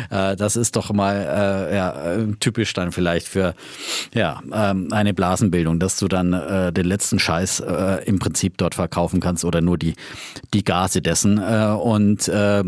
[0.10, 3.56] äh, Das ist doch mal äh, ja, typisch dann vielleicht für
[4.14, 8.76] ja, ähm, eine Blasenbildung, dass du dann äh, den letzten Scheiß äh, im Prinzip dort
[8.76, 9.96] verkaufen kannst oder nur die,
[10.54, 11.38] die Gase dessen.
[11.38, 12.64] Äh, und äh, äh,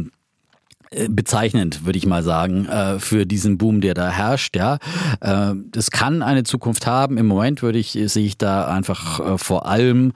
[1.09, 4.55] bezeichnend, würde ich mal sagen, äh, für diesen Boom, der da herrscht.
[4.55, 4.77] Ja,
[5.21, 7.17] äh, das kann eine Zukunft haben.
[7.17, 10.13] Im Moment würde ich sehe ich da einfach vor allem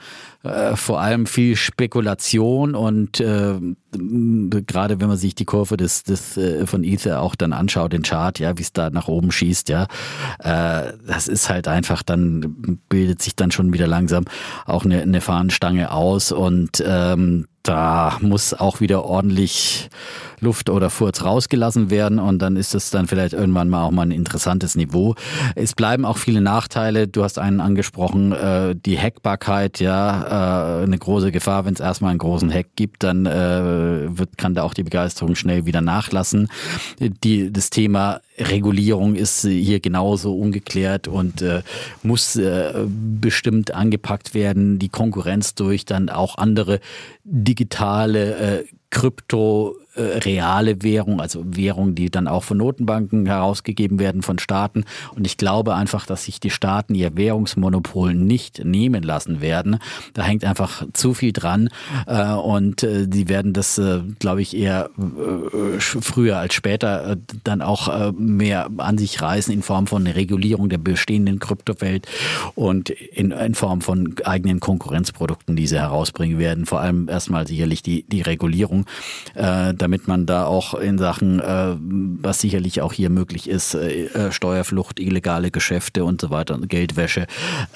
[0.75, 3.59] vor allem viel Spekulation und äh,
[3.91, 8.39] gerade wenn man sich die Kurve des, des von Ether auch dann anschaut, den Chart,
[8.39, 9.83] ja, wie es da nach oben schießt, ja,
[10.39, 14.25] äh, das ist halt einfach, dann bildet sich dann schon wieder langsam
[14.65, 19.89] auch eine, eine Fahnenstange aus und ähm, da muss auch wieder ordentlich
[20.39, 24.01] Luft oder Furz rausgelassen werden und dann ist es dann vielleicht irgendwann mal auch mal
[24.01, 25.13] ein interessantes Niveau.
[25.55, 27.07] Es bleiben auch viele Nachteile.
[27.07, 31.65] Du hast einen angesprochen, äh, die Hackbarkeit, ja, äh, eine große Gefahr.
[31.65, 35.35] Wenn es erstmal einen großen Hack gibt, dann äh, wird, kann da auch die Begeisterung
[35.35, 36.49] schnell wieder nachlassen.
[36.99, 41.61] Die, das Thema Regulierung ist hier genauso ungeklärt und äh,
[42.03, 44.79] muss äh, bestimmt angepackt werden.
[44.79, 46.79] Die Konkurrenz durch dann auch andere
[47.23, 54.21] digitale äh, Krypto äh, reale Währung, also Währung, die dann auch von Notenbanken herausgegeben werden,
[54.21, 54.85] von Staaten.
[55.15, 59.79] Und ich glaube einfach, dass sich die Staaten ihr Währungsmonopol nicht nehmen lassen werden.
[60.13, 61.69] Da hängt einfach zu viel dran.
[62.07, 67.17] Äh, und äh, die werden das, äh, glaube ich, eher äh, früher als später äh,
[67.43, 72.07] dann auch mehr an sich reißen in Form von Regulierung der bestehenden Kryptowelt
[72.55, 76.65] und in, in Form von eigenen Konkurrenzprodukten, die sie herausbringen werden.
[76.65, 78.85] Vor allem erstmal sicherlich die, die Regulierung
[79.81, 81.75] damit man da auch in Sachen, äh,
[82.21, 87.25] was sicherlich auch hier möglich ist, äh, äh Steuerflucht, illegale Geschäfte und so weiter, Geldwäsche,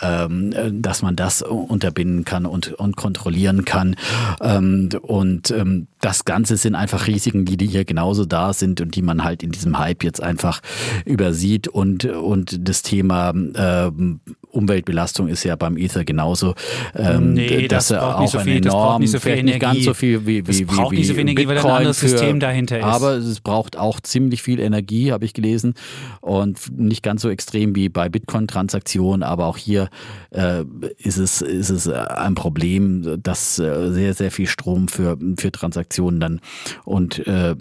[0.02, 3.96] ähm, äh, dass man das unterbinden kann und, und kontrollieren kann.
[4.42, 9.02] Ähm, und ähm, das Ganze sind einfach Risiken, die, hier genauso da sind und die
[9.02, 10.62] man halt in diesem Hype jetzt einfach
[11.06, 14.20] übersieht und, und das Thema ähm,
[14.56, 16.56] Umweltbelastung ist ja beim Ether genauso,
[16.96, 19.94] ähm, nee, dass das er auch so viel, enorm, nicht, so viel nicht ganz so
[19.94, 22.10] viel wie, wie, braucht wie, wie nicht so viel Energie, Bitcoin weil ein anderes für,
[22.10, 22.86] System dahinter ist.
[22.86, 25.74] Aber es braucht auch ziemlich viel Energie, habe ich gelesen
[26.22, 29.90] und nicht ganz so extrem wie bei Bitcoin-Transaktionen, aber auch hier
[30.32, 30.64] äh,
[30.98, 36.20] ist es ist es ein Problem, dass äh, sehr sehr viel Strom für für Transaktionen
[36.20, 36.42] dann
[36.86, 37.56] und äh, äh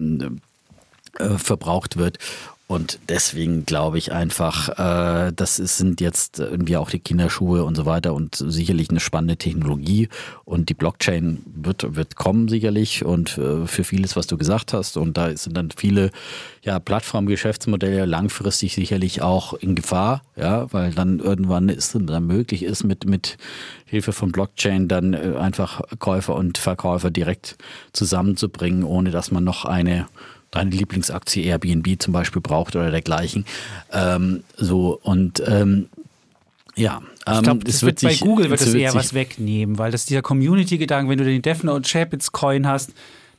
[1.36, 2.18] verbraucht wird.
[2.66, 7.84] Und deswegen glaube ich einfach, äh, das sind jetzt irgendwie auch die Kinderschuhe und so
[7.84, 10.08] weiter und sicherlich eine spannende Technologie.
[10.46, 14.96] Und die Blockchain wird, wird kommen sicherlich und äh, für vieles, was du gesagt hast.
[14.96, 16.10] Und da sind dann viele
[16.62, 22.82] ja, Plattformgeschäftsmodelle langfristig sicherlich auch in Gefahr, ja, weil dann irgendwann ist dann möglich ist,
[22.82, 23.36] mit, mit
[23.84, 27.58] Hilfe von Blockchain dann äh, einfach Käufer und Verkäufer direkt
[27.92, 30.06] zusammenzubringen, ohne dass man noch eine
[30.54, 33.44] deine Lieblingsaktie Airbnb zum Beispiel braucht oder dergleichen.
[33.92, 35.88] Ähm, so und ähm,
[36.76, 39.90] ja, ähm, ich glaube, das wird, wird bei Google wird es eher was wegnehmen, weil
[39.90, 42.92] das dieser Community-Gedanke, wenn du den Defner und Chapitz Coin hast,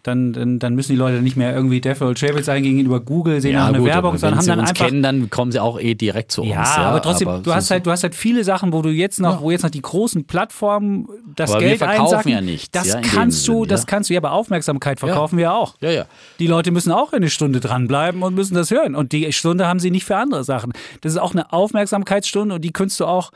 [0.06, 3.42] dann, dann, dann müssen die Leute nicht mehr irgendwie Devil oder Chapels eingehen über Google,
[3.42, 4.86] sehen ja, auch eine gut, Werbung, sondern haben dann uns einfach.
[4.86, 6.52] kennen, dann kommen sie auch eh direkt zu uns.
[6.52, 8.90] Ja, ja aber trotzdem, aber du hast halt, du hast halt viele Sachen, wo du
[8.90, 9.42] jetzt noch, ja.
[9.42, 12.32] wo jetzt noch die großen Plattformen das aber Geld wir verkaufen einsacken.
[12.32, 12.70] ja nichts.
[12.70, 15.74] Das ja, kannst du, Sinn, das kannst du ja, aber Aufmerksamkeit verkaufen wir auch.
[15.82, 16.06] Ja, ja.
[16.38, 18.94] Die Leute müssen auch eine Stunde dranbleiben und müssen das hören.
[18.94, 20.72] Und die Stunde haben sie nicht für andere Sachen.
[21.02, 23.32] Das ist auch eine Aufmerksamkeitsstunde und die kannst du auch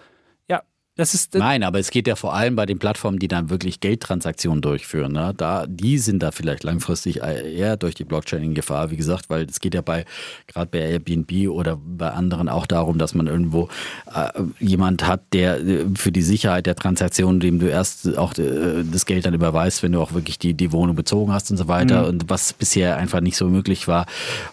[0.99, 3.49] das ist, das Nein, aber es geht ja vor allem bei den Plattformen, die dann
[3.49, 5.13] wirklich Geldtransaktionen durchführen.
[5.13, 5.33] Ne?
[5.37, 9.45] Da, die sind da vielleicht langfristig eher durch die Blockchain in Gefahr, wie gesagt, weil
[9.45, 10.03] es geht ja bei,
[10.47, 13.69] gerade bei Airbnb oder bei anderen auch darum, dass man irgendwo
[14.13, 18.83] äh, jemand hat, der äh, für die Sicherheit der Transaktion, dem du erst auch äh,
[18.83, 21.69] das Geld dann überweist, wenn du auch wirklich die, die Wohnung bezogen hast und so
[21.69, 22.03] weiter.
[22.03, 22.09] Mhm.
[22.09, 24.05] Und was bisher einfach nicht so möglich war.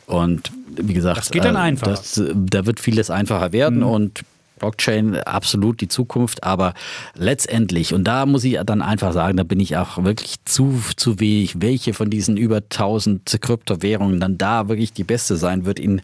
[0.07, 1.88] Und wie gesagt, das geht dann äh, einfach.
[1.88, 3.86] Das, da wird vieles einfacher werden mhm.
[3.86, 4.24] und
[4.59, 6.74] Blockchain absolut die Zukunft, aber
[7.14, 11.20] letztendlich, und da muss ich dann einfach sagen, da bin ich auch wirklich zu, zu
[11.20, 16.02] wenig, welche von diesen über 1000 Kryptowährungen dann da wirklich die beste sein wird in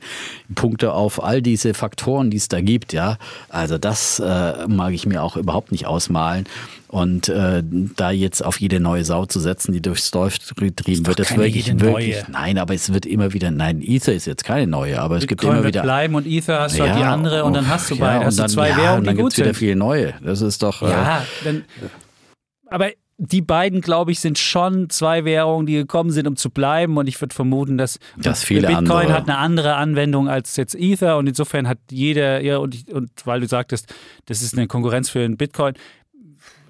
[0.54, 3.18] Punkte auf all diese Faktoren, die es da gibt, ja.
[3.48, 6.46] Also das äh, mag ich mir auch überhaupt nicht ausmalen.
[6.92, 7.62] Und äh,
[7.96, 11.80] da jetzt auf jede neue Sau zu setzen, die durchs Dorf getrieben wird, das wirklich,
[11.80, 12.24] wirklich, neue.
[12.30, 15.52] nein, aber es wird immer wieder, nein, Ether ist jetzt keine neue, aber es Bitcoin
[15.52, 15.80] gibt immer wieder.
[15.80, 18.26] bleiben und Ether hast du ja, halt die andere und dann hast du beide, ja,
[18.26, 20.14] hast dann, zwei ja, Währungen, und dann gibt es wieder viele neue.
[20.22, 20.82] Das ist doch.
[20.82, 21.64] Ja, äh, dann,
[22.68, 22.90] aber
[23.24, 26.96] die beiden, glaube ich, sind schon zwei Währungen, die gekommen sind, um zu bleiben.
[26.96, 29.12] Und ich würde vermuten, dass das viele Bitcoin andere.
[29.12, 31.18] hat eine andere Anwendung als jetzt Ether.
[31.18, 33.94] Und insofern hat jeder, ja, und, und weil du sagtest,
[34.26, 35.74] das ist eine Konkurrenz für den Bitcoin,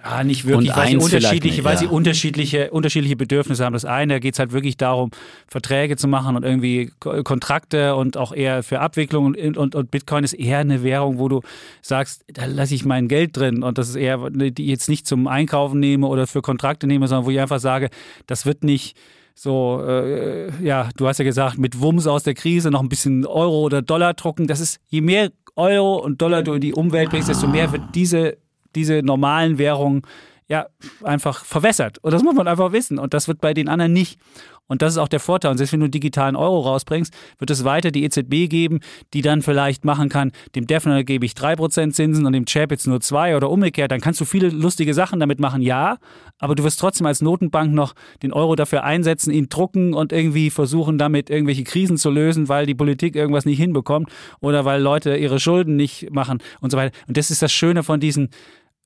[0.04, 1.78] ja, nicht wirklich, weil, sie unterschiedliche, nicht, weil ja.
[1.78, 3.72] sie unterschiedliche, unterschiedliche Bedürfnisse haben.
[3.72, 5.10] Das eine, da geht es halt wirklich darum,
[5.46, 10.24] Verträge zu machen und irgendwie Kontrakte und auch eher für Abwicklung und, und, und Bitcoin
[10.24, 11.40] ist eher eine Währung, wo du
[11.82, 15.28] sagst, da lasse ich mein Geld drin und das ist eher, die jetzt nicht zum
[15.28, 17.88] Einkaufen nehme oder für Kontrakte nehme, sondern wo ich einfach sage,
[18.26, 18.96] das wird nicht
[19.34, 23.24] so, äh, ja, du hast ja gesagt, mit Wumms aus der Krise noch ein bisschen
[23.24, 24.46] Euro oder Dollar drucken.
[24.46, 27.82] Das ist, je mehr Euro und Dollar du in die Umwelt bringst, desto mehr wird
[27.94, 28.36] diese
[28.74, 30.02] diese normalen Währungen
[30.48, 30.66] ja
[31.02, 31.98] einfach verwässert.
[31.98, 32.98] Und das muss man einfach wissen.
[32.98, 34.18] Und das wird bei den anderen nicht.
[34.68, 35.50] Und das ist auch der Vorteil.
[35.50, 38.80] Und selbst wenn du einen digitalen Euro rausbringst, wird es weiter die EZB geben,
[39.12, 43.00] die dann vielleicht machen kann, dem Defner gebe ich 3% Zinsen und dem Chapitz nur
[43.00, 43.90] 2 oder umgekehrt.
[43.90, 45.98] Dann kannst du viele lustige Sachen damit machen, ja.
[46.38, 50.48] Aber du wirst trotzdem als Notenbank noch den Euro dafür einsetzen, ihn drucken und irgendwie
[50.48, 54.10] versuchen, damit irgendwelche Krisen zu lösen, weil die Politik irgendwas nicht hinbekommt
[54.40, 56.96] oder weil Leute ihre Schulden nicht machen und so weiter.
[57.08, 58.30] Und das ist das Schöne von diesen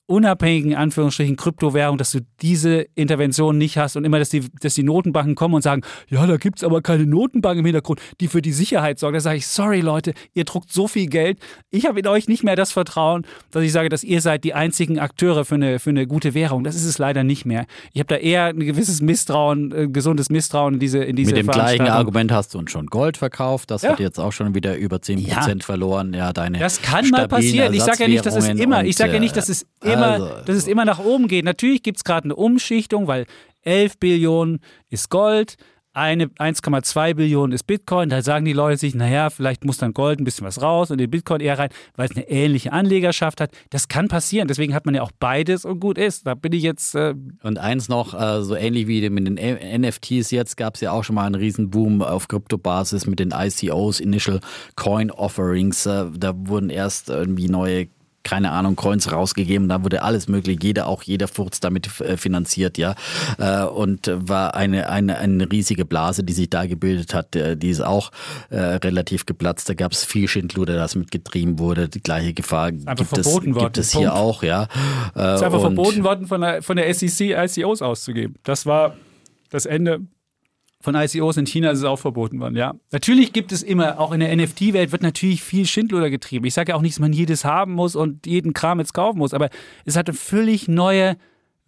[0.07, 4.84] unabhängigen Anführungsstrichen Kryptowährung, dass du diese Intervention nicht hast und immer, dass die, dass die
[4.84, 8.40] Notenbanken kommen und sagen, ja, da gibt es aber keine Notenbank im Hintergrund, die für
[8.40, 9.16] die Sicherheit sorgt.
[9.16, 11.39] Da sage ich, sorry Leute, ihr druckt so viel Geld.
[11.70, 14.55] Ich habe in euch nicht mehr das Vertrauen, dass ich sage, dass ihr seid die
[14.55, 16.62] einzigen Akteure für eine, für eine gute Währung.
[16.62, 17.66] Das ist es leider nicht mehr.
[17.93, 21.32] Ich habe da eher ein gewisses Misstrauen, ein äh, gesundes Misstrauen in diese in diese
[21.32, 23.72] Mit dem gleichen Argument hast du uns schon Gold verkauft.
[23.72, 23.90] Das ja.
[23.90, 25.56] hat jetzt auch schon wieder über 10% ja.
[25.60, 26.14] verloren.
[26.14, 27.74] Ja, deine das kann mal passieren.
[27.74, 30.44] Ich sage ja nicht, dass es immer, ich sage ja nicht, dass es immer, also,
[30.44, 31.44] dass es immer nach oben geht.
[31.44, 33.27] Natürlich gibt es gerade eine Umschichtung, weil
[33.62, 34.60] 11 Billionen
[34.90, 35.56] ist Gold,
[35.97, 38.10] 1,2 Billionen ist Bitcoin.
[38.10, 40.98] Da sagen die Leute sich, naja, vielleicht muss dann Gold ein bisschen was raus und
[40.98, 43.51] den Bitcoin eher rein, weil es eine ähnliche Anlegerschaft hat.
[43.70, 44.47] Das kann passieren.
[44.47, 46.27] Deswegen hat man ja auch beides und gut ist.
[46.27, 46.94] Da bin ich jetzt.
[46.94, 49.36] Äh und eins noch, äh, so ähnlich wie mit den
[49.81, 54.01] NFTs jetzt, gab es ja auch schon mal einen Riesenboom auf Kryptobasis mit den ICOs,
[54.01, 54.40] Initial
[54.74, 55.86] Coin Offerings.
[55.86, 57.89] Äh, da wurden erst irgendwie neue
[58.27, 62.77] keine Ahnung, Coins rausgegeben, da wurde alles möglich, jeder, auch jeder Furz damit äh, finanziert,
[62.77, 62.97] ja.
[63.39, 67.70] Äh, und war eine, eine, eine riesige Blase, die sich da gebildet hat, äh, die
[67.70, 68.11] ist auch
[68.51, 69.69] relativ geplatzt.
[69.69, 71.89] Da gab es viel Schindluder, das mitgetrieben wurde.
[71.89, 73.55] Die gleiche Gefahr gibt es, worden.
[73.55, 74.16] gibt es hier Punkt.
[74.16, 74.69] auch, ja.
[75.15, 78.35] Es ist einfach verboten worden, von der, von der SEC ICOs auszugeben.
[78.43, 78.97] Das war
[79.51, 80.01] das Ende
[80.81, 82.74] von ICOs in China ist es auch verboten worden, ja.
[82.93, 86.44] Natürlich gibt es immer, auch in der NFT-Welt wird natürlich viel Schindluder getrieben.
[86.47, 89.19] Ich sage ja auch nicht, dass man jedes haben muss und jeden Kram jetzt kaufen
[89.19, 89.48] muss, aber
[89.85, 91.16] es hat eine völlig neue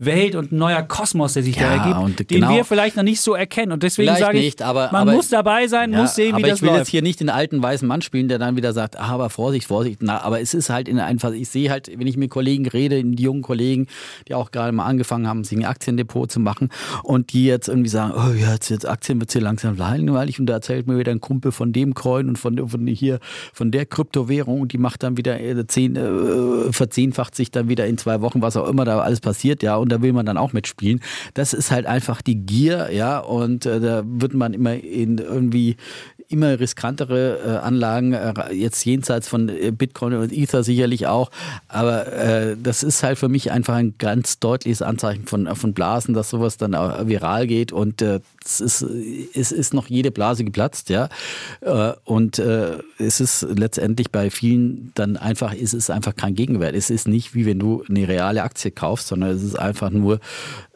[0.00, 2.54] Welt und ein neuer Kosmos, der sich ja, da ergibt, den genau.
[2.54, 3.72] wir vielleicht noch nicht so erkennen.
[3.72, 6.42] Und deswegen sage ich, nicht, aber, man aber, muss dabei sein, ja, muss sehen, wie
[6.42, 6.62] das läuft.
[6.62, 8.96] Aber ich will jetzt hier nicht den alten weißen Mann spielen, der dann wieder sagt,
[8.96, 9.98] ah, aber Vorsicht, Vorsicht.
[10.00, 13.02] Na, aber es ist halt in einfach, ich sehe halt, wenn ich mit Kollegen rede,
[13.02, 13.88] die jungen Kollegen,
[14.28, 16.68] die auch gerade mal angefangen haben, sich ein Aktiendepot zu machen
[17.02, 20.46] und die jetzt irgendwie sagen, oh ja, jetzt, jetzt Aktien wird hier langsam langweilig und
[20.46, 23.18] da erzählt mir wieder ein Kumpel von dem Coin und von, von hier,
[23.52, 27.86] von der Kryptowährung und die macht dann wieder äh, zehn, äh, verzehnfacht sich dann wieder
[27.86, 30.38] in zwei Wochen, was auch immer da alles passiert, ja, und da will man dann
[30.38, 31.00] auch mitspielen.
[31.34, 35.76] Das ist halt einfach die Gier, ja, und äh, da wird man immer in irgendwie
[36.28, 41.30] immer riskantere äh, Anlagen, äh, jetzt jenseits von äh, Bitcoin und Ether sicherlich auch.
[41.68, 46.14] Aber äh, das ist halt für mich einfach ein ganz deutliches Anzeichen von, von Blasen,
[46.14, 48.82] dass sowas dann viral geht und äh, es, ist,
[49.34, 51.08] es ist noch jede Blase geplatzt, ja.
[51.60, 56.74] Äh, und es ist letztendlich bei vielen dann einfach, es ist einfach kein Gegenwert.
[56.74, 60.20] Es ist nicht wie wenn du eine reale Aktie kaufst, sondern es ist einfach nur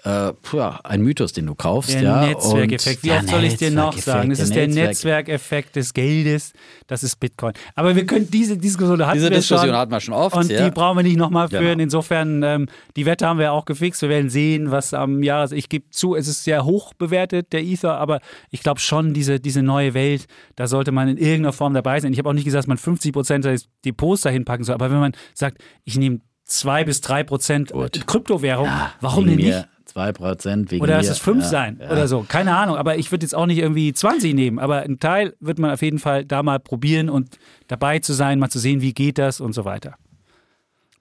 [0.05, 1.95] äh, ja, ein Mythos, den du kaufst.
[1.95, 3.05] Der ja, Netzwerkeffekt.
[3.05, 4.33] Wie oft soll ich dir noch sagen?
[4.33, 6.53] Es ist der, Netzwerkeffekt des Geldes.
[6.89, 7.53] Das ist Bitcoin.
[7.77, 10.35] Aber wir können diese Diskussion hatten diese wir Diskussion schon, hatten wir schon oft.
[10.35, 10.65] Und ja.
[10.65, 11.65] die brauchen wir nicht nochmal führen.
[11.65, 11.83] Genau.
[11.83, 14.03] Insofern, ähm, die Wette haben wir auch gefixt.
[14.03, 15.53] Wir werden sehen, was am Jahres.
[15.53, 18.21] Ich gebe zu, es ist sehr hoch bewertet, der Ether, aber
[18.51, 20.27] ich glaube schon, diese, diese neue Welt,
[20.57, 22.13] da sollte man in irgendeiner Form dabei sein.
[22.13, 24.75] Ich habe auch nicht gesagt, dass man 50 Prozent des Depots dahin packen soll.
[24.75, 26.21] Aber wenn man sagt, ich nehme
[26.59, 27.73] zwei bis drei Prozent
[28.07, 29.69] Kryptowährung, ja, warum denn nicht?
[29.95, 31.91] 2% wegen Oder lass es 5 ja, sein ja.
[31.91, 32.25] oder so.
[32.27, 32.77] Keine Ahnung.
[32.77, 34.59] Aber ich würde jetzt auch nicht irgendwie 20 nehmen.
[34.59, 37.37] Aber ein Teil wird man auf jeden Fall da mal probieren und
[37.69, 39.97] dabei zu sein, mal zu sehen, wie geht das und so weiter.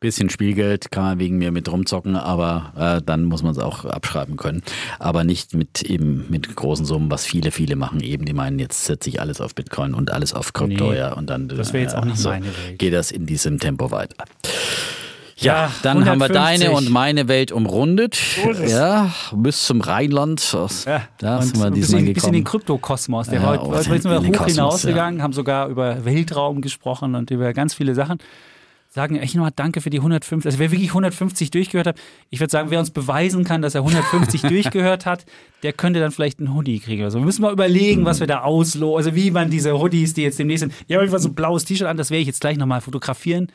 [0.02, 3.86] Bisschen Spielgeld kann man wegen mir mit rumzocken, aber äh, dann muss man es auch
[3.86, 4.64] abschreiben können.
[4.98, 8.00] Aber nicht mit eben mit großen Summen, was viele, viele machen.
[8.02, 11.14] Eben, die meinen, jetzt setze ich alles auf Bitcoin und alles auf Krypto, nee, ja.
[11.14, 12.80] Und dann das wäre jetzt auch nicht so meine Welt.
[12.80, 14.26] Geht das in diesem Tempo weiter.
[15.42, 16.08] Ja, dann 150.
[16.08, 18.16] haben wir deine und meine Welt umrundet.
[18.16, 20.42] So ja, bis zum Rheinland.
[20.86, 22.14] Ja, da sind wir diesmal gekommen.
[22.14, 23.30] Bis in den Kryptokosmos.
[23.30, 25.24] Der ja, heute, heute sind wir hoch Kosmos, hinausgegangen, ja.
[25.24, 28.20] haben sogar über Weltraum gesprochen und über ganz viele Sachen.
[28.94, 30.46] Sagen echt nochmal Danke für die 150.
[30.46, 31.98] Also wer wirklich 150 durchgehört hat,
[32.30, 35.26] ich würde sagen, wer uns beweisen kann, dass er 150 durchgehört hat,
[35.64, 37.20] der könnte dann vielleicht einen Hoodie kriegen oder so.
[37.20, 38.98] Wir müssen mal überlegen, was wir da auslosen.
[38.98, 40.74] Also wie man diese Hoodies, die jetzt demnächst sind.
[40.88, 43.48] Ich habe einfach so ein blaues T-Shirt an, das werde ich jetzt gleich nochmal fotografieren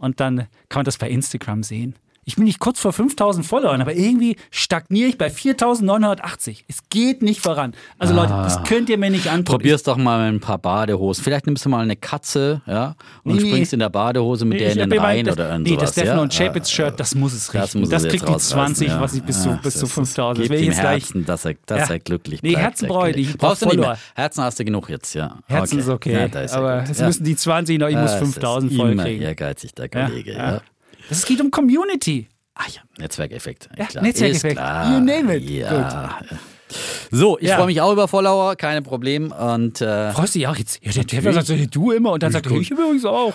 [0.00, 1.94] und dann kann man das bei Instagram sehen.
[2.30, 6.64] Ich bin nicht kurz vor 5000 Followern, aber irgendwie stagniere ich bei 4980.
[6.68, 7.72] Es geht nicht voran.
[7.98, 8.62] Also Leute, das ah.
[8.64, 9.56] könnt ihr mir nicht antun.
[9.56, 11.24] Probier's doch mal mit ein paar Badehosen.
[11.24, 12.94] Vielleicht nimmst du mal eine Katze, ja,
[13.24, 15.70] und nee, springst in der Badehose mit nee, der in den Rhein oder irgendwas.
[15.72, 16.22] Nee, das Stefan ja?
[16.22, 17.80] und Chapitz Shirt, das muss es richten.
[17.80, 19.00] Das, das kriegt die 20, ja.
[19.00, 20.44] was ich bis zu, bis zu 5000.
[20.44, 21.94] Das wäre jetzt Herzen, dass er, dass ja.
[21.94, 22.56] er glücklich bleibt.
[22.56, 23.98] Nee, Herzen brauche ich Brauchst du nicht mehr.
[24.14, 25.36] Herzen hast du genug jetzt, ja.
[25.48, 26.30] Herzen ist okay.
[26.52, 29.22] aber es müssen die 20 noch, ich muss 5000 voll kriegen.
[29.22, 30.60] Ehrgeizig, der Kollege, ja.
[31.10, 32.28] Das geht um Community.
[32.54, 33.68] Ah ja, Netzwerkeffekt.
[33.76, 34.04] Ja, klar.
[34.04, 34.56] Netzwerkeffekt.
[34.56, 35.50] You name it.
[35.50, 36.20] Ja.
[36.20, 36.38] Gut.
[37.10, 37.56] So, ich ja.
[37.56, 39.32] freue mich auch über Follower, keine Problem.
[39.32, 40.78] Und, äh, Freust du dich auch jetzt?
[40.84, 43.34] Ja, der Jeff sagt so, du immer und dann sagt er, ich übrigens auch.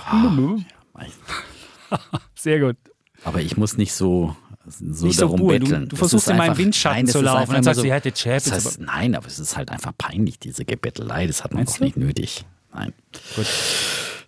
[2.36, 2.78] Sehr gut.
[3.26, 4.36] Aber ich muss nicht so,
[4.66, 5.82] so nicht darum so betteln.
[5.84, 8.00] Du, du versuchst in meinen Windschatten nein, zu laufen und dann sagst so, du, ja,
[8.00, 11.28] der Chap das heißt, Nein, aber es ist halt einfach peinlich, diese Gebettelei.
[11.28, 12.46] Das hat man auch nicht nötig.
[12.74, 12.94] Nein.
[13.36, 13.48] Gut.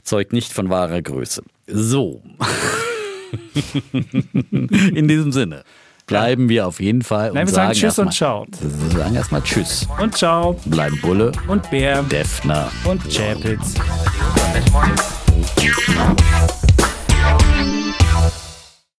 [0.04, 1.44] Zeugt nicht von wahrer Größe.
[1.68, 2.22] So.
[4.94, 5.64] In diesem Sinne
[6.06, 8.46] bleiben wir auf jeden Fall Nein, und wir sagen Tschüss erstmal- und Ciao.
[8.62, 9.88] Wir sagen erstmal Tschüss.
[10.00, 10.60] Und Ciao.
[10.66, 12.02] Bleiben Bulle, Und Bär.
[12.04, 12.72] Defner.
[12.86, 13.76] Und Chapitz.